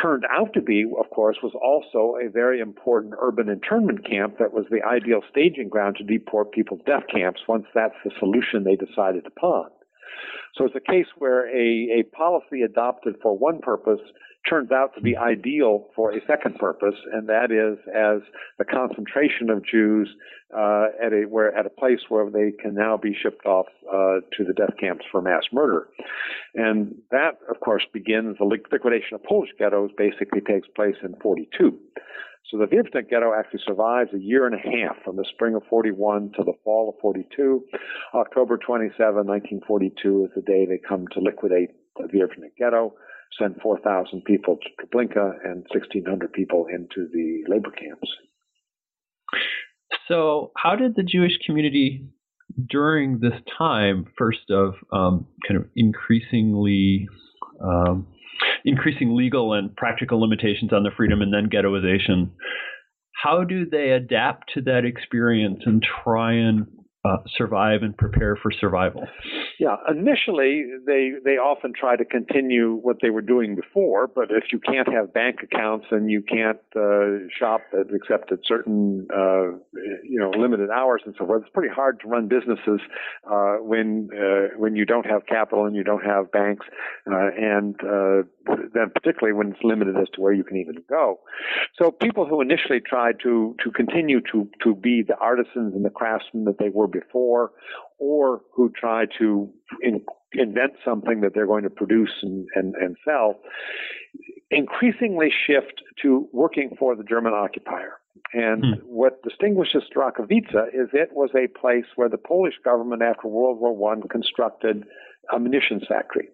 turned 0.00 0.24
out 0.30 0.52
to 0.54 0.60
be, 0.60 0.84
of 0.84 1.10
course, 1.10 1.38
was 1.42 1.52
also 1.60 2.16
a 2.24 2.30
very 2.30 2.60
important 2.60 3.14
urban 3.20 3.48
internment 3.48 4.08
camp 4.08 4.36
that 4.38 4.52
was 4.52 4.66
the 4.70 4.82
ideal 4.86 5.22
staging 5.30 5.68
ground 5.68 5.96
to 5.96 6.04
deport 6.04 6.52
people 6.52 6.76
to 6.76 6.84
death 6.84 7.04
camps 7.12 7.40
once 7.48 7.66
that's 7.74 7.96
the 8.04 8.12
solution 8.20 8.62
they 8.62 8.76
decided 8.76 9.26
upon. 9.26 9.70
So 10.56 10.64
it's 10.64 10.74
a 10.74 10.92
case 10.92 11.06
where 11.18 11.48
a, 11.48 12.00
a 12.00 12.02
policy 12.16 12.62
adopted 12.62 13.16
for 13.22 13.36
one 13.36 13.60
purpose 13.60 14.00
turns 14.48 14.70
out 14.70 14.94
to 14.94 15.00
be 15.00 15.16
ideal 15.16 15.88
for 15.94 16.12
a 16.12 16.20
second 16.26 16.56
purpose, 16.58 16.94
and 17.12 17.28
that 17.28 17.50
is 17.50 17.78
as 17.88 18.22
the 18.58 18.64
concentration 18.64 19.50
of 19.50 19.64
Jews 19.64 20.08
uh, 20.56 20.86
at 21.02 21.12
a 21.12 21.26
where 21.28 21.54
at 21.54 21.66
a 21.66 21.70
place 21.70 22.00
where 22.08 22.30
they 22.30 22.52
can 22.52 22.74
now 22.74 22.96
be 22.96 23.14
shipped 23.20 23.44
off 23.44 23.66
uh, 23.92 24.20
to 24.36 24.44
the 24.44 24.54
death 24.54 24.74
camps 24.80 25.04
for 25.10 25.20
mass 25.20 25.42
murder, 25.52 25.88
and 26.54 26.94
that 27.10 27.38
of 27.50 27.60
course 27.60 27.84
begins 27.92 28.38
the 28.38 28.44
liquidation 28.44 29.14
of 29.14 29.22
Polish 29.24 29.50
ghettos. 29.58 29.90
Basically, 29.96 30.40
takes 30.40 30.68
place 30.68 30.96
in 31.02 31.14
42. 31.20 31.78
So 32.50 32.56
the 32.56 32.64
Wierzbnik 32.64 33.10
ghetto 33.10 33.34
actually 33.38 33.60
survives 33.66 34.10
a 34.14 34.18
year 34.18 34.46
and 34.46 34.54
a 34.54 34.58
half 34.58 34.96
from 35.04 35.16
the 35.16 35.26
spring 35.34 35.54
of 35.54 35.62
41 35.68 36.32
to 36.36 36.44
the 36.44 36.54
fall 36.64 36.88
of 36.88 37.00
42. 37.02 37.62
October 38.14 38.56
27, 38.56 38.96
1942 39.26 40.24
is 40.24 40.30
the 40.34 40.40
day 40.40 40.64
they 40.64 40.80
come 40.88 41.04
to 41.12 41.20
liquidate 41.20 41.70
the 41.96 42.04
Wierzbnik 42.04 42.56
ghetto, 42.58 42.94
send 43.38 43.56
4,000 43.62 44.24
people 44.24 44.56
to 44.56 44.86
Treblinka 44.86 45.32
and 45.44 45.66
1,600 45.70 46.32
people 46.32 46.66
into 46.72 47.06
the 47.12 47.44
labor 47.48 47.70
camps. 47.70 48.08
So, 50.06 50.52
how 50.56 50.74
did 50.74 50.96
the 50.96 51.02
Jewish 51.02 51.36
community 51.44 52.08
during 52.66 53.20
this 53.20 53.38
time, 53.58 54.06
first 54.16 54.50
of 54.50 54.74
um, 54.90 55.26
kind 55.46 55.60
of 55.60 55.66
increasingly 55.76 57.08
um, 57.62 58.06
increasing 58.68 59.16
legal 59.16 59.54
and 59.54 59.74
practical 59.74 60.20
limitations 60.20 60.72
on 60.72 60.82
their 60.82 60.92
freedom 60.96 61.22
and 61.22 61.32
then 61.32 61.48
ghettoization. 61.50 62.30
How 63.22 63.42
do 63.42 63.66
they 63.66 63.90
adapt 63.90 64.52
to 64.54 64.60
that 64.62 64.84
experience 64.84 65.60
and 65.66 65.84
try 66.04 66.34
and 66.34 66.66
uh, 67.04 67.18
survive 67.36 67.82
and 67.82 67.96
prepare 67.96 68.36
for 68.36 68.50
survival? 68.50 69.06
Yeah, 69.60 69.76
initially 69.88 70.64
they 70.84 71.12
they 71.24 71.32
often 71.32 71.72
try 71.78 71.96
to 71.96 72.04
continue 72.04 72.74
what 72.74 72.96
they 73.00 73.10
were 73.10 73.22
doing 73.22 73.54
before, 73.54 74.08
but 74.08 74.30
if 74.30 74.52
you 74.52 74.58
can't 74.58 74.92
have 74.92 75.12
bank 75.12 75.36
accounts 75.42 75.86
and 75.90 76.10
you 76.10 76.22
can't 76.22 76.58
uh, 76.76 77.28
shop 77.38 77.60
at, 77.72 77.86
except 77.94 78.32
at 78.32 78.40
certain 78.44 79.06
uh, 79.14 79.52
you 80.02 80.18
know 80.18 80.30
limited 80.30 80.70
hours 80.70 81.02
and 81.06 81.14
so 81.18 81.26
forth, 81.26 81.42
it's 81.42 81.52
pretty 81.52 81.72
hard 81.72 82.00
to 82.00 82.08
run 82.08 82.26
businesses 82.26 82.80
uh, 83.30 83.56
when 83.60 84.08
uh, 84.12 84.56
when 84.56 84.74
you 84.74 84.84
don't 84.84 85.06
have 85.06 85.24
capital 85.26 85.66
and 85.66 85.76
you 85.76 85.84
don't 85.84 86.04
have 86.04 86.32
banks, 86.32 86.66
and 87.06 87.76
then 88.74 88.90
particularly 88.92 89.36
when 89.36 89.52
it's 89.52 89.62
limited 89.62 89.96
as 89.96 90.08
to 90.14 90.20
where 90.20 90.32
you 90.32 90.42
can 90.42 90.56
even 90.56 90.76
go. 90.88 91.20
So 91.80 91.92
people 91.92 92.26
who 92.26 92.40
initially 92.40 92.80
tried 92.80 93.16
to 93.22 93.54
to 93.62 93.70
continue 93.70 94.20
to 94.32 94.48
to 94.64 94.74
be 94.74 95.04
the 95.06 95.16
artisans 95.18 95.74
and 95.74 95.84
the 95.84 95.90
craftsmen 95.90 96.44
that 96.44 96.58
they 96.58 96.70
were 96.70 96.87
before, 96.88 97.52
or 97.98 98.40
who 98.54 98.70
try 98.70 99.04
to 99.18 99.50
in, 99.82 100.04
invent 100.32 100.72
something 100.84 101.20
that 101.20 101.32
they're 101.34 101.46
going 101.46 101.64
to 101.64 101.70
produce 101.70 102.12
and, 102.22 102.46
and, 102.54 102.74
and 102.76 102.96
sell, 103.04 103.40
increasingly 104.50 105.30
shift 105.46 105.82
to 106.02 106.28
working 106.32 106.70
for 106.78 106.96
the 106.96 107.04
German 107.04 107.32
occupier. 107.32 107.94
And 108.32 108.64
hmm. 108.64 108.72
what 108.84 109.22
distinguishes 109.22 109.84
Starachowice 109.94 110.68
is 110.74 110.88
it 110.92 111.10
was 111.12 111.30
a 111.34 111.46
place 111.58 111.86
where 111.96 112.08
the 112.08 112.18
Polish 112.18 112.54
government 112.64 113.02
after 113.02 113.28
World 113.28 113.58
War 113.58 113.92
I 113.92 114.06
constructed 114.08 114.84
a 115.32 115.38
munitions 115.38 115.84
factory. 115.88 116.28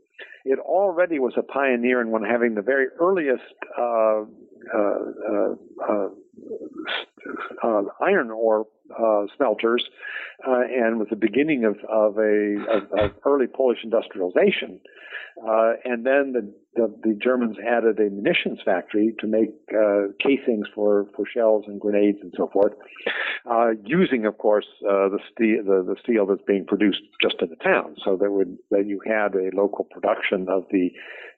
It 0.45 0.59
already 0.59 1.19
was 1.19 1.35
a 1.37 1.43
pioneer 1.43 2.01
in 2.01 2.11
one 2.11 2.23
having 2.23 2.55
the 2.55 2.63
very 2.63 2.87
earliest 3.01 3.43
uh, 3.79 4.23
uh, 4.75 5.55
uh, 5.89 6.09
uh 7.63 7.83
iron 8.01 8.31
ore 8.31 8.67
uh, 8.91 9.27
smelters 9.37 9.85
uh, 10.47 10.61
and 10.61 10.99
was 10.99 11.09
the 11.11 11.17
beginning 11.17 11.65
of, 11.65 11.77
of 11.89 12.19
a 12.19 12.57
of, 12.71 12.83
of 12.99 13.11
early 13.25 13.47
Polish 13.47 13.79
industrialization. 13.83 14.81
Uh, 15.43 15.73
and 15.85 16.07
then 16.07 16.33
the, 16.33 16.55
the, 16.77 16.95
the 17.03 17.19
Germans 17.21 17.57
added 17.59 17.99
a 17.99 18.09
munitions 18.09 18.61
factory 18.65 19.15
to 19.19 19.27
make 19.27 19.51
uh, 19.77 20.13
casings 20.21 20.67
for, 20.73 21.07
for 21.17 21.25
shells 21.27 21.65
and 21.67 21.81
grenades 21.81 22.19
and 22.23 22.33
so 22.37 22.49
forth, 22.53 22.73
uh, 23.51 23.71
using, 23.85 24.27
of 24.27 24.39
course, 24.39 24.67
uh, 24.89 25.09
the 25.09 25.19
steel 25.33 25.65
the, 25.65 25.83
the 25.83 25.97
steel 26.03 26.25
that's 26.27 26.43
being 26.47 26.65
produced 26.65 27.03
just 27.21 27.35
in 27.43 27.49
the 27.49 27.57
town. 27.57 27.97
So 28.05 28.17
that 28.17 28.31
would 28.31 28.57
that 28.71 28.87
you 28.87 29.01
had 29.05 29.35
a 29.35 29.51
local 29.55 29.85
production 29.85 30.47
of 30.49 30.67
the 30.71 30.91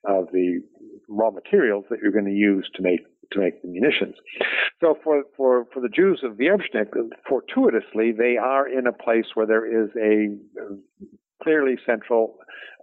of 0.05 0.29
the 0.31 0.63
raw 1.09 1.31
materials 1.31 1.85
that 1.91 1.99
you're 2.03 2.13
going 2.13 2.25
to 2.27 2.31
use 2.31 2.69
to 2.75 2.83
make 2.83 3.01
to 3.33 3.41
make 3.41 3.61
the 3.63 3.69
munitions. 3.69 4.15
So 4.81 4.97
for, 5.03 5.25
for, 5.37 5.67
for 5.73 5.81
the 5.81 5.89
Jews 5.89 6.21
of 6.23 6.35
Wierzbnik, 6.35 6.93
fortuitously, 7.29 8.13
they 8.13 8.37
are 8.37 8.69
in 8.69 8.87
a 8.87 8.93
place 8.93 9.27
where 9.35 9.47
there 9.47 9.67
is 9.67 9.91
a 9.97 10.37
clearly 11.43 11.77
central 11.85 12.37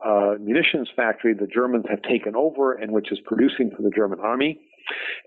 uh, 0.05 0.33
munitions 0.39 0.89
factory 0.95 1.33
the 1.33 1.47
Germans 1.47 1.85
have 1.89 2.01
taken 2.01 2.35
over 2.35 2.73
and 2.73 2.91
which 2.91 3.11
is 3.11 3.19
producing 3.25 3.71
for 3.75 3.81
the 3.83 3.91
German 3.95 4.19
army. 4.19 4.59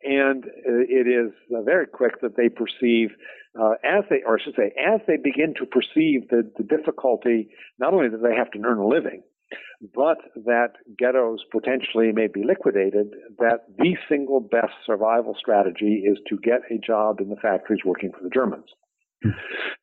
And 0.05 0.45
uh, 0.45 0.85
it 0.89 1.07
is 1.09 1.33
uh, 1.55 1.63
very 1.63 1.87
quick 1.87 2.21
that 2.21 2.37
they 2.37 2.49
perceive, 2.49 3.11
uh, 3.59 3.73
as 3.83 4.05
they, 4.11 4.23
or 4.27 4.39
I 4.39 4.45
should 4.45 4.55
say, 4.55 4.75
as 4.77 5.01
they 5.07 5.17
begin 5.17 5.55
to 5.59 5.67
perceive 5.67 6.29
the, 6.29 6.51
the 6.59 6.65
difficulty, 6.65 7.49
not 7.79 7.95
only 7.95 8.11
that 8.11 8.23
they 8.23 8.35
have 8.35 8.51
to 8.51 8.59
earn 8.67 8.79
a 8.79 8.87
living, 8.87 9.23
but 9.95 10.19
that 10.45 10.73
ghettos 10.99 11.41
potentially 11.53 12.13
may 12.13 12.27
be 12.27 12.43
liquidated, 12.45 13.15
that 13.39 13.61
the 13.77 13.97
single 14.09 14.41
best 14.41 14.73
survival 14.85 15.35
strategy 15.39 16.05
is 16.07 16.19
to 16.29 16.39
get 16.39 16.61
a 16.71 16.79
job 16.79 17.21
in 17.21 17.29
the 17.29 17.37
factories 17.37 17.85
working 17.85 18.11
for 18.13 18.23
the 18.23 18.31
Germans. 18.31 18.67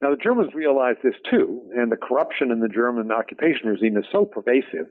Now, 0.01 0.11
the 0.11 0.21
Germans 0.21 0.53
realize 0.53 0.95
this 1.03 1.15
too, 1.29 1.61
and 1.75 1.91
the 1.91 1.97
corruption 1.97 2.51
in 2.51 2.59
the 2.59 2.67
German 2.67 3.11
occupation 3.11 3.67
regime 3.67 3.97
is 3.97 4.05
so 4.11 4.25
pervasive 4.25 4.87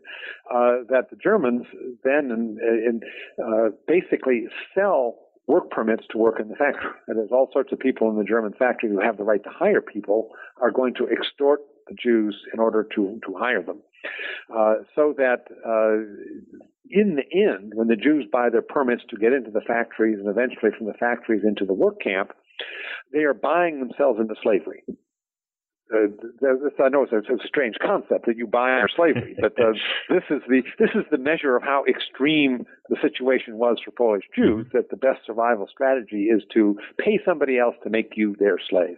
uh, 0.52 0.82
that 0.88 1.10
the 1.10 1.16
Germans 1.22 1.64
then 2.02 2.30
in, 2.30 2.58
in, 2.60 3.00
uh, 3.42 3.70
basically 3.86 4.46
sell 4.74 5.18
work 5.46 5.70
permits 5.70 6.04
to 6.10 6.18
work 6.18 6.40
in 6.40 6.48
the 6.48 6.56
factory. 6.56 6.90
And 7.08 7.18
there's 7.18 7.30
all 7.32 7.48
sorts 7.52 7.72
of 7.72 7.78
people 7.78 8.10
in 8.10 8.16
the 8.16 8.24
German 8.24 8.52
factory 8.58 8.90
who 8.90 9.00
have 9.00 9.16
the 9.16 9.24
right 9.24 9.42
to 9.42 9.50
hire 9.50 9.80
people 9.80 10.30
are 10.60 10.70
going 10.70 10.94
to 10.94 11.08
extort 11.08 11.60
Jews 11.92 12.36
in 12.52 12.60
order 12.60 12.86
to, 12.94 13.20
to 13.26 13.34
hire 13.38 13.62
them. 13.62 13.78
Uh, 14.54 14.76
so 14.94 15.14
that 15.16 15.44
uh, 15.64 16.64
in 16.90 17.16
the 17.16 17.24
end, 17.32 17.72
when 17.74 17.88
the 17.88 17.96
Jews 17.96 18.26
buy 18.30 18.50
their 18.50 18.62
permits 18.62 19.02
to 19.10 19.16
get 19.16 19.32
into 19.32 19.50
the 19.50 19.60
factories 19.60 20.18
and 20.18 20.28
eventually 20.28 20.72
from 20.76 20.86
the 20.86 20.94
factories 20.94 21.42
into 21.44 21.64
the 21.64 21.72
work 21.72 22.00
camp, 22.00 22.32
they 23.12 23.20
are 23.20 23.34
buying 23.34 23.80
themselves 23.80 24.20
into 24.20 24.34
slavery. 24.42 24.82
Uh, 25.92 26.06
this, 26.40 26.72
I 26.82 26.88
know 26.88 27.02
it's 27.02 27.12
a, 27.12 27.18
it's 27.18 27.28
a, 27.28 27.46
strange 27.46 27.76
concept 27.84 28.26
that 28.26 28.36
you 28.36 28.46
buy 28.46 28.70
our 28.70 28.88
slavery, 28.94 29.36
but 29.40 29.52
uh, 29.60 29.72
this 30.08 30.22
is 30.30 30.40
the 30.48 30.62
this 30.78 30.90
is 30.94 31.04
the 31.10 31.18
measure 31.18 31.54
of 31.54 31.62
how 31.62 31.84
extreme 31.86 32.64
the 32.88 32.96
situation 33.02 33.58
was 33.58 33.76
for 33.84 33.90
Polish 33.90 34.24
Jews. 34.34 34.66
That 34.72 34.90
the 34.90 34.96
best 34.96 35.20
survival 35.26 35.68
strategy 35.70 36.24
is 36.24 36.42
to 36.54 36.78
pay 36.98 37.18
somebody 37.24 37.58
else 37.58 37.74
to 37.84 37.90
make 37.90 38.12
you 38.16 38.34
their 38.38 38.58
slave, 38.70 38.96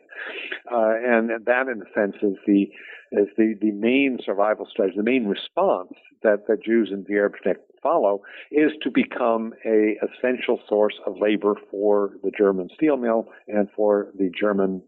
uh, 0.70 0.95
and, 1.05 1.30
and 1.30 1.45
that, 1.47 1.66
in 1.68 1.82
a 1.82 1.92
sense, 1.95 2.16
is 2.22 2.36
the 2.47 2.70
is 3.12 3.28
the, 3.36 3.55
the 3.61 3.70
main 3.70 4.18
survival 4.24 4.66
strategy, 4.70 4.97
the 4.97 5.03
main 5.03 5.26
response 5.26 5.92
that, 6.22 6.47
that 6.49 6.64
Jews 6.64 6.90
in 6.92 7.05
Wierzbnik 7.05 7.57
follow 7.82 8.22
is 8.51 8.72
to 8.82 8.90
become 8.90 9.53
a 9.64 9.97
essential 10.03 10.59
source 10.68 10.95
of 11.07 11.16
labor 11.20 11.55
for 11.70 12.12
the 12.22 12.32
German 12.36 12.70
steel 12.74 12.97
mill 12.97 13.28
and 13.47 13.68
for 13.76 14.09
the 14.18 14.30
German 14.38 14.82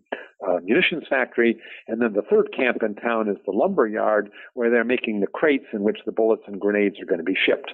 uh, 0.46 0.58
munitions 0.62 1.04
factory. 1.08 1.58
And 1.88 2.00
then 2.00 2.12
the 2.12 2.22
third 2.22 2.48
camp 2.56 2.78
in 2.82 2.94
town 2.94 3.28
is 3.28 3.36
the 3.44 3.52
lumber 3.52 3.86
yard 3.86 4.30
where 4.54 4.70
they're 4.70 4.84
making 4.84 5.20
the 5.20 5.26
crates 5.26 5.66
in 5.72 5.82
which 5.82 5.98
the 6.04 6.12
bullets 6.12 6.42
and 6.46 6.60
grenades 6.60 6.96
are 7.00 7.06
going 7.06 7.18
to 7.18 7.24
be 7.24 7.36
shipped. 7.36 7.72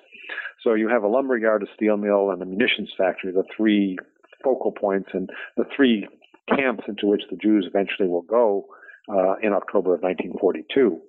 So 0.62 0.74
you 0.74 0.88
have 0.88 1.02
a 1.02 1.08
lumber 1.08 1.36
yard, 1.36 1.62
a 1.62 1.66
steel 1.74 1.96
mill, 1.96 2.30
and 2.30 2.40
a 2.40 2.46
munitions 2.46 2.92
factory, 2.96 3.32
the 3.32 3.44
three 3.56 3.98
focal 4.44 4.72
points 4.72 5.10
and 5.12 5.30
the 5.56 5.64
three 5.74 6.06
camps 6.48 6.84
into 6.88 7.06
which 7.06 7.22
the 7.30 7.36
Jews 7.36 7.66
eventually 7.68 8.08
will 8.08 8.22
go 8.22 8.66
uh, 9.08 9.34
in 9.42 9.52
October 9.52 9.94
of 9.94 10.02
1942 10.02 11.00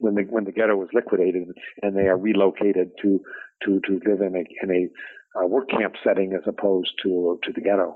when 0.00 0.14
the 0.14 0.22
when 0.22 0.44
the 0.44 0.52
ghetto 0.52 0.76
was 0.76 0.88
liquidated 0.92 1.48
and 1.82 1.96
they 1.96 2.06
are 2.06 2.16
relocated 2.16 2.90
to 3.02 3.20
to 3.64 3.80
to 3.80 4.00
live 4.06 4.20
in 4.20 4.34
a 4.36 4.44
in 4.62 4.70
a 4.70 5.38
uh, 5.38 5.46
work 5.46 5.68
camp 5.70 5.94
setting 6.04 6.32
as 6.32 6.42
opposed 6.46 6.92
to 7.02 7.38
to 7.42 7.52
the 7.52 7.60
ghetto. 7.60 7.94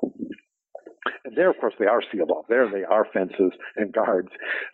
There, 1.36 1.50
of 1.50 1.56
course, 1.60 1.74
they 1.78 1.86
are 1.86 2.02
sealed 2.12 2.30
off. 2.30 2.46
There, 2.48 2.68
they 2.70 2.84
are 2.84 3.06
fences 3.12 3.52
and 3.76 3.92
guards, 3.92 4.28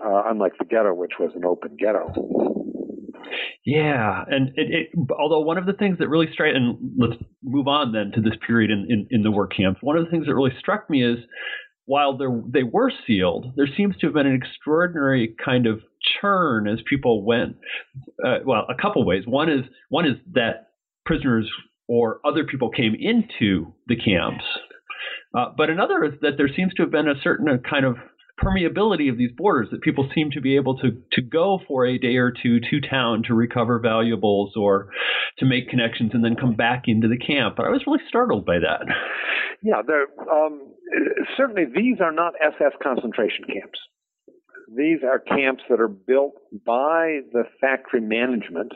uh, 0.05 0.23
unlike 0.27 0.53
the 0.59 0.65
ghetto, 0.65 0.95
which 0.95 1.13
was 1.21 1.33
an 1.35 1.45
open 1.45 1.77
ghetto. 1.79 2.13
Yeah, 3.65 4.25
and 4.29 4.49
it, 4.57 4.89
it, 4.95 4.99
although 5.19 5.41
one 5.41 5.59
of 5.59 5.67
the 5.67 5.75
things 5.75 5.99
that 5.99 6.09
really 6.09 6.29
struck, 6.33 6.49
and 6.55 6.79
let's 6.97 7.21
move 7.43 7.69
on 7.69 7.93
then 7.93 8.13
to 8.15 8.21
this 8.21 8.39
period 8.47 8.71
in, 8.71 8.87
in, 8.89 9.07
in 9.11 9.23
the 9.23 9.31
work 9.31 9.53
camps. 9.55 9.81
One 9.83 9.97
of 9.97 10.05
the 10.05 10.11
things 10.11 10.27
that 10.27 10.35
really 10.35 10.55
struck 10.59 10.89
me 10.89 11.05
is 11.05 11.19
while 11.85 12.19
they 12.19 12.63
were 12.63 12.93
sealed, 13.07 13.53
there 13.57 13.69
seems 13.77 13.97
to 13.97 14.07
have 14.07 14.15
been 14.15 14.27
an 14.27 14.35
extraordinary 14.35 15.35
kind 15.43 15.67
of 15.67 15.81
churn 16.21 16.69
as 16.69 16.79
people 16.89 17.25
went. 17.25 17.57
Uh, 18.25 18.39
well, 18.45 18.67
a 18.69 18.81
couple 18.81 19.05
ways. 19.07 19.25
One 19.27 19.51
is 19.51 19.65
one 19.89 20.07
is 20.07 20.17
that 20.33 20.69
prisoners 21.07 21.51
or 21.89 22.21
other 22.27 22.45
people 22.45 22.71
came 22.71 22.95
into 22.95 23.73
the 23.87 23.97
camps, 23.97 24.45
uh, 25.35 25.47
but 25.57 25.71
another 25.71 26.05
is 26.05 26.13
that 26.23 26.33
there 26.37 26.49
seems 26.55 26.73
to 26.75 26.83
have 26.83 26.91
been 26.91 27.09
a 27.09 27.21
certain 27.23 27.49
uh, 27.49 27.57
kind 27.69 27.85
of 27.85 27.97
permeability 28.43 29.11
of 29.11 29.19
these 29.19 29.33
borders 29.37 29.69
that 29.71 29.83
people 29.83 30.09
seem 30.15 30.31
to 30.31 30.41
be 30.41 30.57
able 30.57 30.79
to 30.79 31.03
to 31.13 31.21
go 31.21 31.59
for 31.67 31.85
a 31.85 31.99
day 31.99 32.17
or 32.17 32.31
two 32.31 32.61
to 32.61 32.81
town 32.81 33.23
to 33.27 33.35
recover 33.35 33.79
valuables 33.81 34.53
or 34.57 34.91
to 35.39 35.45
make 35.45 35.69
connections 35.69 36.13
and 36.15 36.25
then 36.25 36.37
come 36.37 36.55
back 36.55 36.85
into 36.87 37.09
the 37.09 37.19
camp. 37.19 37.57
But 37.57 37.67
I 37.67 37.71
was 37.71 37.83
really 37.87 38.03
startled 38.09 38.47
by 38.47 38.59
that. 38.61 38.87
Yeah, 39.63 39.83
um, 40.31 40.73
certainly 41.37 41.65
these 41.65 42.01
are 42.01 42.13
not 42.13 42.35
SS 42.41 42.73
concentration 42.83 43.45
camps. 43.45 43.79
These 44.77 44.99
are 45.03 45.19
camps 45.19 45.63
that 45.69 45.81
are 45.81 45.89
built 45.89 46.35
by 46.65 47.21
the 47.33 47.45
factory 47.61 48.01
management, 48.01 48.73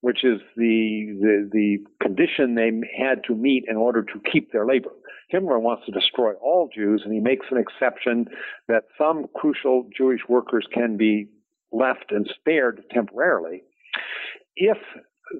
which 0.00 0.24
is 0.24 0.40
the, 0.56 1.18
the, 1.20 1.50
the 1.52 1.78
condition 2.02 2.54
they 2.54 2.70
had 2.98 3.22
to 3.26 3.34
meet 3.34 3.64
in 3.68 3.76
order 3.76 4.02
to 4.02 4.20
keep 4.32 4.52
their 4.52 4.66
labor. 4.66 4.90
Himmler 5.32 5.60
wants 5.60 5.84
to 5.86 5.92
destroy 5.92 6.32
all 6.34 6.68
Jews, 6.74 7.02
and 7.04 7.12
he 7.12 7.20
makes 7.20 7.46
an 7.50 7.58
exception 7.58 8.26
that 8.68 8.84
some 8.98 9.26
crucial 9.34 9.88
Jewish 9.96 10.20
workers 10.28 10.66
can 10.72 10.96
be 10.96 11.28
left 11.72 12.06
and 12.10 12.28
spared 12.40 12.82
temporarily 12.92 13.62
if 14.56 14.78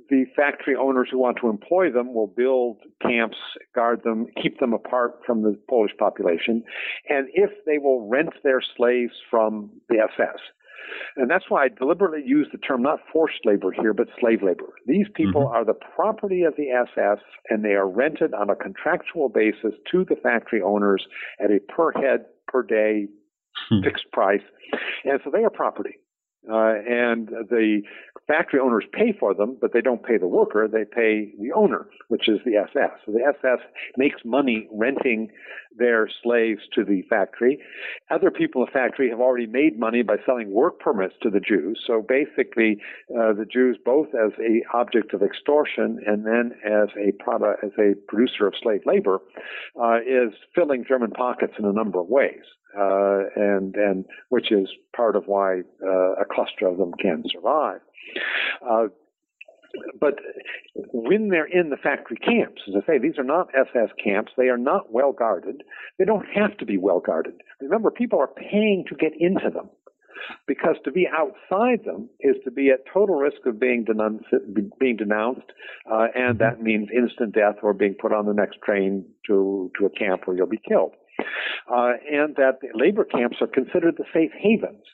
the 0.09 0.25
factory 0.37 0.77
owners 0.77 1.09
who 1.11 1.19
want 1.19 1.39
to 1.41 1.49
employ 1.49 1.91
them 1.91 2.15
will 2.15 2.29
build 2.29 2.79
camps, 3.03 3.37
guard 3.75 4.01
them, 4.05 4.27
keep 4.41 4.59
them 4.61 4.73
apart 4.73 5.21
from 5.27 5.43
the 5.43 5.59
Polish 5.69 5.93
population, 5.99 6.63
and 7.09 7.29
if 7.33 7.51
they 7.67 7.79
will 7.79 8.09
rent 8.09 8.31
their 8.45 8.61
slaves 8.77 9.13
from 9.31 9.71
the 9.89 9.97
SS. 9.99 10.39
And 11.17 11.31
that's 11.31 11.47
why 11.49 11.65
I 11.65 11.69
deliberately 11.69 12.23
use 12.25 12.49
the 12.53 12.59
term 12.59 12.83
not 12.83 13.01
forced 13.13 13.45
labor 13.45 13.73
here, 13.73 13.93
but 13.93 14.09
slave 14.21 14.43
labor. 14.43 14.75
These 14.87 15.07
people 15.15 15.43
mm-hmm. 15.43 15.55
are 15.55 15.65
the 15.65 15.75
property 15.75 16.43
of 16.43 16.55
the 16.57 16.71
SS, 16.71 17.19
and 17.49 17.65
they 17.65 17.73
are 17.73 17.89
rented 17.89 18.35
on 18.35 18.51
a 18.51 18.57
contractual 18.57 19.29
basis 19.29 19.75
to 19.91 20.05
the 20.05 20.17
factory 20.17 20.63
owners 20.63 21.07
at 21.43 21.51
a 21.51 21.61
per 21.61 21.93
head, 21.93 22.27
per 22.47 22.63
day 22.63 23.07
hmm. 23.69 23.83
fixed 23.83 24.11
price. 24.13 24.43
And 25.05 25.21
so 25.25 25.31
they 25.31 25.45
are 25.45 25.51
property. 25.51 25.99
Uh, 26.49 26.73
and 26.89 27.29
the 27.51 27.83
factory 28.27 28.59
owners 28.61 28.85
pay 28.93 29.13
for 29.19 29.35
them, 29.35 29.59
but 29.61 29.75
they 29.75 29.83
don't 29.83 30.03
pay 30.03 30.17
the 30.17 30.27
worker, 30.27 30.67
they 30.67 30.85
pay 30.85 31.33
the 31.39 31.53
owner, 31.55 31.87
which 32.09 32.31
is 32.31 32.39
the 32.47 32.57
SS. 32.57 32.93
So 33.05 33.13
the 33.13 33.23
SS 33.23 33.59
makes 33.99 34.23
money 34.25 34.67
renting 34.73 35.29
their 35.77 36.09
slaves 36.23 36.63
to 36.75 36.83
the 36.83 37.03
factory. 37.11 37.59
Other 38.11 38.31
people 38.31 38.63
in 38.63 38.67
the 38.67 38.73
factory 38.73 39.09
have 39.11 39.21
already 39.21 39.47
made 39.47 39.79
money 39.79 40.03
by 40.03 40.17
selling 40.27 40.53
work 40.53 40.81
permits 40.81 41.15
to 41.23 41.31
the 41.31 41.41
Jews. 41.41 41.81
So 41.87 42.03
basically, 42.07 42.79
uh, 43.11 43.33
the 43.33 43.47
Jews, 43.51 43.79
both 43.85 44.09
as 44.09 44.33
a 44.41 44.63
object 44.77 45.15
of 45.15 45.23
extortion 45.23 45.99
and 46.07 46.27
then 46.27 46.53
as 46.65 46.89
a 46.99 47.13
product, 47.23 47.65
as 47.65 47.71
a 47.79 47.95
producer 48.09 48.47
of 48.47 48.55
slave 48.61 48.83
labor, 48.85 49.21
uh, 49.81 49.99
is 50.01 50.33
filling 50.55 50.85
German 50.87 51.11
pockets 51.13 51.55
in 51.59 51.65
a 51.65 51.73
number 51.73 52.01
of 52.01 52.09
ways. 52.09 52.43
Uh, 52.79 53.25
and 53.35 53.75
and 53.75 54.05
which 54.29 54.53
is 54.53 54.69
part 54.95 55.17
of 55.17 55.25
why 55.27 55.61
uh, 55.85 56.13
a 56.13 56.25
cluster 56.25 56.69
of 56.69 56.79
them 56.79 56.93
can 57.01 57.25
survive. 57.29 57.81
Uh, 58.69 58.87
but 60.01 60.19
when 60.93 61.29
they're 61.29 61.47
in 61.47 61.71
the 61.71 61.77
factory 61.77 62.17
camps, 62.17 62.63
as 62.69 62.75
I 62.83 62.87
say, 62.87 62.99
these 62.99 63.19
are 63.19 63.25
not 63.25 63.49
SS 63.55 63.91
camps. 64.03 64.33
They 64.37 64.49
are 64.49 64.59
not 64.59 64.93
well 64.93 65.13
guarded. 65.13 65.63
They 65.99 66.05
don't 66.05 66.27
have 66.35 66.57
to 66.59 66.67
be 66.67 66.79
well 66.79 67.01
guarded. 67.01 67.35
Remember, 67.61 67.91
people 67.91 68.19
are 68.19 68.29
paying 68.29 68.85
to 68.89 68.95
get 68.95 69.13
into 69.19 69.51
them 69.51 69.71
because 70.47 70.77
to 70.85 70.91
be 70.91 71.09
outside 71.09 71.85
them 71.85 72.09
is 72.21 72.37
to 72.45 72.51
be 72.51 72.71
at 72.71 72.85
total 72.93 73.17
risk 73.17 73.47
of 73.47 73.59
being 73.59 73.85
denounced, 73.85 74.27
being 74.79 74.97
denounced 74.97 75.53
uh, 75.91 76.07
and 76.15 76.39
that 76.39 76.63
means 76.63 76.89
instant 76.95 77.35
death 77.35 77.57
or 77.63 77.73
being 77.73 77.95
put 77.95 78.13
on 78.13 78.27
the 78.27 78.35
next 78.35 78.59
train 78.63 79.05
to, 79.27 79.71
to 79.79 79.87
a 79.87 79.91
camp 79.91 80.23
where 80.27 80.37
you'll 80.37 80.47
be 80.47 80.61
killed. 80.69 80.93
Uh, 81.71 81.93
and 82.11 82.37
that 82.37 82.59
labor 82.75 83.05
camps 83.05 83.39
are 83.41 83.47
considered 83.47 83.97
the 83.97 84.05
safe 84.13 84.33
havens. 84.39 84.85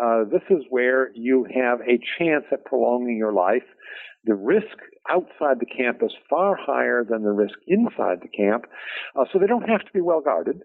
Uh, 0.00 0.24
this 0.24 0.42
is 0.48 0.64
where 0.70 1.10
you 1.14 1.46
have 1.54 1.80
a 1.82 2.00
chance 2.18 2.44
at 2.50 2.64
prolonging 2.64 3.16
your 3.16 3.32
life. 3.32 3.64
The 4.24 4.34
risk 4.34 4.78
outside 5.10 5.58
the 5.60 5.66
camp 5.66 6.02
is 6.02 6.12
far 6.30 6.56
higher 6.56 7.04
than 7.08 7.22
the 7.22 7.32
risk 7.32 7.58
inside 7.66 8.20
the 8.22 8.28
camp, 8.28 8.66
uh, 9.16 9.24
so 9.32 9.38
they 9.38 9.46
don't 9.46 9.68
have 9.68 9.80
to 9.80 9.92
be 9.92 10.00
well 10.00 10.20
guarded. 10.20 10.62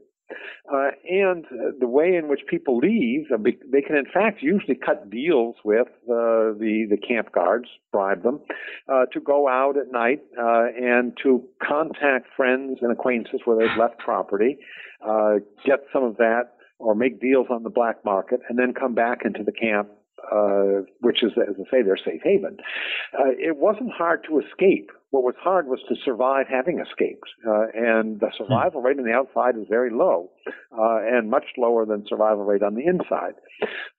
Uh, 0.71 0.89
and 1.09 1.45
the 1.79 1.87
way 1.87 2.15
in 2.15 2.27
which 2.27 2.41
people 2.49 2.77
leave, 2.77 3.25
uh, 3.33 3.37
they 3.71 3.81
can 3.81 3.95
in 3.95 4.05
fact 4.13 4.41
usually 4.41 4.75
cut 4.75 5.09
deals 5.09 5.55
with 5.63 5.87
uh, 6.09 6.51
the 6.59 6.85
the 6.89 6.97
camp 6.97 7.31
guards, 7.31 7.67
bribe 7.91 8.23
them 8.23 8.41
uh, 8.89 9.05
to 9.13 9.21
go 9.21 9.47
out 9.47 9.77
at 9.77 9.91
night 9.91 10.19
uh, 10.37 10.65
and 10.77 11.17
to 11.23 11.41
contact 11.65 12.27
friends 12.35 12.79
and 12.81 12.91
acquaintances 12.91 13.39
where 13.45 13.57
they've 13.57 13.77
left 13.79 13.97
property, 13.99 14.57
uh, 15.07 15.35
get 15.65 15.79
some 15.93 16.03
of 16.03 16.17
that, 16.17 16.51
or 16.79 16.93
make 16.93 17.21
deals 17.21 17.47
on 17.49 17.63
the 17.63 17.69
black 17.69 18.03
market, 18.03 18.41
and 18.49 18.59
then 18.59 18.73
come 18.73 18.93
back 18.93 19.19
into 19.23 19.43
the 19.43 19.53
camp 19.53 19.87
uh, 20.31 20.81
which 21.01 21.23
is, 21.23 21.31
as 21.37 21.55
I 21.59 21.71
say, 21.71 21.81
their 21.83 21.97
safe 21.97 22.21
haven. 22.23 22.57
Uh, 23.17 23.29
it 23.37 23.57
wasn't 23.57 23.91
hard 23.91 24.25
to 24.27 24.39
escape. 24.39 24.91
What 25.11 25.23
was 25.23 25.35
hard 25.39 25.67
was 25.67 25.79
to 25.87 25.95
survive 26.03 26.47
having 26.49 26.79
escaped. 26.79 27.29
Uh, 27.47 27.67
and 27.73 28.19
the 28.19 28.31
survival 28.37 28.81
rate 28.81 28.97
on 28.99 29.05
the 29.05 29.13
outside 29.13 29.55
is 29.55 29.65
very 29.69 29.89
low 29.89 30.29
uh, 30.77 30.99
and 31.01 31.29
much 31.29 31.45
lower 31.57 31.85
than 31.85 32.05
survival 32.07 32.43
rate 32.43 32.63
on 32.63 32.75
the 32.75 32.85
inside. 32.85 33.35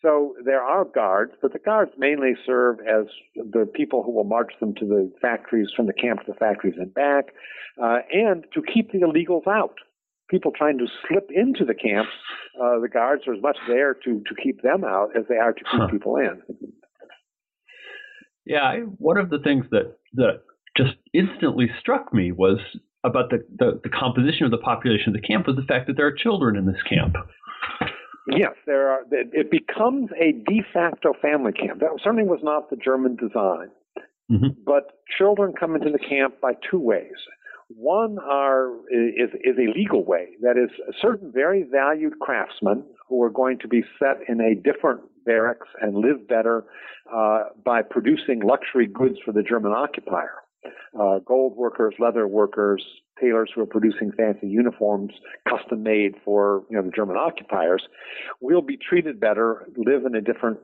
So 0.03 0.35
there 0.45 0.62
are 0.62 0.85
guards, 0.85 1.33
but 1.41 1.53
the 1.53 1.59
guards 1.59 1.93
mainly 1.97 2.35
serve 2.45 2.79
as 2.81 3.07
the 3.35 3.64
people 3.73 4.03
who 4.03 4.12
will 4.12 4.25
march 4.25 4.53
them 4.61 4.75
to 4.75 4.85
the 4.85 5.11
factories, 5.23 5.69
from 5.75 5.87
the 5.87 5.95
camp 5.95 6.21
to 6.27 6.33
the 6.33 6.39
factories 6.39 6.75
and 6.77 6.93
back, 6.93 7.29
uh, 7.83 8.01
and 8.12 8.45
to 8.53 8.62
keep 8.62 8.93
the 8.93 8.99
illegals 8.99 9.47
out 9.47 9.79
people 10.29 10.53
trying 10.57 10.79
to 10.79 10.87
slip 11.07 11.29
into 11.35 11.64
the 11.64 11.74
camps, 11.74 12.11
uh, 12.61 12.79
the 12.81 12.89
guards 12.89 13.22
are 13.26 13.35
as 13.35 13.43
much 13.43 13.57
there 13.66 13.95
to, 13.95 14.22
to 14.26 14.35
keep 14.43 14.62
them 14.62 14.85
out 14.85 15.11
as 15.16 15.24
they 15.29 15.37
are 15.37 15.53
to 15.53 15.61
keep 15.61 15.81
huh. 15.81 15.89
people 15.89 16.16
in. 16.16 16.43
Yeah, 18.45 18.62
I, 18.62 18.79
one 18.99 19.18
of 19.18 19.31
the 19.31 19.39
things 19.39 19.66
that, 19.70 19.97
that 20.14 20.43
just 20.76 20.95
instantly 21.12 21.66
struck 21.81 22.14
me 22.14 22.33
was 22.33 22.59
about 23.05 23.31
the, 23.31 23.45
the, 23.59 23.81
the 23.83 23.91
composition 23.91 24.45
of 24.45 24.51
the 24.51 24.59
population 24.59 25.09
of 25.09 25.20
the 25.20 25.26
camp 25.26 25.47
was 25.47 25.57
the 25.57 25.62
fact 25.62 25.87
that 25.87 25.97
there 25.97 26.07
are 26.07 26.14
children 26.14 26.57
in 26.57 26.66
this 26.66 26.83
camp. 26.89 27.14
Yes, 28.31 28.53
there 28.66 28.91
are. 28.91 29.03
It 29.11 29.51
becomes 29.51 30.11
a 30.20 30.33
de 30.33 30.62
facto 30.72 31.14
family 31.20 31.53
camp. 31.53 31.81
That 31.81 31.89
certainly 32.05 32.29
was 32.29 32.41
not 32.43 32.68
the 32.68 32.76
German 32.76 33.16
design. 33.16 33.70
Mm-hmm. 34.31 34.61
But 34.66 35.01
children 35.16 35.55
come 35.59 35.74
into 35.74 35.91
the 35.91 35.99
camp 35.99 36.41
by 36.41 36.53
two 36.70 36.79
ways. 36.79 37.16
One 37.69 38.19
are 38.19 38.71
is 38.91 39.31
is 39.45 39.57
a 39.59 39.79
legal 39.79 40.05
way. 40.05 40.29
That 40.41 40.57
is, 40.57 40.71
certain 41.01 41.31
very 41.33 41.64
valued 41.71 42.19
craftsmen 42.21 42.85
who 43.09 43.23
are 43.23 43.31
going 43.31 43.59
to 43.61 43.69
be 43.69 43.83
set 43.99 44.19
in 44.27 44.41
a 44.41 44.55
different 44.55 45.01
barracks 45.27 45.69
and 45.81 45.97
live 45.97 46.27
better 46.27 46.64
uh, 47.14 47.45
by 47.64 47.83
producing 47.83 48.41
luxury 48.41 48.87
goods 48.87 49.16
for 49.25 49.33
the 49.33 49.43
German 49.43 49.73
occupier. 49.73 50.33
Uh, 50.99 51.19
gold 51.27 51.57
workers, 51.57 51.95
leather 51.99 52.27
workers, 52.27 52.83
tailors 53.21 53.51
who 53.55 53.61
are 53.61 53.66
producing 53.66 54.12
fancy 54.16 54.47
uniforms 54.47 55.12
custom 55.49 55.83
made 55.83 56.14
for 56.25 56.64
you 56.71 56.77
know 56.77 56.83
the 56.83 56.91
German 56.91 57.16
occupiers 57.16 57.83
will 58.41 58.62
be 58.62 58.79
treated 58.79 59.21
better, 59.21 59.69
live 59.77 60.07
in 60.07 60.14
a 60.14 60.21
different 60.23 60.59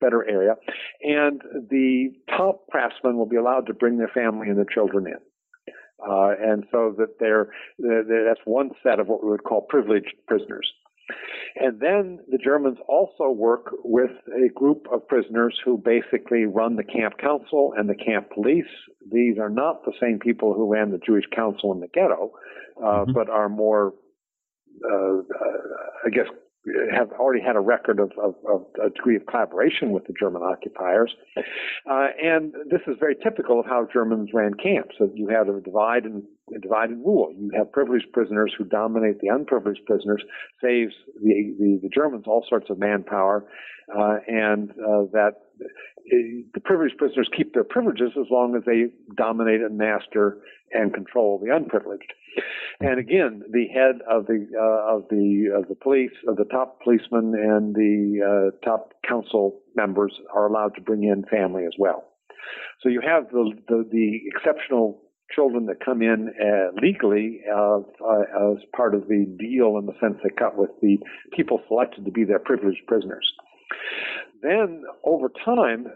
better 0.00 0.28
area, 0.28 0.54
and 1.02 1.40
the 1.70 2.12
top 2.36 2.66
craftsmen 2.70 3.16
will 3.16 3.26
be 3.26 3.36
allowed 3.36 3.66
to 3.66 3.74
bring 3.74 3.98
their 3.98 4.10
family 4.14 4.48
and 4.48 4.56
their 4.56 4.64
children 4.64 5.06
in. 5.06 5.18
Uh, 6.00 6.32
and 6.38 6.64
so 6.70 6.94
that 6.98 7.18
they're, 7.18 7.50
they're, 7.78 8.24
that's 8.26 8.40
one 8.44 8.70
set 8.82 9.00
of 9.00 9.08
what 9.08 9.24
we 9.24 9.30
would 9.30 9.44
call 9.44 9.62
privileged 9.62 10.14
prisoners. 10.26 10.70
And 11.54 11.80
then 11.80 12.18
the 12.28 12.38
Germans 12.38 12.78
also 12.88 13.30
work 13.30 13.72
with 13.84 14.10
a 14.34 14.48
group 14.52 14.86
of 14.92 15.06
prisoners 15.08 15.58
who 15.64 15.78
basically 15.78 16.44
run 16.44 16.76
the 16.76 16.84
camp 16.84 17.14
council 17.18 17.72
and 17.76 17.88
the 17.88 17.94
camp 17.94 18.30
police. 18.34 18.64
These 19.10 19.38
are 19.38 19.48
not 19.48 19.84
the 19.84 19.92
same 20.00 20.18
people 20.18 20.52
who 20.52 20.70
ran 20.70 20.90
the 20.90 20.98
Jewish 20.98 21.24
council 21.34 21.72
in 21.72 21.80
the 21.80 21.88
ghetto, 21.88 22.32
uh, 22.82 22.86
mm-hmm. 22.86 23.12
but 23.12 23.30
are 23.30 23.48
more, 23.48 23.94
uh, 24.84 25.18
I 26.04 26.10
guess, 26.10 26.26
have 26.92 27.12
already 27.12 27.42
had 27.42 27.56
a 27.56 27.60
record 27.60 28.00
of, 28.00 28.12
of, 28.22 28.34
of, 28.48 28.64
a 28.84 28.90
degree 28.90 29.16
of 29.16 29.26
collaboration 29.26 29.92
with 29.92 30.06
the 30.06 30.14
German 30.18 30.42
occupiers. 30.42 31.14
Uh, 31.36 32.08
and 32.22 32.52
this 32.70 32.80
is 32.86 32.96
very 32.98 33.14
typical 33.22 33.60
of 33.60 33.66
how 33.66 33.86
Germans 33.92 34.30
ran 34.32 34.54
camps. 34.54 34.94
So 34.98 35.10
you 35.14 35.28
have 35.28 35.48
a 35.48 35.60
divide 35.60 36.04
and 36.04 36.24
a 36.54 36.88
rule. 36.88 37.32
You 37.36 37.50
have 37.56 37.72
privileged 37.72 38.06
prisoners 38.12 38.52
who 38.56 38.64
dominate 38.64 39.20
the 39.20 39.28
unprivileged 39.28 39.84
prisoners, 39.86 40.22
saves 40.62 40.94
the, 41.22 41.54
the, 41.58 41.80
the 41.82 41.88
Germans 41.88 42.24
all 42.26 42.44
sorts 42.48 42.70
of 42.70 42.78
manpower, 42.78 43.44
uh, 43.96 44.16
and 44.26 44.70
uh, 44.70 45.06
that 45.12 45.34
the 46.10 46.60
privileged 46.64 46.96
prisoners 46.98 47.28
keep 47.36 47.54
their 47.54 47.64
privileges 47.64 48.12
as 48.18 48.26
long 48.30 48.56
as 48.56 48.62
they 48.64 48.86
dominate 49.16 49.60
and 49.60 49.76
master 49.78 50.38
and 50.72 50.92
control 50.92 51.40
the 51.42 51.54
unprivileged. 51.54 52.12
And 52.80 52.98
again, 52.98 53.42
the 53.50 53.66
head 53.68 54.00
of 54.10 54.26
the 54.26 54.46
uh, 54.54 54.96
of 54.96 55.04
the 55.08 55.52
of 55.56 55.68
the 55.68 55.74
police, 55.74 56.12
of 56.28 56.36
the 56.36 56.44
top 56.44 56.82
policeman, 56.82 57.34
and 57.34 57.74
the 57.74 58.52
uh, 58.52 58.64
top 58.64 58.92
council 59.08 59.60
members 59.74 60.12
are 60.34 60.46
allowed 60.46 60.74
to 60.74 60.82
bring 60.82 61.04
in 61.04 61.24
family 61.30 61.64
as 61.64 61.72
well. 61.78 62.04
So 62.82 62.90
you 62.90 63.00
have 63.00 63.30
the 63.30 63.52
the, 63.68 63.88
the 63.90 64.20
exceptional 64.26 65.02
children 65.34 65.66
that 65.66 65.84
come 65.84 66.02
in 66.02 66.32
uh, 66.40 66.80
legally 66.80 67.40
uh, 67.50 67.78
uh, 67.78 68.52
as 68.52 68.58
part 68.76 68.94
of 68.94 69.08
the 69.08 69.26
deal 69.38 69.76
in 69.78 69.86
the 69.86 69.94
sense 70.00 70.16
they 70.22 70.30
cut 70.38 70.56
with 70.56 70.70
the 70.82 70.98
people 71.32 71.60
selected 71.68 72.04
to 72.04 72.10
be 72.10 72.24
their 72.24 72.38
privileged 72.38 72.86
prisoners. 72.86 73.26
Then 74.42 74.84
over 75.04 75.30
time, 75.44 75.86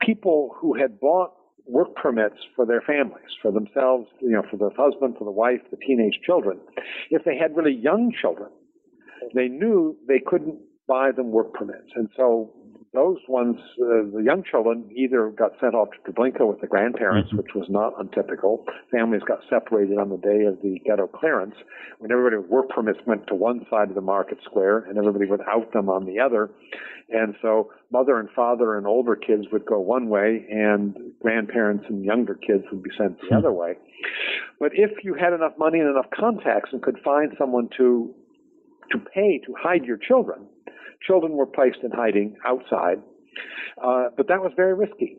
people 0.00 0.54
who 0.60 0.74
had 0.74 1.00
bought 1.00 1.32
work 1.66 1.94
permits 1.96 2.36
for 2.56 2.64
their 2.64 2.80
families, 2.80 3.30
for 3.42 3.52
themselves, 3.52 4.08
you 4.20 4.30
know, 4.30 4.42
for 4.50 4.56
the 4.56 4.70
husband, 4.76 5.16
for 5.18 5.24
the 5.24 5.30
wife, 5.30 5.60
the 5.70 5.76
teenage 5.76 6.20
children. 6.24 6.58
If 7.10 7.24
they 7.24 7.36
had 7.36 7.56
really 7.56 7.74
young 7.74 8.12
children, 8.18 8.50
they 9.34 9.48
knew 9.48 9.96
they 10.06 10.20
couldn't 10.24 10.58
buy 10.86 11.12
them 11.12 11.30
work 11.30 11.52
permits. 11.52 11.90
And 11.94 12.08
so 12.16 12.50
those 12.98 13.18
ones, 13.28 13.56
uh, 13.80 14.10
the 14.12 14.22
young 14.24 14.42
children 14.42 14.90
either 14.92 15.30
got 15.30 15.52
sent 15.60 15.72
off 15.72 15.88
to 15.92 16.10
Treblinka 16.10 16.44
with 16.48 16.60
the 16.60 16.66
grandparents, 16.66 17.28
mm-hmm. 17.28 17.36
which 17.36 17.54
was 17.54 17.66
not 17.68 17.92
untypical. 17.96 18.66
Families 18.90 19.22
got 19.24 19.38
separated 19.48 19.98
on 19.98 20.08
the 20.08 20.16
day 20.16 20.46
of 20.46 20.60
the 20.62 20.80
ghetto 20.84 21.06
clearance, 21.06 21.54
when 21.98 22.10
everybody 22.10 22.36
with 22.38 22.50
work 22.50 22.68
permits 22.70 22.98
went 23.06 23.24
to 23.28 23.36
one 23.36 23.64
side 23.70 23.88
of 23.88 23.94
the 23.94 24.00
market 24.00 24.38
square 24.44 24.78
and 24.78 24.98
everybody 24.98 25.26
without 25.26 25.72
them 25.72 25.88
on 25.88 26.06
the 26.06 26.18
other. 26.18 26.50
And 27.08 27.36
so 27.40 27.70
mother 27.92 28.18
and 28.18 28.28
father 28.34 28.76
and 28.76 28.84
older 28.84 29.14
kids 29.14 29.44
would 29.52 29.64
go 29.64 29.78
one 29.78 30.08
way 30.08 30.44
and 30.50 30.96
grandparents 31.22 31.84
and 31.88 32.04
younger 32.04 32.34
kids 32.34 32.64
would 32.72 32.82
be 32.82 32.90
sent 32.98 33.20
the 33.20 33.26
mm-hmm. 33.26 33.36
other 33.36 33.52
way. 33.52 33.74
But 34.58 34.72
if 34.74 35.04
you 35.04 35.14
had 35.14 35.32
enough 35.32 35.52
money 35.56 35.78
and 35.78 35.88
enough 35.88 36.10
contacts 36.18 36.70
and 36.72 36.82
could 36.82 36.98
find 37.04 37.32
someone 37.38 37.68
to 37.76 38.12
to 38.90 38.98
pay 38.98 39.38
to 39.46 39.54
hide 39.62 39.84
your 39.84 39.98
children, 39.98 40.46
children 41.06 41.32
were 41.32 41.46
placed 41.46 41.78
in 41.82 41.90
hiding 41.90 42.36
outside. 42.46 43.02
Uh, 43.82 44.08
but 44.16 44.28
that 44.28 44.40
was 44.40 44.52
very 44.56 44.74
risky. 44.74 45.18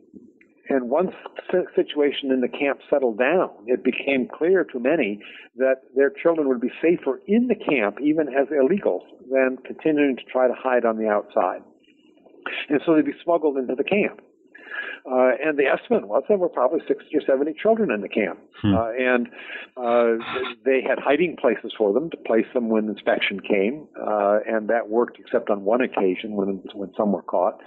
And 0.68 0.88
once 0.88 1.10
the 1.50 1.64
situation 1.74 2.30
in 2.30 2.40
the 2.40 2.48
camp 2.48 2.78
settled 2.88 3.18
down, 3.18 3.50
it 3.66 3.82
became 3.82 4.28
clear 4.32 4.62
to 4.64 4.78
many 4.78 5.20
that 5.56 5.82
their 5.96 6.10
children 6.10 6.48
would 6.48 6.60
be 6.60 6.70
safer 6.80 7.20
in 7.26 7.48
the 7.48 7.56
camp, 7.56 7.98
even 8.00 8.28
as 8.28 8.46
illegals, 8.48 9.02
than 9.28 9.56
continuing 9.66 10.16
to 10.16 10.22
try 10.30 10.46
to 10.46 10.54
hide 10.56 10.84
on 10.84 10.96
the 10.96 11.08
outside. 11.08 11.62
And 12.68 12.80
so 12.86 12.94
they'd 12.94 13.04
be 13.04 13.18
smuggled 13.24 13.56
into 13.56 13.74
the 13.74 13.82
camp. 13.82 14.20
Uh, 15.06 15.32
and 15.42 15.58
the 15.58 15.64
estimate 15.64 16.06
was 16.06 16.22
there 16.28 16.38
were 16.38 16.48
probably 16.48 16.80
60 16.86 17.04
or 17.16 17.20
70 17.20 17.54
children 17.60 17.90
in 17.90 18.00
the 18.00 18.08
camp. 18.08 18.38
Hmm. 18.60 18.74
Uh, 18.74 18.90
and 18.98 19.28
uh, 19.76 20.24
they 20.64 20.82
had 20.86 20.98
hiding 20.98 21.36
places 21.40 21.72
for 21.76 21.92
them 21.92 22.10
to 22.10 22.16
place 22.16 22.46
them 22.54 22.68
when 22.68 22.88
inspection 22.88 23.40
came. 23.40 23.88
Uh, 24.00 24.38
and 24.46 24.68
that 24.68 24.88
worked 24.88 25.18
except 25.18 25.50
on 25.50 25.64
one 25.64 25.80
occasion 25.80 26.32
when, 26.32 26.62
when 26.74 26.92
some 26.96 27.12
were 27.12 27.22
caught. 27.22 27.60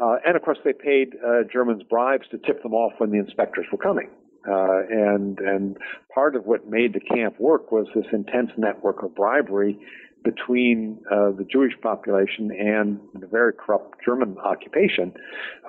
Uh, 0.00 0.16
and 0.26 0.36
of 0.36 0.42
course, 0.42 0.58
they 0.64 0.72
paid 0.72 1.14
uh, 1.26 1.42
Germans 1.52 1.82
bribes 1.88 2.26
to 2.30 2.38
tip 2.38 2.62
them 2.62 2.74
off 2.74 2.92
when 2.98 3.10
the 3.10 3.18
inspectors 3.18 3.66
were 3.70 3.78
coming. 3.78 4.08
Uh, 4.48 4.80
and 4.90 5.38
and 5.38 5.76
part 6.12 6.34
of 6.34 6.46
what 6.46 6.68
made 6.68 6.94
the 6.94 7.00
camp 7.00 7.38
work 7.38 7.70
was 7.70 7.86
this 7.94 8.06
intense 8.12 8.50
network 8.56 9.04
of 9.04 9.14
bribery 9.14 9.78
between 10.24 10.98
uh, 11.10 11.30
the 11.30 11.46
Jewish 11.50 11.72
population 11.82 12.50
and 12.52 13.00
the 13.18 13.26
very 13.26 13.52
corrupt 13.52 13.98
German 14.04 14.36
occupation, 14.38 15.12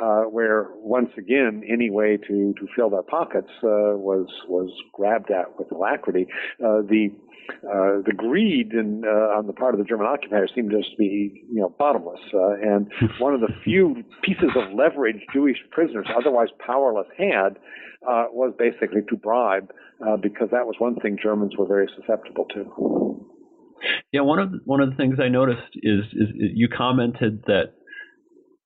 uh, 0.02 0.24
where 0.24 0.68
once 0.76 1.10
again 1.18 1.64
any 1.68 1.90
way 1.90 2.18
to, 2.18 2.54
to 2.54 2.68
fill 2.76 2.90
their 2.90 3.04
pockets 3.04 3.50
uh, 3.64 3.96
was 3.98 4.28
was 4.48 4.70
grabbed 4.94 5.32
at 5.32 5.58
with 5.58 5.72
alacrity. 5.72 6.28
Uh, 6.64 6.82
the 6.82 7.10
uh, 7.68 8.00
the 8.06 8.14
greed 8.16 8.72
in, 8.72 9.04
uh, 9.06 9.38
on 9.38 9.48
the 9.48 9.54
part 9.54 9.74
of 9.74 9.78
the 9.78 9.84
German 9.86 10.08
occupiers 10.08 10.50
seemed 10.56 10.72
to 10.72 10.78
just 10.78 10.98
be, 10.98 11.44
you 11.52 11.60
know, 11.60 11.76
bottomless. 11.78 12.22
and 12.32 12.90
one 13.20 13.34
of 13.34 13.42
the 13.42 13.50
few 13.66 14.02
pieces 14.24 14.52
of 14.56 14.74
leverage 14.74 15.20
Jewish 15.34 15.58
prisoners, 15.70 16.08
otherwise 16.18 16.48
powerless, 16.66 17.08
had 17.18 17.58
was 18.32 18.54
basically 18.58 19.02
to 19.10 19.18
bribe, 19.18 19.74
because 20.22 20.50
that 20.52 20.66
was 20.66 20.76
one 20.80 20.96
thing 20.96 21.18
Germans 21.22 21.58
were 21.58 21.68
very 21.68 21.90
susceptible 21.98 22.46
to. 22.54 23.13
Yeah, 24.12 24.22
one 24.22 24.40
of 24.40 24.52
the, 24.52 24.60
one 24.66 24.82
of 24.82 24.90
the 24.90 24.96
things 24.96 25.18
I 25.22 25.30
noticed 25.30 25.76
is, 25.76 26.06
is, 26.14 26.30
you 26.36 26.68
commented 26.68 27.44
that 27.48 27.74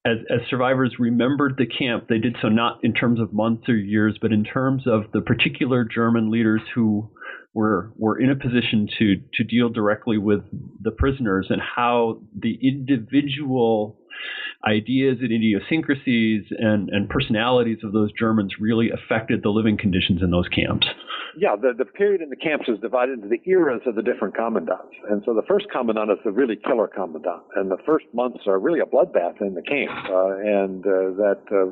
as, 0.04 0.18
as 0.30 0.40
survivors 0.48 0.94
remembered 0.98 1.56
the 1.58 1.66
camp, 1.66 2.06
they 2.08 2.18
did 2.18 2.36
so 2.40 2.48
not 2.48 2.78
in 2.82 2.92
terms 2.94 3.20
of 3.20 3.32
months 3.32 3.68
or 3.68 3.76
years, 3.76 4.18
but 4.20 4.32
in 4.32 4.44
terms 4.44 4.84
of 4.86 5.10
the 5.12 5.20
particular 5.20 5.84
German 5.84 6.30
leaders 6.30 6.62
who 6.74 7.10
were 7.54 7.92
were 7.96 8.20
in 8.20 8.30
a 8.30 8.36
position 8.36 8.88
to 8.98 9.16
to 9.34 9.44
deal 9.44 9.68
directly 9.68 10.18
with 10.18 10.40
the 10.82 10.90
prisoners 10.90 11.46
and 11.48 11.60
how 11.60 12.20
the 12.38 12.58
individual 12.62 13.98
ideas 14.66 15.18
and 15.20 15.32
idiosyncrasies 15.32 16.44
and, 16.58 16.88
and 16.90 17.08
personalities 17.08 17.78
of 17.84 17.92
those 17.92 18.10
Germans 18.18 18.54
really 18.60 18.90
affected 18.90 19.42
the 19.42 19.50
living 19.50 19.78
conditions 19.78 20.20
in 20.22 20.30
those 20.30 20.48
camps. 20.48 20.86
Yeah, 21.38 21.54
the, 21.54 21.72
the 21.72 21.84
period 21.84 22.20
in 22.20 22.30
the 22.30 22.36
camps 22.36 22.68
is 22.68 22.80
divided 22.80 23.22
into 23.22 23.28
the 23.28 23.40
eras 23.48 23.82
of 23.86 23.94
the 23.94 24.02
different 24.02 24.34
commandants. 24.34 24.94
And 25.08 25.22
so 25.24 25.34
the 25.34 25.46
first 25.46 25.66
commandant 25.70 26.10
is 26.10 26.18
the 26.24 26.32
really 26.32 26.56
killer 26.56 26.88
commandant. 26.88 27.42
And 27.54 27.70
the 27.70 27.78
first 27.86 28.06
months 28.12 28.40
are 28.48 28.58
really 28.58 28.80
a 28.80 28.86
bloodbath 28.86 29.40
in 29.40 29.54
the 29.54 29.62
camp. 29.62 29.92
Uh, 30.10 30.34
and 30.38 30.84
uh, 30.84 31.14
that 31.14 31.42
uh, 31.52 31.70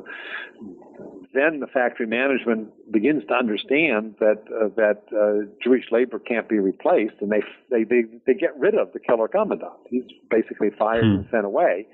then 1.33 1.59
the 1.59 1.67
factory 1.67 2.07
management 2.07 2.69
begins 2.91 3.23
to 3.27 3.33
understand 3.33 4.15
that 4.19 4.43
uh, 4.49 4.69
that 4.75 5.03
uh, 5.13 5.45
Jewish 5.63 5.85
labor 5.91 6.19
can't 6.19 6.47
be 6.49 6.59
replaced, 6.59 7.15
and 7.21 7.31
they 7.31 7.41
they 7.69 7.83
they, 7.83 8.03
they 8.25 8.33
get 8.33 8.57
rid 8.57 8.75
of 8.75 8.93
the 8.93 8.99
killer 8.99 9.27
commandant. 9.27 9.73
He's 9.89 10.03
basically 10.29 10.69
fired 10.77 11.03
hmm. 11.03 11.11
and 11.11 11.27
sent 11.29 11.45
away, 11.45 11.87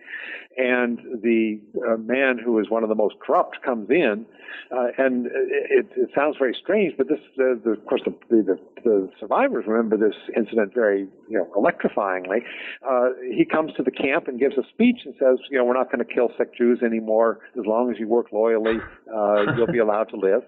and 0.58 1.00
the 1.22 1.60
uh, 1.88 1.98
man 1.98 2.38
who 2.38 2.60
is 2.60 2.70
one 2.70 2.84
of 2.84 2.90
the 2.90 2.96
most 2.96 3.16
corrupt 3.20 3.62
comes 3.64 3.90
in, 3.90 4.26
uh, 4.72 4.88
and 4.98 5.28
it, 5.28 5.88
it, 5.96 6.10
sounds 6.16 6.36
very 6.38 6.56
strange, 6.62 6.94
but 6.98 7.08
this 7.08 7.20
the, 7.38 7.72
of 7.72 7.86
course 7.86 8.02
the, 8.06 8.14
the, 8.30 8.60
the 8.84 9.10
survivors 9.20 9.66
remember 9.68 9.98
this 9.98 10.16
incident 10.36 10.74
very 10.74 11.08
you 11.28 11.38
know 11.38 11.50
electrifyingly. 11.56 12.40
Uh, 12.88 13.10
he 13.36 13.46
comes 13.46 13.74
to 13.78 13.84
the 13.84 13.92
camp 13.92 14.28
and 14.28 14.40
gives 14.40 14.58
a 14.58 14.64
speech 14.70 15.02
and 15.06 15.14
says, 15.20 15.40
you 15.50 15.58
know, 15.58 15.66
we're 15.66 15.78
not 15.78 15.92
going 15.92 16.06
to 16.06 16.14
kill 16.14 16.30
sick 16.38 16.56
Jews 16.56 16.80
anymore 16.84 17.40
as 17.58 17.66
long 17.66 17.92
as 17.92 18.00
you 18.00 18.08
work 18.08 18.32
loyally. 18.32 18.78
Uh, 19.14 19.56
you'll 19.56 19.68
be 19.72 19.80
allowed 19.80 20.06
to 20.06 20.18
live. 20.18 20.42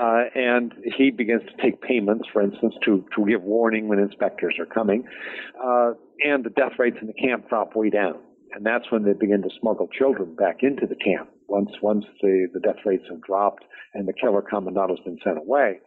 Uh, 0.00 0.24
and 0.34 0.72
he 0.96 1.10
begins 1.10 1.42
to 1.42 1.62
take 1.62 1.80
payments, 1.82 2.26
for 2.32 2.42
instance, 2.42 2.74
to, 2.84 3.04
to 3.14 3.26
give 3.26 3.42
warning 3.42 3.88
when 3.88 3.98
inspectors 3.98 4.56
are 4.58 4.66
coming. 4.66 5.04
Uh, 5.62 5.92
and 6.24 6.44
the 6.44 6.50
death 6.50 6.72
rates 6.78 6.96
in 7.00 7.06
the 7.06 7.12
camp 7.12 7.48
drop 7.48 7.76
way 7.76 7.90
down. 7.90 8.14
And 8.52 8.64
that's 8.64 8.90
when 8.90 9.04
they 9.04 9.12
begin 9.12 9.42
to 9.42 9.50
smuggle 9.60 9.88
children 9.88 10.34
back 10.34 10.62
into 10.62 10.86
the 10.86 10.96
camp. 10.96 11.28
Once 11.48 11.70
once 11.82 12.04
the, 12.22 12.48
the 12.52 12.60
death 12.60 12.84
rates 12.84 13.04
have 13.10 13.20
dropped 13.22 13.64
and 13.94 14.06
the 14.06 14.12
killer 14.12 14.42
commandant 14.42 14.90
has 14.90 14.98
been 15.04 15.18
sent 15.24 15.38
away. 15.38 15.80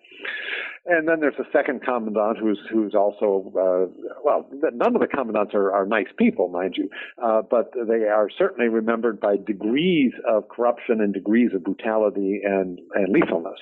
And 0.86 1.08
then 1.08 1.20
there's 1.20 1.40
a 1.40 1.50
second 1.54 1.82
commandant 1.84 2.38
who's 2.40 2.60
who's 2.72 2.96
also 2.96 3.52
uh, 3.56 4.10
well, 4.24 4.50
none 4.74 4.96
of 4.96 5.02
the 5.02 5.08
commandants 5.08 5.54
are, 5.54 5.72
are 5.72 5.86
nice 5.86 6.08
people, 6.18 6.50
mind 6.50 6.76
you, 6.78 6.90
uh, 7.24 7.42
but 7.50 7.72
they 7.88 8.06
are 8.06 8.30
certainly 8.38 8.70
remembered 8.70 9.20
by 9.20 9.36
degrees 9.38 10.12
of 10.28 10.50
corruption 10.50 11.02
and 11.02 11.14
degrees 11.14 11.52
of 11.54 11.64
brutality 11.64 12.42
and 12.44 12.80
and 12.96 13.16
lethalness. 13.16 13.60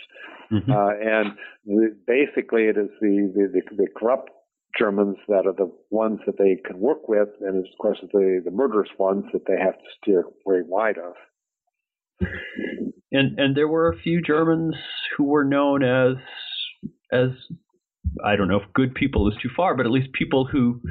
Mm-hmm. 0.51 0.71
Uh, 0.71 0.91
and 1.01 1.33
the, 1.65 1.95
basically, 2.07 2.63
it 2.63 2.77
is 2.77 2.89
the, 3.01 3.31
the, 3.35 3.61
the, 3.69 3.75
the 3.75 3.87
corrupt 3.97 4.29
Germans 4.79 5.17
that 5.27 5.45
are 5.45 5.53
the 5.53 5.71
ones 5.89 6.19
that 6.25 6.37
they 6.37 6.55
can 6.65 6.79
work 6.79 7.09
with, 7.09 7.29
and 7.41 7.57
of 7.57 7.65
course 7.79 7.97
the 8.13 8.41
the 8.43 8.51
murderous 8.51 8.89
ones 8.97 9.25
that 9.33 9.45
they 9.47 9.57
have 9.59 9.77
to 9.77 9.89
steer 10.01 10.23
very 10.45 10.63
wide 10.63 10.97
of. 10.97 11.13
And 13.11 13.39
and 13.39 13.55
there 13.55 13.67
were 13.67 13.91
a 13.91 13.97
few 13.97 14.21
Germans 14.21 14.75
who 15.15 15.25
were 15.25 15.43
known 15.43 15.83
as 15.83 16.15
as 17.11 17.29
I 18.23 18.35
don't 18.35 18.47
know 18.47 18.61
if 18.61 18.73
good 18.73 18.95
people 18.95 19.29
is 19.29 19.37
too 19.41 19.49
far, 19.55 19.75
but 19.75 19.85
at 19.85 19.91
least 19.91 20.13
people 20.13 20.45
who 20.45 20.81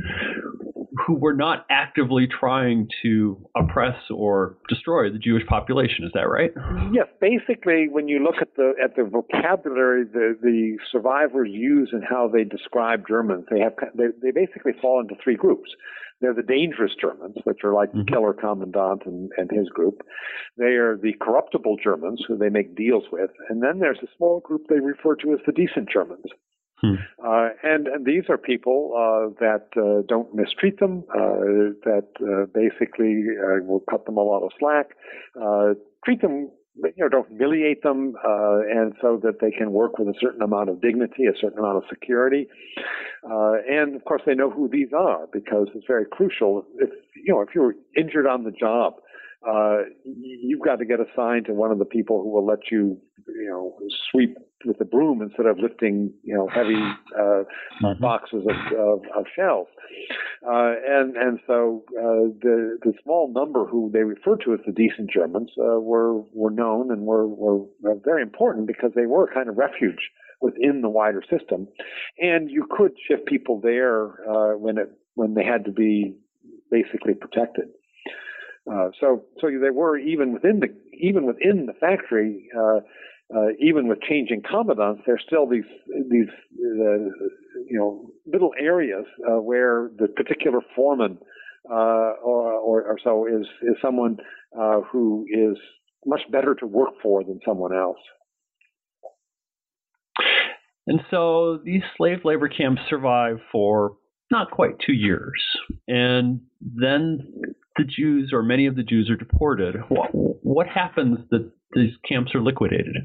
who 1.07 1.15
were 1.15 1.35
not 1.35 1.65
actively 1.71 2.27
trying 2.27 2.89
to 3.03 3.39
oppress 3.57 3.97
or 4.11 4.57
destroy 4.69 5.11
the 5.11 5.19
Jewish 5.19 5.47
population. 5.47 6.05
Is 6.05 6.11
that 6.15 6.29
right? 6.29 6.51
Yes. 6.93 7.07
Basically, 7.21 7.87
when 7.89 8.09
you 8.09 8.23
look 8.23 8.37
at 8.41 8.57
the 8.57 8.73
at 8.83 8.97
the 8.97 9.05
vocabulary 9.05 10.05
the 10.05 10.37
the 10.43 10.79
survivors 10.91 11.49
use 11.53 11.91
and 11.93 12.03
how 12.09 12.29
they 12.29 12.45
describe 12.45 13.05
Germans, 13.09 13.45
they 13.51 13.61
have 13.61 13.75
they, 13.95 14.07
they 14.21 14.33
basically 14.33 14.73
fall 14.83 15.01
into 15.01 15.15
three 15.23 15.37
groups. 15.37 15.71
They're 16.21 16.35
the 16.35 16.43
dangerous 16.43 16.93
Germans, 16.99 17.37
which 17.45 17.59
are 17.63 17.75
like 17.75 17.91
mm-hmm. 17.91 18.01
the 18.01 18.05
killer 18.11 18.33
commandant 18.33 19.03
and, 19.05 19.31
and 19.37 19.51
his 19.51 19.69
group. 19.69 20.01
They 20.57 20.75
are 20.81 20.97
the 20.97 21.13
corruptible 21.21 21.77
Germans, 21.85 22.25
who 22.27 22.39
they 22.39 22.49
make 22.49 22.75
deals 22.75 23.05
with. 23.13 23.31
And 23.51 23.63
then 23.63 23.81
there's 23.81 23.99
a 24.03 24.09
small 24.17 24.41
group 24.41 24.63
they 24.69 24.81
refer 24.81 25.15
to 25.17 25.33
as 25.35 25.41
the 25.45 25.53
decent 25.53 25.91
Germans. 25.93 26.25
Hmm. 26.81 26.95
Uh, 27.25 27.49
and, 27.63 27.87
and 27.87 28.05
these 28.05 28.25
are 28.29 28.37
people 28.37 28.93
uh, 28.95 29.35
that 29.41 29.69
uh, 29.77 30.03
don't 30.07 30.35
mistreat 30.35 30.79
them, 30.79 31.05
uh, 31.11 31.73
that 31.85 32.09
uh, 32.21 32.47
basically 32.53 33.25
uh, 33.39 33.65
will 33.65 33.83
cut 33.89 34.05
them 34.05 34.19
a 34.19 34.23
lot 34.23 34.43
of 34.43 34.51
slack, 34.59 34.91
treat 36.05 36.21
them, 36.21 36.51
you 36.77 36.93
know, 36.99 37.09
don't 37.09 37.29
humiliate 37.29 37.83
them, 37.83 38.15
and 38.23 38.93
so 39.01 39.19
that 39.23 39.41
they 39.41 39.51
can 39.51 39.73
work 39.73 39.99
with 39.99 40.09
a 40.09 40.15
certain 40.21 40.43
amount 40.43 40.69
of 40.69 40.83
dignity, 40.83 41.25
a 41.25 41.37
certain 41.41 41.59
amount 41.59 41.79
of 41.79 41.85
security. 41.89 42.47
and 43.25 43.97
of 43.97 44.05
course, 44.05 44.21
they 44.27 44.35
know 44.35 44.51
who 44.51 44.69
these 44.69 44.93
are 44.93 45.27
because 45.33 45.69
it's 45.75 45.87
very 45.87 46.05
crucial. 46.05 46.67
If 46.79 46.91
you 47.25 47.33
know, 47.33 47.41
if 47.41 47.49
you're 47.55 47.75
injured 47.97 48.27
on 48.27 48.45
the 48.45 48.51
job, 48.51 48.97
uh, 49.49 49.79
you've 50.05 50.63
got 50.63 50.77
to 50.77 50.85
get 50.85 50.99
assigned 51.01 51.47
to 51.47 51.53
one 51.53 51.71
of 51.71 51.79
the 51.79 51.85
people 51.85 52.23
who 52.23 52.31
will 52.31 52.47
let 52.47 52.71
you, 52.71 52.99
you 53.29 53.49
know, 53.49 53.79
sweep 54.11 54.37
with 54.65 54.79
the 54.79 54.85
broom 54.85 55.23
instead 55.23 55.47
of 55.47 55.59
lifting, 55.59 56.13
you 56.23 56.35
know, 56.35 56.49
heavy 56.49 56.75
uh, 57.17 57.45
mm-hmm. 57.83 58.01
boxes 58.01 58.45
of, 58.49 58.79
of, 58.79 59.01
of 59.17 59.25
shells. 59.35 59.69
Uh, 60.47 60.75
and 60.87 61.17
and 61.17 61.39
so 61.47 61.85
uh, 61.99 62.31
the 62.43 62.79
the 62.83 62.93
small 63.03 63.33
number 63.33 63.65
who 63.67 63.91
they 63.93 64.05
refer 64.05 64.37
to 64.37 64.53
as 64.53 64.61
the 64.67 64.73
decent 64.73 65.11
Germans 65.11 65.51
uh, 65.59 65.81
were 65.81 66.21
were 66.33 66.51
known 66.51 66.91
and 66.91 67.03
were 67.03 67.27
were 67.27 67.65
very 68.05 68.23
important 68.23 68.67
because 68.67 68.93
they 68.95 69.07
were 69.07 69.25
a 69.25 69.35
kind 69.35 69.49
of 69.49 69.57
refuge 69.57 70.11
within 70.41 70.83
the 70.83 70.89
wider 70.89 71.23
system, 71.31 71.67
and 72.19 72.51
you 72.51 72.67
could 72.71 72.93
shift 73.09 73.27
people 73.27 73.61
there 73.61 74.29
uh, 74.29 74.57
when 74.57 74.79
it 74.79 74.93
when 75.15 75.35
they 75.35 75.45
had 75.45 75.65
to 75.65 75.73
be 75.73 76.15
basically 76.71 77.15
protected. 77.15 77.67
Uh, 78.71 78.89
so, 79.01 79.25
so 79.41 79.49
they 79.49 79.71
were 79.71 79.97
even 79.97 80.33
within 80.33 80.61
the 80.61 80.69
even 80.99 81.25
within 81.25 81.67
the 81.67 81.73
factory, 81.75 82.49
uh, 82.59 82.81
uh, 83.35 83.49
even 83.61 83.87
with 83.87 84.01
changing 84.01 84.43
commandants, 84.43 85.03
there's 85.07 85.23
still 85.27 85.47
these 85.49 85.65
these 86.11 86.29
uh, 86.59 86.99
you 87.69 87.79
know 87.79 88.11
little 88.27 88.51
areas 88.59 89.05
uh, 89.29 89.41
where 89.41 89.91
the 89.99 90.09
particular 90.09 90.61
foreman 90.75 91.19
or, 91.65 92.53
or, 92.55 92.83
or, 92.85 92.99
so 93.03 93.27
is 93.27 93.47
is 93.63 93.77
someone 93.83 94.17
who 94.91 95.27
is 95.29 95.57
much 96.05 96.23
better 96.31 96.55
to 96.55 96.67
work 96.67 96.95
for 97.03 97.25
than 97.25 97.41
someone 97.45 97.75
else. 97.75 97.99
And 100.87 101.01
so 101.11 101.59
these 101.65 101.83
slave 101.97 102.19
labor 102.25 102.49
camps 102.49 102.83
survive 102.89 103.39
for 103.51 103.97
not 104.31 104.51
quite 104.51 104.79
two 104.85 104.93
years. 104.93 105.43
And 105.89 106.41
then 106.61 107.56
the 107.77 107.85
Jews 107.85 108.31
or 108.33 108.43
many 108.43 108.67
of 108.67 108.77
the 108.77 108.83
Jews 108.83 109.11
are 109.11 109.17
deported. 109.17 109.77
What, 109.89 110.11
what 110.13 110.67
happens 110.67 111.19
that 111.31 111.51
these 111.75 111.93
camps 112.09 112.35
are 112.35 112.43
liquidated? 112.43 112.97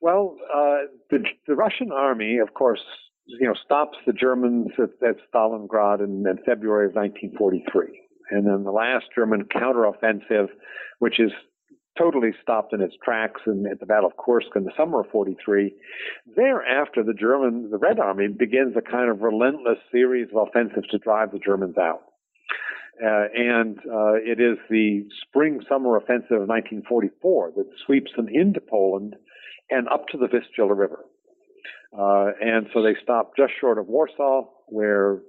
Well, 0.00 0.36
uh, 0.54 0.86
the, 1.10 1.24
the 1.46 1.54
Russian 1.54 1.90
army, 1.92 2.38
of 2.38 2.54
course, 2.54 2.80
you 3.26 3.46
know, 3.46 3.54
stops 3.64 3.96
the 4.06 4.12
Germans 4.12 4.68
at, 4.78 4.90
at 5.06 5.16
Stalingrad 5.32 6.00
in, 6.00 6.24
in 6.26 6.38
February 6.44 6.86
of 6.86 6.94
1943. 6.94 8.00
And 8.30 8.46
then 8.46 8.64
the 8.64 8.70
last 8.70 9.06
German 9.14 9.44
counteroffensive, 9.44 10.48
which 10.98 11.20
is 11.20 11.32
totally 11.98 12.30
stopped 12.42 12.72
in 12.72 12.80
its 12.80 12.94
tracks 13.04 13.40
in, 13.46 13.66
at 13.70 13.80
the 13.80 13.86
Battle 13.86 14.06
of 14.06 14.16
Kursk 14.16 14.48
in 14.56 14.64
the 14.64 14.72
summer 14.76 15.00
of 15.00 15.06
43. 15.10 15.74
Thereafter, 16.36 17.02
the 17.02 17.14
German, 17.14 17.70
the 17.70 17.78
Red 17.78 18.00
Army 18.00 18.28
begins 18.28 18.74
a 18.76 18.82
kind 18.82 19.10
of 19.10 19.20
relentless 19.20 19.78
series 19.92 20.28
of 20.34 20.48
offensives 20.48 20.88
to 20.88 20.98
drive 20.98 21.30
the 21.30 21.38
Germans 21.38 21.78
out. 21.78 22.02
Uh, 23.02 23.26
and 23.34 23.78
uh, 23.78 24.14
it 24.14 24.40
is 24.40 24.56
the 24.70 25.04
spring 25.26 25.60
summer 25.68 25.96
offensive 25.96 26.42
of 26.42 26.48
1944 26.48 27.52
that 27.56 27.66
sweeps 27.84 28.12
them 28.16 28.28
into 28.28 28.60
Poland 28.60 29.16
and 29.70 29.88
up 29.88 30.06
to 30.08 30.18
the 30.18 30.28
Vistula 30.28 30.74
River. 30.74 31.04
Uh, 31.96 32.30
and 32.40 32.66
so 32.72 32.82
they 32.82 32.94
stopped 33.02 33.36
just 33.36 33.52
short 33.60 33.78
of 33.78 33.86
Warsaw, 33.86 34.46
where 34.66 35.22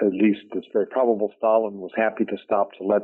at 0.00 0.12
least 0.12 0.42
it's 0.54 0.66
very 0.72 0.86
probable 0.86 1.32
Stalin 1.38 1.78
was 1.78 1.90
happy 1.96 2.24
to 2.24 2.36
stop 2.44 2.72
to 2.78 2.84
let 2.84 3.02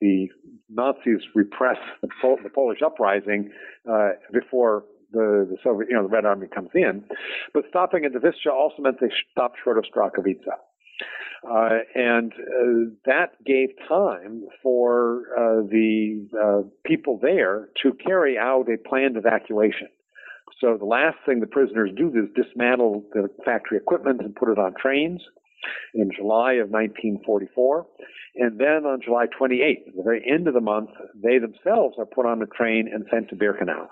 the 0.00 0.28
Nazis 0.68 1.22
repress 1.34 1.78
the, 2.02 2.08
Pol- 2.20 2.38
the 2.42 2.50
Polish 2.50 2.78
uprising 2.84 3.50
uh, 3.90 4.10
before 4.32 4.84
the, 5.12 5.46
the 5.50 5.56
Soviet, 5.62 5.88
you 5.88 5.96
know, 5.96 6.02
the 6.02 6.08
Red 6.08 6.24
Army 6.24 6.46
comes 6.46 6.70
in. 6.74 7.04
But 7.54 7.64
stopping 7.68 8.04
at 8.04 8.12
the 8.12 8.20
Vistula 8.20 8.54
also 8.54 8.82
meant 8.82 9.00
they 9.00 9.10
stopped 9.32 9.58
short 9.62 9.78
of 9.78 9.84
Starachowice. 9.84 10.44
Uh, 11.48 11.78
and 11.94 12.32
uh, 12.32 12.90
that 13.06 13.32
gave 13.46 13.68
time 13.88 14.44
for 14.62 15.22
uh, 15.38 15.62
the 15.70 16.28
uh, 16.36 16.68
people 16.84 17.18
there 17.22 17.68
to 17.82 17.92
carry 18.04 18.36
out 18.36 18.66
a 18.68 18.76
planned 18.88 19.16
evacuation. 19.16 19.88
So 20.60 20.76
the 20.76 20.84
last 20.84 21.16
thing 21.24 21.40
the 21.40 21.46
prisoners 21.46 21.90
do 21.96 22.08
is 22.08 22.28
dismantle 22.34 23.04
the 23.12 23.28
factory 23.44 23.78
equipment 23.78 24.20
and 24.20 24.34
put 24.34 24.48
it 24.48 24.58
on 24.58 24.74
trains 24.80 25.20
in 25.94 26.10
July 26.16 26.54
of 26.54 26.70
1944. 26.70 27.86
And 28.36 28.58
then 28.58 28.84
on 28.84 29.00
July 29.04 29.26
28th, 29.26 29.88
at 29.88 29.96
the 29.96 30.02
very 30.02 30.24
end 30.28 30.48
of 30.48 30.54
the 30.54 30.60
month, 30.60 30.90
they 31.14 31.38
themselves 31.38 31.96
are 31.98 32.06
put 32.06 32.26
on 32.26 32.42
a 32.42 32.46
train 32.46 32.88
and 32.92 33.04
sent 33.12 33.28
to 33.30 33.36
Birkenau. 33.36 33.88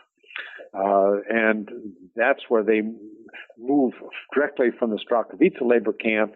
Uh, 0.75 1.21
and 1.29 1.69
that's 2.17 2.43
where 2.49 2.63
they 2.63 2.83
move 3.59 3.93
directly 4.35 4.69
from 4.79 4.91
the 4.91 4.99
Starachowice 4.99 5.61
labor 5.61 5.93
camp 5.93 6.35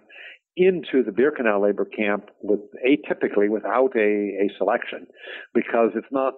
into 0.57 1.03
the 1.05 1.13
Birkenau 1.13 1.63
labor 1.63 1.85
camp 1.85 2.29
with 2.43 2.61
atypically 2.85 3.49
without 3.49 3.95
a, 3.95 4.01
a 4.01 4.51
selection 4.59 5.07
because 5.55 5.91
it's 5.95 6.11
not 6.11 6.35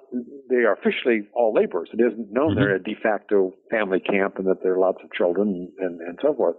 they 0.51 0.57
are 0.57 0.75
officially 0.75 1.29
all 1.35 1.55
laborers. 1.55 1.89
It 1.93 2.01
isn't 2.01 2.31
known 2.31 2.51
mm-hmm. 2.51 2.61
they're 2.61 2.77
a 2.77 2.83
de 2.83 2.95
facto 3.03 3.53
family 3.71 4.01
camp 4.01 4.37
and 4.37 4.47
that 4.47 4.63
there 4.63 4.75
are 4.75 4.79
lots 4.79 4.99
of 5.03 5.13
children 5.13 5.73
and, 5.79 6.01
and 6.01 6.19
so 6.21 6.35
forth. 6.35 6.57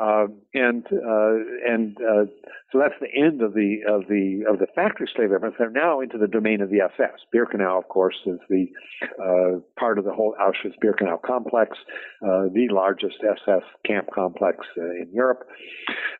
Uh, 0.00 0.26
and 0.54 0.84
uh, 0.86 1.34
and 1.66 1.96
uh, 1.98 2.24
so 2.72 2.78
that's 2.78 2.94
the 3.00 3.12
end 3.14 3.42
of 3.42 3.52
the 3.52 3.80
of 3.86 4.08
the 4.08 4.44
of 4.48 4.58
the 4.58 4.66
factory 4.74 5.08
slave 5.14 5.30
labor. 5.30 5.52
They're 5.58 5.70
now 5.70 6.00
into 6.00 6.16
the 6.16 6.26
domain 6.26 6.62
of 6.62 6.70
the 6.70 6.80
SS. 6.80 7.20
Birkenau, 7.34 7.76
of 7.76 7.88
course, 7.88 8.16
is 8.24 8.38
the 8.48 8.66
uh, 9.22 9.60
part 9.78 9.98
of 9.98 10.04
the 10.04 10.12
whole 10.12 10.34
Auschwitz-Birkenau 10.40 11.20
complex, 11.22 11.76
uh, 12.22 12.48
the 12.52 12.68
largest 12.70 13.16
SS 13.22 13.62
camp 13.84 14.08
complex 14.14 14.66
uh, 14.78 14.84
in 14.84 15.08
Europe, 15.12 15.46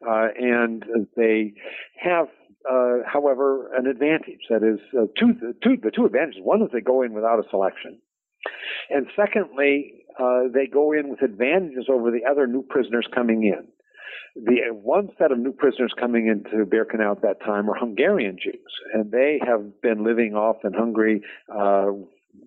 and 0.03 0.84
and 0.84 1.07
they 1.16 1.55
have, 1.98 2.28
uh, 2.70 2.98
however, 3.07 3.74
an 3.74 3.86
advantage. 3.86 4.40
That 4.50 4.62
is, 4.62 4.80
uh, 4.94 5.07
two, 5.18 5.32
two, 5.62 5.78
the 5.82 5.90
two 5.90 6.05
advantages. 6.05 6.42
One 6.44 6.61
is 6.61 6.68
they 6.72 6.82
go 6.82 7.00
in 7.00 7.14
without 7.14 7.38
a 7.38 7.48
selection, 7.48 7.98
and 8.90 9.07
secondly, 9.16 10.05
uh, 10.20 10.42
they 10.53 10.66
go 10.66 10.92
in 10.92 11.09
with 11.09 11.22
advantages 11.22 11.86
over 11.88 12.11
the 12.11 12.30
other 12.30 12.46
new 12.46 12.62
prisoners 12.62 13.07
coming 13.14 13.44
in. 13.44 13.72
The 14.35 14.72
one 14.72 15.09
set 15.18 15.33
of 15.33 15.39
new 15.39 15.53
prisoners 15.53 15.93
coming 15.99 16.26
into 16.26 16.64
Birkenau 16.64 17.16
at 17.16 17.22
that 17.22 17.41
time 17.45 17.66
were 17.66 17.74
Hungarian 17.74 18.39
Jews, 18.43 18.72
and 18.95 19.11
they 19.11 19.41
have 19.47 19.80
been 19.83 20.05
living 20.05 20.35
off 20.35 20.57
in 20.64 20.72
Hungary 20.72 21.22
uh, 21.55 21.93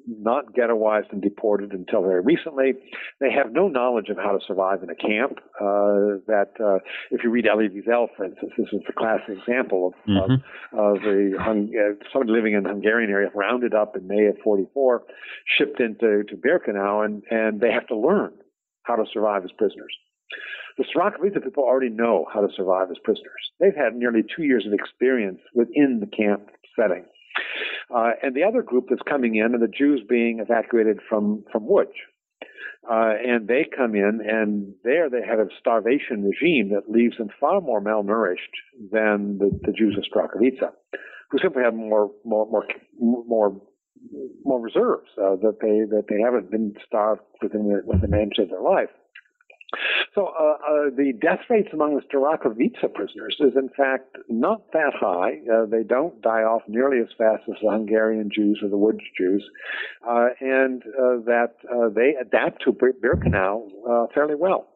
not 0.07 0.53
ghettoized 0.53 1.11
and 1.11 1.21
deported 1.21 1.71
until 1.71 2.01
very 2.01 2.21
recently. 2.21 2.73
They 3.19 3.31
have 3.31 3.51
no 3.51 3.67
knowledge 3.67 4.09
of 4.09 4.17
how 4.17 4.31
to 4.31 4.39
survive 4.45 4.83
in 4.83 4.89
a 4.89 4.95
camp. 4.95 5.39
Uh, 5.59 6.21
that 6.27 6.51
uh, 6.59 6.79
if 7.11 7.23
you 7.23 7.29
read 7.29 7.47
Elie 7.47 7.69
Wiesel, 7.69 8.07
for 8.15 8.25
instance, 8.25 8.51
this 8.57 8.67
is 8.71 8.81
the 8.87 8.93
classic 8.93 9.37
example 9.37 9.87
of, 9.87 10.09
mm-hmm. 10.09 10.77
of, 10.77 10.97
of 10.97 11.03
a 11.03 11.31
hung, 11.41 11.71
uh, 11.75 12.03
somebody 12.11 12.31
living 12.31 12.53
in 12.53 12.63
the 12.63 12.69
Hungarian 12.69 13.09
area 13.09 13.29
rounded 13.33 13.73
up 13.73 13.95
in 13.95 14.07
May 14.07 14.25
of 14.25 14.37
44, 14.43 15.03
shipped 15.57 15.79
into 15.79 16.23
to 16.23 16.35
Birkenau, 16.35 17.05
and, 17.05 17.23
and 17.29 17.61
they 17.61 17.71
have 17.71 17.87
to 17.87 17.95
learn 17.95 18.33
how 18.83 18.95
to 18.95 19.05
survive 19.11 19.43
as 19.43 19.51
prisoners. 19.57 19.95
The 20.77 20.83
Starachowice 20.83 21.41
people 21.43 21.63
already 21.63 21.89
know 21.89 22.25
how 22.33 22.41
to 22.41 22.53
survive 22.55 22.91
as 22.91 22.97
prisoners. 23.03 23.51
They've 23.59 23.75
had 23.75 23.95
nearly 23.95 24.23
two 24.23 24.43
years 24.43 24.65
of 24.65 24.73
experience 24.73 25.39
within 25.53 26.01
the 26.01 26.07
camp 26.07 26.49
setting. 26.75 27.05
Uh, 27.93 28.11
and 28.21 28.35
the 28.35 28.43
other 28.43 28.61
group 28.61 28.85
that's 28.89 29.01
coming 29.07 29.35
in 29.35 29.55
are 29.55 29.59
the 29.59 29.67
Jews 29.67 30.01
being 30.07 30.39
evacuated 30.39 30.99
from, 31.07 31.43
from 31.51 31.63
Łódź. 31.67 31.93
Uh, 32.89 33.13
and 33.25 33.47
they 33.47 33.65
come 33.75 33.95
in, 33.95 34.19
and 34.23 34.73
there 34.83 35.09
they 35.09 35.25
have 35.27 35.39
a 35.39 35.47
starvation 35.59 36.23
regime 36.23 36.69
that 36.69 36.91
leaves 36.91 37.17
them 37.17 37.29
far 37.39 37.59
more 37.59 37.81
malnourished 37.81 38.53
than 38.91 39.39
the, 39.39 39.49
the 39.63 39.71
Jews 39.71 39.97
of 39.97 40.03
Starachowice, 40.03 40.69
who 41.31 41.39
simply 41.41 41.63
have 41.63 41.73
more 41.73 42.11
more 42.23 42.45
more 42.45 42.67
more, 42.99 43.61
more 44.43 44.61
reserves 44.61 45.09
uh, 45.17 45.35
that 45.37 45.57
they 45.61 45.85
that 45.89 46.05
they 46.09 46.21
haven't 46.21 46.51
been 46.51 46.75
starved 46.85 47.21
within 47.41 47.63
the, 47.69 47.81
within 47.87 48.11
the 48.11 48.43
of 48.43 48.49
their 48.49 48.61
life. 48.61 48.89
So 50.13 50.27
uh, 50.27 50.43
uh, 50.43 50.89
the 50.95 51.13
death 51.19 51.41
rates 51.49 51.69
among 51.73 51.95
the 51.95 52.01
Starachowice 52.01 52.93
prisoners 52.93 53.35
is 53.39 53.53
in 53.55 53.69
fact 53.75 54.17
not 54.29 54.71
that 54.73 54.93
high. 54.99 55.39
Uh, 55.51 55.65
they 55.65 55.83
don't 55.83 56.21
die 56.21 56.43
off 56.43 56.61
nearly 56.67 56.99
as 56.99 57.07
fast 57.17 57.43
as 57.49 57.55
the 57.61 57.69
Hungarian 57.69 58.29
Jews 58.33 58.59
or 58.63 58.69
the 58.69 58.77
Łódź 58.77 59.01
Jews, 59.17 59.43
uh, 60.07 60.27
and 60.39 60.83
uh, 60.83 61.23
that 61.25 61.55
uh, 61.69 61.89
they 61.89 62.15
adapt 62.19 62.63
to 62.63 62.71
Birkenau 62.71 63.67
fairly 64.13 64.35
well. 64.35 64.67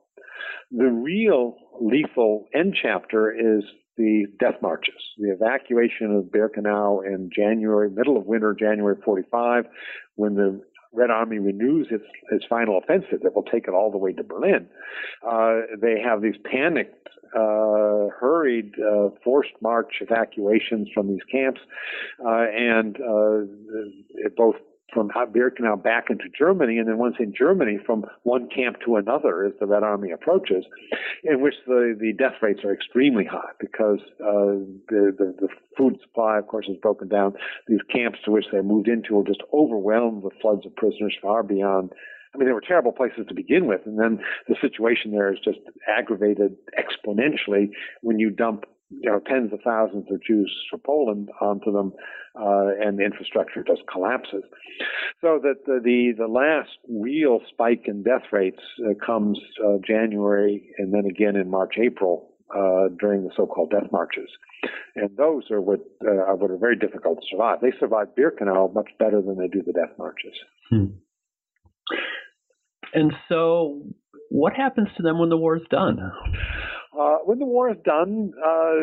The 0.71 0.85
real 0.85 1.55
lethal 1.81 2.45
end 2.53 2.75
chapter 2.81 3.31
is 3.31 3.63
the 3.99 4.25
death 4.39 4.61
marches, 4.61 4.95
the 5.17 5.31
evacuation 5.31 6.15
of 6.15 6.31
Birkenau 6.31 7.05
in 7.05 7.29
January, 7.35 7.89
middle 7.89 8.17
of 8.17 8.25
winter, 8.25 8.55
January 8.57 8.95
45, 9.03 9.65
when 10.15 10.35
the 10.35 10.61
Red 10.91 11.11
Army 11.11 11.39
renews 11.39 11.87
its, 11.91 12.05
its 12.31 12.45
final 12.49 12.77
offensive 12.77 13.21
that 13.23 13.35
will 13.35 13.43
take 13.43 13.67
it 13.67 13.73
all 13.73 13.91
the 13.91 13.97
way 13.97 14.13
to 14.13 14.23
Berlin. 14.23 14.67
Uh, 15.25 15.61
they 15.79 15.99
have 16.03 16.21
these 16.21 16.35
panicked, 16.43 17.07
uh, 17.35 18.09
hurried, 18.19 18.73
uh, 18.79 19.09
forced 19.23 19.53
march 19.61 20.01
evacuations 20.01 20.87
from 20.93 21.07
these 21.07 21.23
camps, 21.31 21.61
uh, 22.25 22.45
and 22.51 22.97
uh, 23.01 24.29
both 24.35 24.55
from 24.93 25.09
Birkenau 25.09 25.81
back 25.81 26.05
into 26.09 26.25
Germany, 26.37 26.77
and 26.77 26.87
then 26.87 26.97
once 26.97 27.15
in 27.19 27.33
Germany, 27.37 27.79
from 27.85 28.05
one 28.23 28.47
camp 28.49 28.77
to 28.85 28.95
another 28.95 29.45
as 29.45 29.53
the 29.59 29.65
Red 29.65 29.83
Army 29.83 30.11
approaches, 30.11 30.65
in 31.23 31.41
which 31.41 31.55
the, 31.67 31.95
the 31.99 32.13
death 32.13 32.35
rates 32.41 32.61
are 32.63 32.73
extremely 32.73 33.25
high 33.25 33.51
because 33.59 33.99
uh, 34.21 34.59
the, 34.89 35.13
the, 35.17 35.35
the 35.39 35.47
food 35.77 35.97
supply, 36.01 36.37
of 36.37 36.47
course, 36.47 36.67
is 36.67 36.77
broken 36.81 37.07
down. 37.07 37.33
These 37.67 37.81
camps 37.91 38.19
to 38.25 38.31
which 38.31 38.45
they're 38.51 38.63
moved 38.63 38.87
into 38.87 39.19
are 39.19 39.23
just 39.23 39.43
overwhelmed 39.53 40.23
with 40.23 40.33
floods 40.41 40.65
of 40.65 40.75
prisoners 40.75 41.15
far 41.21 41.43
beyond 41.43 41.91
I 42.33 42.37
mean, 42.37 42.47
they 42.47 42.53
were 42.53 42.61
terrible 42.61 42.91
places 42.91 43.25
to 43.27 43.33
begin 43.33 43.65
with, 43.65 43.81
and 43.85 43.99
then 43.99 44.19
the 44.47 44.55
situation 44.61 45.11
there 45.11 45.33
is 45.33 45.39
just 45.43 45.57
aggravated 45.87 46.55
exponentially 46.77 47.71
when 48.01 48.19
you 48.19 48.29
dump 48.29 48.65
you 48.89 49.09
know 49.09 49.19
tens 49.19 49.53
of 49.53 49.59
thousands 49.63 50.05
of 50.11 50.21
Jews 50.23 50.53
from 50.69 50.81
Poland 50.81 51.29
onto 51.41 51.71
them, 51.71 51.93
uh, 52.35 52.67
and 52.81 52.97
the 52.97 53.03
infrastructure 53.03 53.63
just 53.63 53.81
collapses. 53.91 54.43
So 55.21 55.39
that 55.43 55.65
the 55.65 55.79
the, 55.83 56.13
the 56.17 56.27
last 56.27 56.77
real 56.89 57.39
spike 57.51 57.83
in 57.85 58.03
death 58.03 58.23
rates 58.31 58.61
uh, 58.85 58.93
comes 59.05 59.39
uh, 59.65 59.77
January 59.85 60.69
and 60.77 60.93
then 60.93 61.05
again 61.05 61.35
in 61.35 61.49
March 61.49 61.75
April 61.81 62.33
uh, 62.55 62.89
during 62.99 63.23
the 63.23 63.31
so-called 63.35 63.71
death 63.71 63.91
marches, 63.91 64.29
and 64.95 65.15
those 65.17 65.51
are 65.51 65.61
what 65.61 65.79
uh, 66.03 66.09
are 66.09 66.35
what 66.35 66.51
are 66.51 66.57
very 66.57 66.77
difficult 66.77 67.19
to 67.19 67.25
survive. 67.29 67.59
They 67.61 67.73
survive 67.79 68.07
Birkenau 68.17 68.73
much 68.73 68.89
better 68.97 69.21
than 69.21 69.37
they 69.37 69.47
do 69.47 69.61
the 69.65 69.73
death 69.73 69.97
marches. 69.97 70.33
Hmm. 70.69 70.85
And 72.93 73.13
so, 73.27 73.83
what 74.29 74.53
happens 74.53 74.87
to 74.97 75.03
them 75.03 75.19
when 75.19 75.29
the 75.29 75.37
war 75.37 75.57
is 75.57 75.63
done? 75.69 75.99
Uh, 76.99 77.19
when 77.23 77.39
the 77.39 77.45
war 77.45 77.71
is 77.71 77.77
done, 77.85 78.33
uh, 78.45 78.73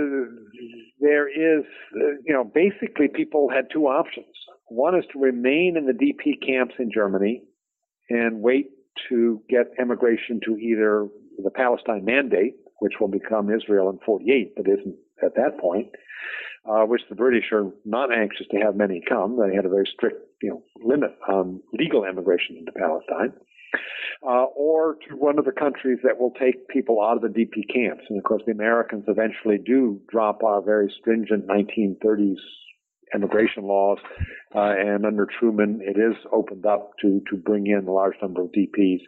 there 1.01 1.29
is, 1.29 1.64
uh, 1.95 2.17
you 2.25 2.33
know, 2.33 2.45
basically 2.45 3.09
people 3.09 3.51
had 3.51 3.67
two 3.71 3.87
options. 3.87 4.33
One 4.69 4.97
is 4.97 5.05
to 5.12 5.19
remain 5.21 5.77
in 5.77 5.87
the 5.87 5.93
DP 5.93 6.41
camps 6.45 6.75
in 6.79 6.91
Germany 6.93 7.43
and 8.09 8.41
wait 8.41 8.71
to 9.11 9.43
get 9.51 9.67
emigration 9.79 10.41
to 10.47 10.57
either 10.57 11.09
the 11.43 11.51
Palestine 11.51 12.07
Mandate, 12.07 12.55
which 12.79 12.95
will 12.99 13.09
become 13.09 13.53
Israel 13.53 13.91
in 13.91 13.99
48, 14.07 14.55
but 14.57 14.67
isn't 14.67 14.97
at 15.23 15.35
that 15.35 15.59
point, 15.61 15.89
uh, 16.64 16.85
which 16.85 17.03
the 17.11 17.17
British 17.17 17.53
are 17.53 17.71
not 17.85 18.17
anxious 18.17 18.47
to 18.51 18.57
have 18.59 18.77
many 18.77 19.03
come. 19.07 19.39
They 19.39 19.55
had 19.55 19.67
a 19.67 19.71
very 19.71 19.89
strict, 19.95 20.23
you 20.41 20.51
know, 20.51 20.62
limit 20.83 21.11
on 21.29 21.61
legal 21.75 22.07
emigration 22.07 22.57
into 22.57 22.73
Palestine 22.73 23.35
uh, 24.23 24.47
or 24.57 24.97
to 25.09 25.17
one 25.17 25.39
of 25.39 25.45
the 25.45 25.53
countries 25.53 25.99
that 26.05 26.19
will 26.19 26.33
take 26.33 26.69
people 26.69 27.03
out 27.03 27.17
of 27.17 27.23
the 27.23 27.29
DP 27.29 27.73
camps. 27.73 28.05
And 28.09 28.19
of 28.19 28.25
course, 28.25 28.43
the 28.47 28.53
Americans 28.53 29.05
eventually 29.09 29.59
do 29.59 30.01
drop 30.11 30.43
our 30.43 30.62
very 30.62 30.93
stringent 31.01 31.47
1930s 31.47 32.37
immigration 33.14 33.64
laws, 33.64 33.99
uh, 34.55 34.75
and 34.79 35.07
under 35.07 35.27
Truman, 35.39 35.81
it 35.83 35.99
is 35.99 36.17
opened 36.33 36.67
up 36.67 36.93
to 37.03 37.21
to 37.31 37.37
bring 37.37 37.67
in 37.67 37.87
a 37.87 37.93
large 37.93 38.17
number 38.21 38.43
of 38.43 38.49
DPs. 38.49 39.01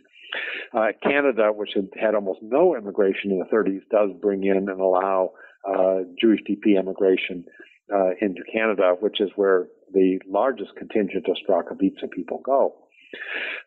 Uh, 0.73 0.89
Canada, 1.03 1.51
which 1.53 1.71
had 1.75 1.89
had 2.01 2.15
almost 2.15 2.41
no 2.43 2.77
immigration 2.77 3.31
in 3.31 3.39
the 3.39 3.47
30s, 3.47 3.81
does 3.91 4.11
bring 4.21 4.45
in 4.45 4.69
and 4.69 4.81
allow 4.81 5.33
uh, 5.67 6.01
Jewish 6.21 6.41
DP 6.49 6.79
immigration 6.79 7.45
uh, 7.93 8.11
into 8.21 8.43
Canada, 8.53 8.95
which 9.01 9.21
is 9.21 9.31
where 9.37 9.67
the 9.93 10.19
largest 10.29 10.71
contingent 10.77 11.27
of 11.29 11.37
Starachowice 11.49 12.11
people 12.13 12.41
go. 12.45 12.75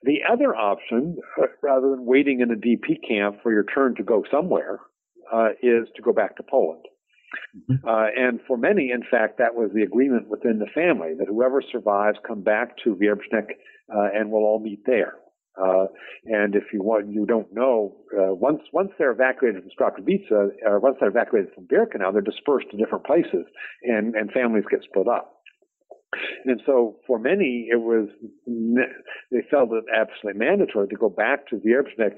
The 0.03 0.19
other 0.31 0.55
option, 0.55 1.17
uh, 1.37 1.47
rather 1.63 1.89
than 1.89 2.05
waiting 2.05 2.41
in 2.41 2.51
a 2.51 2.55
DP 2.55 2.99
camp 3.07 3.37
for 3.43 3.51
your 3.51 3.65
turn 3.65 3.95
to 3.95 4.03
go 4.03 4.23
somewhere, 4.31 4.79
uh, 5.31 5.49
is 5.61 5.87
to 5.95 6.01
go 6.01 6.13
back 6.13 6.37
to 6.37 6.43
Poland. 6.43 6.83
Mm-hmm. 7.55 7.87
Uh, 7.87 8.07
and 8.15 8.39
for 8.47 8.57
many, 8.57 8.91
in 8.91 9.03
fact, 9.09 9.37
that 9.37 9.55
was 9.55 9.71
the 9.73 9.83
agreement 9.83 10.27
within 10.27 10.59
the 10.59 10.67
family 10.73 11.13
that 11.17 11.27
whoever 11.27 11.61
survives 11.61 12.17
come 12.27 12.41
back 12.41 12.75
to 12.83 12.95
Wierzbnik 12.95 13.51
uh, 13.93 14.09
and 14.13 14.31
we'll 14.31 14.43
all 14.43 14.59
meet 14.59 14.81
there. 14.85 15.15
Uh, 15.61 15.85
and 16.25 16.55
if 16.55 16.63
you 16.71 16.81
want, 16.81 17.09
you 17.09 17.25
don't 17.25 17.53
know, 17.53 17.97
uh, 18.17 18.33
once 18.33 18.61
once 18.71 18.89
they're 18.97 19.11
evacuated 19.11 19.61
from 19.61 19.71
Starachowice, 19.77 20.31
or 20.65 20.79
once 20.79 20.95
they're 20.99 21.09
evacuated 21.09 21.51
from 21.53 21.67
Birkenau, 21.67 22.13
they're 22.13 22.21
dispersed 22.21 22.67
to 22.71 22.77
different 22.77 23.05
places, 23.05 23.45
and 23.83 24.15
and 24.15 24.31
families 24.31 24.63
get 24.71 24.79
split 24.83 25.09
up. 25.09 25.40
And 26.45 26.61
so 26.65 26.97
for 27.07 27.19
many, 27.19 27.67
it 27.71 27.79
was, 27.79 28.09
they 29.31 29.41
felt 29.49 29.71
it 29.71 29.85
absolutely 29.95 30.39
mandatory 30.39 30.87
to 30.87 30.95
go 30.95 31.09
back 31.09 31.47
to 31.47 31.55
Wierzbnik 31.55 32.15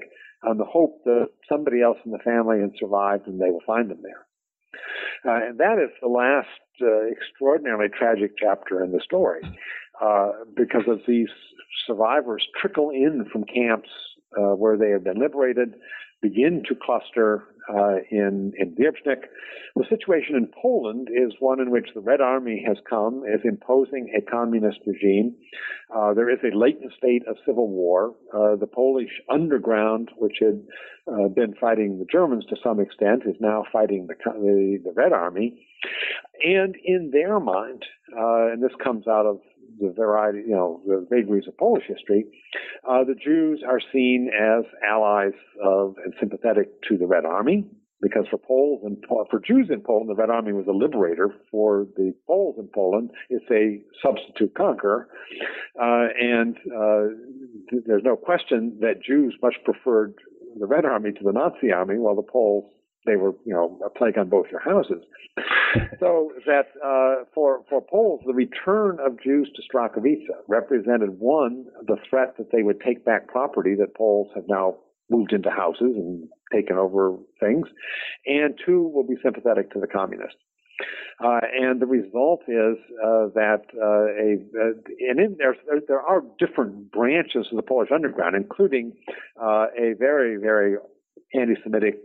on 0.48 0.58
the 0.58 0.64
hope 0.64 1.04
that 1.04 1.28
somebody 1.48 1.80
else 1.80 1.98
in 2.04 2.10
the 2.10 2.18
family 2.18 2.60
had 2.60 2.72
survived 2.78 3.26
and 3.26 3.40
they 3.40 3.50
will 3.50 3.62
find 3.66 3.90
them 3.90 4.02
there. 4.02 4.26
Uh, 5.26 5.48
and 5.48 5.58
that 5.58 5.78
is 5.82 5.90
the 6.02 6.08
last 6.08 6.48
uh, 6.82 7.06
extraordinarily 7.10 7.88
tragic 7.88 8.32
chapter 8.38 8.84
in 8.84 8.92
the 8.92 9.00
story, 9.02 9.40
uh, 10.02 10.30
because 10.56 10.82
as 10.90 10.98
these 11.06 11.28
survivors 11.86 12.44
trickle 12.60 12.90
in 12.90 13.24
from 13.32 13.44
camps 13.44 13.88
uh, 14.36 14.54
where 14.54 14.76
they 14.76 14.90
have 14.90 15.04
been 15.04 15.20
liberated, 15.20 15.74
begin 16.24 16.62
to 16.66 16.74
cluster 16.74 17.44
uh, 17.68 17.96
in 18.10 18.52
in 18.58 18.74
Wierzbnik. 18.78 19.22
The 19.76 19.84
situation 19.90 20.36
in 20.36 20.48
Poland 20.62 21.08
is 21.12 21.32
one 21.38 21.60
in 21.60 21.70
which 21.70 21.88
the 21.94 22.00
Red 22.00 22.20
Army 22.20 22.64
has 22.66 22.78
come, 22.88 23.24
is 23.26 23.40
imposing 23.44 24.04
a 24.16 24.22
communist 24.30 24.78
regime. 24.86 25.34
Uh, 25.94 26.14
there 26.14 26.30
is 26.30 26.38
a 26.44 26.56
latent 26.56 26.92
state 26.96 27.24
of 27.28 27.36
civil 27.46 27.68
war. 27.68 28.14
Uh, 28.32 28.56
the 28.56 28.66
Polish 28.66 29.14
underground, 29.28 30.10
which 30.16 30.38
had 30.40 30.62
uh, 31.12 31.28
been 31.28 31.54
fighting 31.60 31.98
the 31.98 32.06
Germans 32.10 32.46
to 32.46 32.56
some 32.62 32.80
extent, 32.80 33.22
is 33.26 33.36
now 33.40 33.64
fighting 33.70 34.06
the 34.06 34.16
the, 34.24 34.78
the 34.84 34.92
Red 34.94 35.12
Army. 35.12 35.48
And 36.42 36.74
in 36.84 37.10
their 37.12 37.38
mind, 37.40 37.82
uh, 38.16 38.52
and 38.52 38.62
this 38.62 38.76
comes 38.82 39.06
out 39.06 39.26
of 39.26 39.40
the 39.80 39.92
variety, 39.96 40.40
you 40.46 40.54
know, 40.54 40.80
the 40.86 41.06
vagaries 41.10 41.46
of 41.48 41.56
Polish 41.58 41.84
history, 41.86 42.24
uh, 42.88 43.04
the 43.04 43.14
Jews 43.14 43.62
are 43.66 43.80
seen 43.92 44.30
as 44.32 44.64
allies 44.88 45.32
of 45.62 45.96
and 46.04 46.14
sympathetic 46.20 46.82
to 46.88 46.96
the 46.96 47.06
Red 47.06 47.24
Army. 47.24 47.66
Because 48.02 48.26
for 48.28 48.36
Poles 48.36 48.82
and 48.84 49.02
for 49.08 49.40
Jews 49.40 49.68
in 49.70 49.80
Poland, 49.80 50.10
the 50.10 50.14
Red 50.14 50.28
Army 50.28 50.52
was 50.52 50.66
a 50.66 50.72
liberator. 50.72 51.30
For 51.50 51.86
the 51.96 52.12
Poles 52.26 52.56
in 52.58 52.68
Poland, 52.74 53.10
it's 53.30 53.46
a 53.50 53.80
substitute 54.06 54.54
conqueror, 54.54 55.08
uh, 55.80 56.08
and 56.20 56.54
uh, 56.66 57.04
th- 57.70 57.84
there's 57.86 58.02
no 58.04 58.14
question 58.14 58.76
that 58.80 59.02
Jews 59.02 59.34
much 59.40 59.54
preferred 59.64 60.16
the 60.58 60.66
Red 60.66 60.84
Army 60.84 61.12
to 61.12 61.24
the 61.24 61.32
Nazi 61.32 61.72
army, 61.72 61.96
while 61.96 62.14
the 62.14 62.22
Poles 62.22 62.70
they 63.06 63.16
were, 63.16 63.32
you 63.44 63.52
know, 63.52 63.78
a 63.84 63.90
plague 63.90 64.18
on 64.18 64.28
both 64.28 64.46
your 64.50 64.60
houses. 64.60 65.02
so 66.00 66.32
that 66.46 66.66
uh, 66.84 67.24
for 67.34 67.62
for 67.68 67.80
Poles, 67.80 68.22
the 68.26 68.32
return 68.34 68.98
of 69.04 69.20
Jews 69.22 69.50
to 69.56 69.62
Starachowice 69.62 70.24
represented 70.48 71.18
one 71.18 71.66
the 71.86 71.96
threat 72.08 72.36
that 72.38 72.50
they 72.52 72.62
would 72.62 72.80
take 72.80 73.04
back 73.04 73.28
property 73.28 73.74
that 73.78 73.94
Poles 73.94 74.30
have 74.34 74.44
now 74.48 74.76
moved 75.10 75.32
into 75.32 75.50
houses 75.50 75.92
and 75.96 76.28
taken 76.52 76.76
over 76.76 77.16
things, 77.40 77.66
and 78.26 78.58
two 78.64 78.82
will 78.82 79.06
be 79.06 79.16
sympathetic 79.22 79.72
to 79.72 79.80
the 79.80 79.86
communists. 79.86 80.38
Uh, 81.22 81.40
and 81.60 81.80
the 81.80 81.86
result 81.86 82.40
is 82.48 82.76
uh, 83.04 83.30
that 83.34 83.62
uh, 83.80 84.06
a, 84.10 85.08
and 85.08 85.20
in 85.20 85.36
there 85.38 85.54
there 85.86 86.00
are 86.00 86.22
different 86.38 86.90
branches 86.90 87.46
of 87.50 87.56
the 87.56 87.62
Polish 87.62 87.90
underground, 87.94 88.34
including 88.34 88.92
uh, 89.40 89.66
a 89.78 89.94
very 89.98 90.36
very 90.36 90.76
anti-Semitic, 91.32 92.00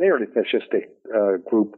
uh, 0.00 0.04
fairly 0.04 0.26
fascistic 0.26 0.88
uh, 1.14 1.38
group, 1.48 1.76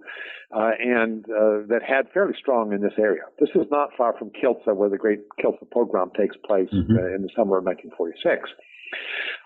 and 0.51 1.25
that 1.25 1.81
had 1.87 2.11
fairly 2.13 2.35
strong 2.39 2.73
in 2.73 2.81
this 2.81 2.93
area. 2.99 3.23
This 3.41 3.51
is 3.55 3.67
not 3.71 3.91
far 3.97 4.15
from 4.19 4.31
Kielce, 4.31 4.75
where 4.75 4.89
the 4.89 4.99
great 4.99 5.21
Kielce 5.43 5.63
pogrom 5.73 6.11
takes 6.17 6.37
place 6.47 6.69
mm-hmm. 6.73 7.15
in 7.15 7.23
the 7.23 7.31
summer 7.37 7.59
of 7.59 7.65
1946. 7.65 8.51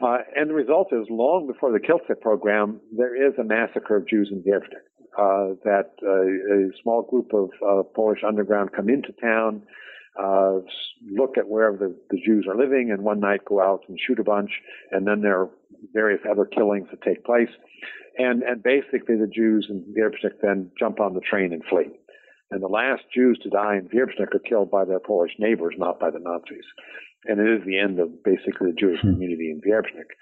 Uh, 0.03 0.19
and 0.35 0.51
the 0.51 0.55
result 0.55 0.89
is, 0.93 1.07
long 1.09 1.47
before 1.47 1.73
the 1.73 1.79
Kielce 1.79 2.15
pogrom, 2.23 2.81
there 2.97 3.15
is 3.15 3.33
a 3.39 3.45
massacre 3.45 3.97
of 3.97 4.09
Jews 4.09 4.31
in 4.31 4.43
Wierzbnik. 4.43 4.85
Uh, 5.19 5.57
that 5.65 5.93
uh, 6.03 6.21
a 6.55 6.69
small 6.83 7.01
group 7.01 7.33
of 7.33 7.49
uh, 7.67 7.83
Polish 7.95 8.19
underground 8.27 8.71
come 8.77 8.91
into 8.91 9.13
town, 9.13 9.63
uh, 10.19 10.59
look 11.11 11.37
at 11.39 11.49
where 11.49 11.73
the, 11.73 11.95
the 12.11 12.19
Jews 12.25 12.47
are 12.49 12.57
living, 12.57 12.91
and 12.91 13.03
one 13.03 13.21
night 13.21 13.45
go 13.45 13.61
out 13.61 13.83
and 13.89 13.99
shoot 13.99 14.19
a 14.19 14.25
bunch, 14.25 14.51
and 14.91 15.07
then 15.07 15.21
there 15.21 15.41
are 15.41 15.51
various 15.93 16.21
other 16.31 16.45
killings 16.45 16.89
that 16.91 17.03
take 17.03 17.25
place. 17.25 17.51
And, 18.19 18.43
and 18.43 18.63
basically 18.63 19.17
the 19.17 19.31
Jews 19.33 19.67
in 19.69 19.85
Wierzbnik 19.97 20.41
then 20.41 20.71
jump 20.79 21.01
on 21.01 21.15
the 21.15 21.21
train 21.21 21.53
and 21.53 21.63
flee. 21.69 21.91
And 22.51 22.63
the 22.63 22.69
last 22.69 23.03
Jews 23.15 23.39
to 23.43 23.51
die 23.51 23.77
in 23.77 23.89
Wierzbnik 23.89 24.35
are 24.35 24.39
killed 24.39 24.71
by 24.71 24.85
their 24.85 25.01
Polish 25.01 25.33
neighbors, 25.39 25.75
not 25.77 26.01
by 26.01 26.11
the 26.11 26.21
Nazis 26.21 26.65
and 27.27 27.41
it 27.41 27.61
is 27.61 27.67
the 27.67 27.79
end 27.79 27.99
of 27.99 28.23
basically 28.23 28.71
the 28.71 28.77
Jewish 28.79 29.01
hmm. 29.01 29.13
community 29.13 29.51
in 29.51 29.61
Wierzbnik. 29.61 30.15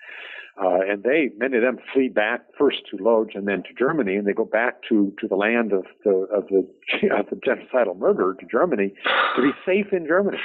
Uh, 0.63 0.79
and 0.89 1.03
they, 1.03 1.31
many 1.37 1.57
of 1.57 1.63
them 1.63 1.79
flee 1.93 2.09
back 2.09 2.43
first 2.57 2.79
to 2.89 3.03
Lodz 3.03 3.31
and 3.35 3.49
then 3.49 3.63
to 3.65 3.75
Germany, 3.77 4.15
and 4.15 4.27
they 4.27 4.33
go 4.33 4.45
back 4.45 4.83
to, 4.89 5.13
to 5.21 5.27
the 5.27 5.35
land 5.35 5.73
of 5.73 5.85
the, 6.05 6.11
of 6.33 6.47
the, 6.49 6.59
of 7.19 7.27
the 7.29 7.37
genocidal 7.37 7.99
murder 7.99 8.37
to 8.39 8.47
Germany 8.47 8.95
to 9.37 9.43
be 9.43 9.51
safe 9.67 9.93
in 9.93 10.07
Germany. 10.07 10.39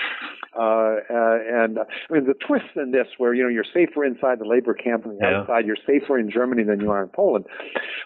Uh, 0.58 0.98
uh, 1.10 1.38
and 1.48 1.78
I 1.80 2.14
mean, 2.14 2.26
the 2.26 2.34
twist 2.34 2.76
in 2.76 2.92
this, 2.92 3.08
where 3.20 3.36
you 3.36 3.44
know 3.44 3.50
you're 3.50 3.64
safer 3.64 4.04
inside 4.04 4.40
the 4.40 4.46
labor 4.46 4.74
camp 4.74 5.04
than 5.04 5.18
the 5.20 5.20
yeah. 5.22 5.42
outside, 5.42 5.66
you're 5.66 5.78
safer 5.86 6.18
in 6.18 6.32
Germany 6.32 6.64
than 6.64 6.82
you 6.82 6.90
are 6.90 7.04
in 7.04 7.10
Poland. 7.10 7.46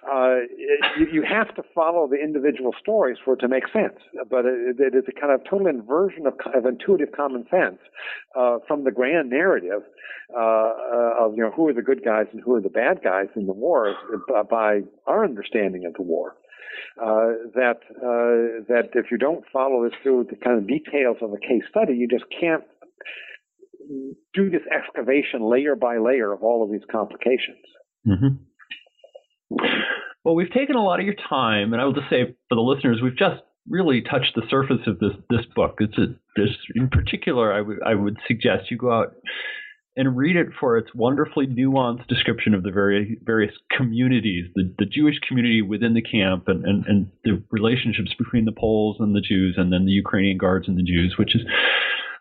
Uh, 0.04 0.36
you, 0.98 1.08
you 1.12 1.24
have 1.24 1.56
to 1.56 1.64
follow 1.74 2.06
the 2.08 2.18
individual 2.18 2.76
stories 2.80 3.18
for 3.24 3.36
it 3.36 3.40
to 3.40 3.48
make 3.48 3.64
sense. 3.72 3.98
But 4.30 4.46
it, 4.46 4.78
it 4.78 4.94
is 4.94 5.06
a 5.08 5.20
kind 5.20 5.34
of 5.34 5.42
total 5.50 5.68
inversion 5.68 6.28
of, 6.28 6.34
of 6.54 6.66
intuitive 6.66 7.14
common 7.16 7.46
sense 7.50 7.80
uh, 8.36 8.58
from 8.68 8.84
the 8.84 8.92
grand 8.92 9.30
narrative 9.30 9.84
uh, 10.36 11.26
of 11.26 11.36
you 11.36 11.44
know 11.44 11.52
who 11.52 11.68
are 11.68 11.74
the 11.74 11.82
good 11.82 12.04
guys 12.04 12.26
and 12.32 12.42
who 12.44 12.56
are 12.56 12.62
the 12.62 12.70
bad 12.70 13.02
guys 13.04 13.28
in 13.36 13.46
the 13.46 13.54
war 13.54 13.94
by 14.50 14.80
our 15.08 15.24
understanding 15.24 15.86
of 15.86 15.94
the 15.94 16.02
war 16.02 16.36
uh, 17.02 17.34
that 17.56 17.80
uh, 17.98 18.64
that 18.68 18.90
if 18.94 19.08
you 19.12 19.18
don't 19.18 19.44
follow 19.52 19.84
this 19.84 19.94
through 20.04 20.28
the 20.30 20.36
kind 20.36 20.58
of 20.58 20.68
details 20.68 21.18
of 21.22 21.32
a 21.34 21.38
case 21.38 21.64
study, 21.70 21.94
you 21.96 22.08
just 22.08 22.26
can't 22.40 22.64
do 24.34 24.50
this 24.50 24.62
excavation 24.72 25.42
layer 25.42 25.76
by 25.76 25.98
layer 25.98 26.32
of 26.32 26.44
all 26.44 26.64
of 26.64 26.72
these 26.72 26.88
complications. 26.92 27.66
Mm-hmm. 28.08 29.58
Well, 30.24 30.36
we've 30.36 30.52
taken 30.52 30.76
a 30.76 30.84
lot 30.84 31.00
of 31.00 31.06
your 31.06 31.16
time, 31.30 31.74
and 31.74 31.82
I 31.82 31.86
will 31.86 31.94
just 31.94 32.10
say 32.10 32.36
for 32.48 32.56
the 32.56 32.62
listeners, 32.62 33.02
we've 33.04 33.18
just 33.18 33.42
really 33.68 34.02
touched 34.02 34.36
the 34.36 34.44
surface 34.50 34.86
of 34.88 35.00
this 35.00 35.14
this 35.30 35.46
book. 35.56 35.78
It's 35.80 35.98
a, 35.98 36.08
this 36.36 36.50
in 36.76 36.90
particular, 36.90 37.54
I 37.54 37.62
would 37.62 37.78
I 37.86 37.96
would 37.96 38.18
suggest 38.28 38.70
you 38.70 38.78
go 38.78 38.92
out 38.92 39.16
and 39.96 40.18
read 40.18 40.36
it 40.36 40.48
for 40.60 40.78
its 40.78 40.90
wonderfully 40.96 41.46
nuanced 41.46 42.08
description 42.08 42.54
of 42.54 42.64
the 42.64 42.72
very 42.72 43.20
various 43.24 43.54
communities, 43.76 44.46
the, 44.56 44.74
the 44.80 44.86
Jewish 44.86 45.20
community 45.28 45.62
within 45.62 45.94
the 45.94 46.02
camp, 46.02 46.48
and, 46.48 46.66
and, 46.66 46.86
and 46.88 47.12
the 47.24 47.44
relationships 47.52 48.12
between 48.18 48.46
the 48.46 48.52
Poles 48.52 48.98
and 49.00 49.16
the 49.16 49.22
Jews, 49.22 49.56
and 49.58 49.72
then 49.72 49.86
the 49.86 49.92
Ukrainian 49.92 50.38
guards 50.38 50.68
and 50.68 50.78
the 50.78 50.84
Jews, 50.84 51.16
which 51.18 51.36
is 51.36 51.42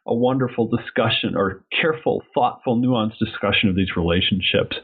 a 0.07 0.15
wonderful 0.15 0.69
discussion 0.69 1.35
or 1.37 1.65
careful, 1.81 2.23
thoughtful, 2.35 2.77
nuanced 2.77 3.19
discussion 3.19 3.69
of 3.69 3.77
these 3.77 3.97
relationships. 3.97 4.77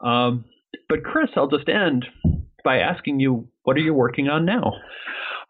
Um, 0.00 0.44
but 0.88 1.02
Chris, 1.02 1.30
I'll 1.34 1.48
just 1.48 1.68
end 1.68 2.06
by 2.62 2.78
asking 2.78 3.20
you, 3.20 3.48
what 3.64 3.76
are 3.76 3.80
you 3.80 3.94
working 3.94 4.28
on 4.28 4.44
now? 4.44 4.74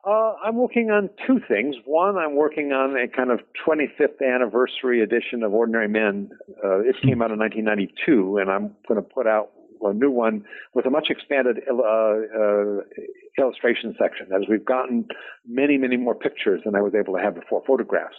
Uh, 0.06 0.32
I'm 0.42 0.56
working 0.56 0.90
on 0.90 1.10
two 1.26 1.40
things. 1.46 1.76
One, 1.84 2.16
I'm 2.16 2.34
working 2.34 2.72
on 2.72 2.96
a 2.96 3.06
kind 3.06 3.30
of 3.30 3.40
25th 3.66 4.22
anniversary 4.26 5.02
edition 5.02 5.42
of 5.42 5.52
Ordinary 5.52 5.88
Men. 5.88 6.30
Uh, 6.64 6.80
it 6.80 6.96
came 7.02 7.20
out 7.20 7.30
in 7.30 7.38
1992, 7.38 8.38
and 8.38 8.50
I'm 8.50 8.74
going 8.88 8.96
to 8.96 9.06
put 9.06 9.26
out 9.26 9.50
a 9.82 9.92
new 9.92 10.10
one 10.10 10.44
with 10.74 10.86
a 10.86 10.90
much 10.90 11.08
expanded 11.10 11.58
uh, 11.70 11.74
uh, 11.74 12.80
illustration 13.38 13.94
section. 13.98 14.28
As 14.34 14.42
we've 14.48 14.64
gotten 14.64 15.06
many, 15.46 15.76
many 15.76 15.98
more 15.98 16.14
pictures 16.14 16.62
than 16.64 16.74
I 16.74 16.80
was 16.80 16.94
able 16.94 17.14
to 17.16 17.22
have 17.22 17.34
before, 17.34 17.62
photographs. 17.66 18.16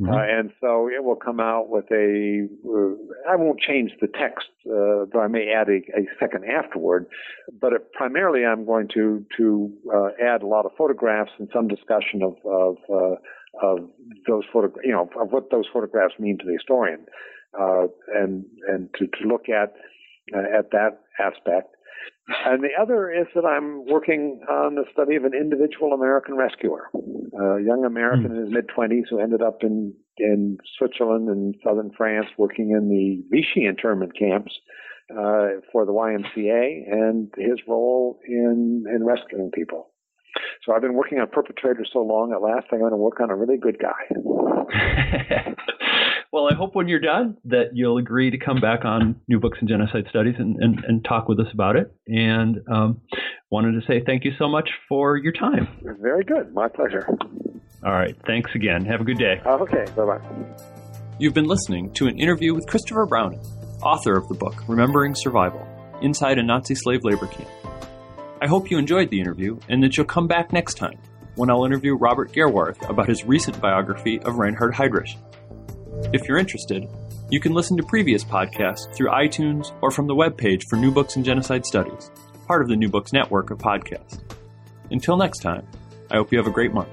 Mm-hmm. 0.00 0.12
Uh, 0.12 0.18
and 0.18 0.52
so 0.60 0.88
it 0.88 1.02
will 1.02 1.16
come 1.16 1.40
out 1.40 1.70
with 1.70 1.86
a. 1.90 2.46
Uh, 2.68 3.30
I 3.30 3.36
won't 3.36 3.60
change 3.60 3.92
the 3.98 4.08
text, 4.08 4.48
uh, 4.66 5.08
though 5.10 5.22
I 5.22 5.28
may 5.28 5.50
add 5.50 5.68
a, 5.70 5.78
a 5.98 6.04
second 6.20 6.44
afterward. 6.44 7.06
But 7.58 7.72
it, 7.72 7.92
primarily, 7.94 8.44
I'm 8.44 8.66
going 8.66 8.88
to 8.92 9.24
to 9.38 9.72
uh, 9.94 10.08
add 10.22 10.42
a 10.42 10.46
lot 10.46 10.66
of 10.66 10.72
photographs 10.76 11.30
and 11.38 11.48
some 11.50 11.66
discussion 11.66 12.22
of 12.22 12.34
of, 12.44 12.76
uh, 12.90 13.66
of 13.66 13.88
those 14.28 14.44
photo, 14.52 14.70
you 14.84 14.92
know, 14.92 15.08
of 15.18 15.32
what 15.32 15.50
those 15.50 15.64
photographs 15.72 16.14
mean 16.18 16.36
to 16.38 16.44
the 16.44 16.52
historian, 16.52 17.06
uh, 17.58 17.86
and 18.14 18.44
and 18.68 18.90
to, 18.98 19.06
to 19.06 19.26
look 19.26 19.48
at 19.48 19.72
at 20.34 20.72
that 20.72 21.00
aspect. 21.18 21.75
And 22.44 22.62
the 22.62 22.70
other 22.80 23.10
is 23.10 23.26
that 23.34 23.44
I'm 23.44 23.84
working 23.86 24.40
on 24.50 24.74
the 24.74 24.84
study 24.92 25.16
of 25.16 25.24
an 25.24 25.32
individual 25.32 25.92
American 25.92 26.36
rescuer, 26.36 26.90
a 26.94 27.62
young 27.62 27.84
American 27.86 28.30
mm. 28.30 28.36
in 28.36 28.44
his 28.44 28.52
mid 28.52 28.66
20s 28.68 29.04
who 29.08 29.20
ended 29.20 29.42
up 29.42 29.62
in, 29.62 29.94
in 30.18 30.58
Switzerland 30.76 31.28
and 31.28 31.54
southern 31.62 31.90
France 31.96 32.26
working 32.36 32.70
in 32.70 32.88
the 32.88 33.22
Vichy 33.30 33.66
internment 33.66 34.18
camps 34.18 34.52
uh, 35.10 35.60
for 35.70 35.86
the 35.86 35.92
YMCA 35.92 36.92
and 36.92 37.32
his 37.36 37.60
role 37.68 38.18
in, 38.26 38.84
in 38.92 39.04
rescuing 39.04 39.50
people. 39.52 39.90
So 40.64 40.72
I've 40.72 40.82
been 40.82 40.94
working 40.94 41.18
on 41.18 41.28
perpetrators 41.28 41.90
so 41.92 42.00
long, 42.00 42.32
at 42.32 42.42
last 42.42 42.66
I'm 42.72 42.80
going 42.80 42.90
to 42.90 42.96
work 42.96 43.20
on 43.20 43.30
a 43.30 43.36
really 43.36 43.56
good 43.56 43.78
guy. 43.78 43.92
Well, 46.36 46.50
I 46.52 46.54
hope 46.54 46.74
when 46.74 46.86
you're 46.86 47.00
done 47.00 47.38
that 47.46 47.70
you'll 47.72 47.96
agree 47.96 48.30
to 48.30 48.36
come 48.36 48.60
back 48.60 48.84
on 48.84 49.18
New 49.26 49.40
Books 49.40 49.56
in 49.62 49.68
Genocide 49.68 50.04
Studies 50.10 50.34
and, 50.38 50.62
and, 50.62 50.84
and 50.86 51.02
talk 51.02 51.30
with 51.30 51.40
us 51.40 51.46
about 51.54 51.76
it. 51.76 51.90
And 52.08 52.58
um, 52.70 53.00
wanted 53.48 53.80
to 53.80 53.86
say 53.86 54.02
thank 54.04 54.26
you 54.26 54.32
so 54.38 54.46
much 54.46 54.68
for 54.86 55.16
your 55.16 55.32
time. 55.32 55.66
Very 55.98 56.24
good. 56.24 56.52
My 56.52 56.68
pleasure. 56.68 57.08
All 57.82 57.92
right. 57.92 58.14
Thanks 58.26 58.50
again. 58.54 58.84
Have 58.84 59.00
a 59.00 59.04
good 59.04 59.16
day. 59.16 59.40
okay. 59.46 59.86
Bye 59.96 60.04
bye. 60.04 60.20
You've 61.18 61.32
been 61.32 61.46
listening 61.46 61.94
to 61.94 62.06
an 62.06 62.18
interview 62.18 62.54
with 62.54 62.66
Christopher 62.66 63.06
Browning, 63.06 63.40
author 63.82 64.18
of 64.18 64.28
the 64.28 64.34
book 64.34 64.56
Remembering 64.68 65.14
Survival 65.14 65.66
Inside 66.02 66.36
a 66.36 66.42
Nazi 66.42 66.74
Slave 66.74 67.00
Labor 67.02 67.28
Camp. 67.28 67.48
I 68.42 68.46
hope 68.46 68.70
you 68.70 68.76
enjoyed 68.76 69.08
the 69.08 69.20
interview 69.20 69.58
and 69.70 69.82
that 69.82 69.96
you'll 69.96 70.04
come 70.04 70.26
back 70.26 70.52
next 70.52 70.74
time 70.74 70.98
when 71.36 71.48
I'll 71.48 71.64
interview 71.64 71.94
Robert 71.94 72.30
Gerwarth 72.34 72.86
about 72.90 73.08
his 73.08 73.24
recent 73.24 73.58
biography 73.58 74.20
of 74.20 74.36
Reinhard 74.36 74.74
Heydrich. 74.74 75.16
If 76.12 76.28
you're 76.28 76.38
interested, 76.38 76.88
you 77.30 77.40
can 77.40 77.52
listen 77.52 77.76
to 77.76 77.82
previous 77.82 78.22
podcasts 78.22 78.94
through 78.94 79.10
iTunes 79.10 79.72
or 79.80 79.90
from 79.90 80.06
the 80.06 80.14
webpage 80.14 80.62
for 80.68 80.76
New 80.76 80.92
Books 80.92 81.16
in 81.16 81.24
Genocide 81.24 81.66
Studies, 81.66 82.10
part 82.46 82.62
of 82.62 82.68
the 82.68 82.76
New 82.76 82.88
Books 82.88 83.12
network 83.12 83.50
of 83.50 83.58
podcasts. 83.58 84.20
Until 84.90 85.16
next 85.16 85.40
time, 85.40 85.66
I 86.10 86.16
hope 86.16 86.30
you 86.30 86.38
have 86.38 86.46
a 86.46 86.52
great 86.52 86.72
month. 86.72 86.90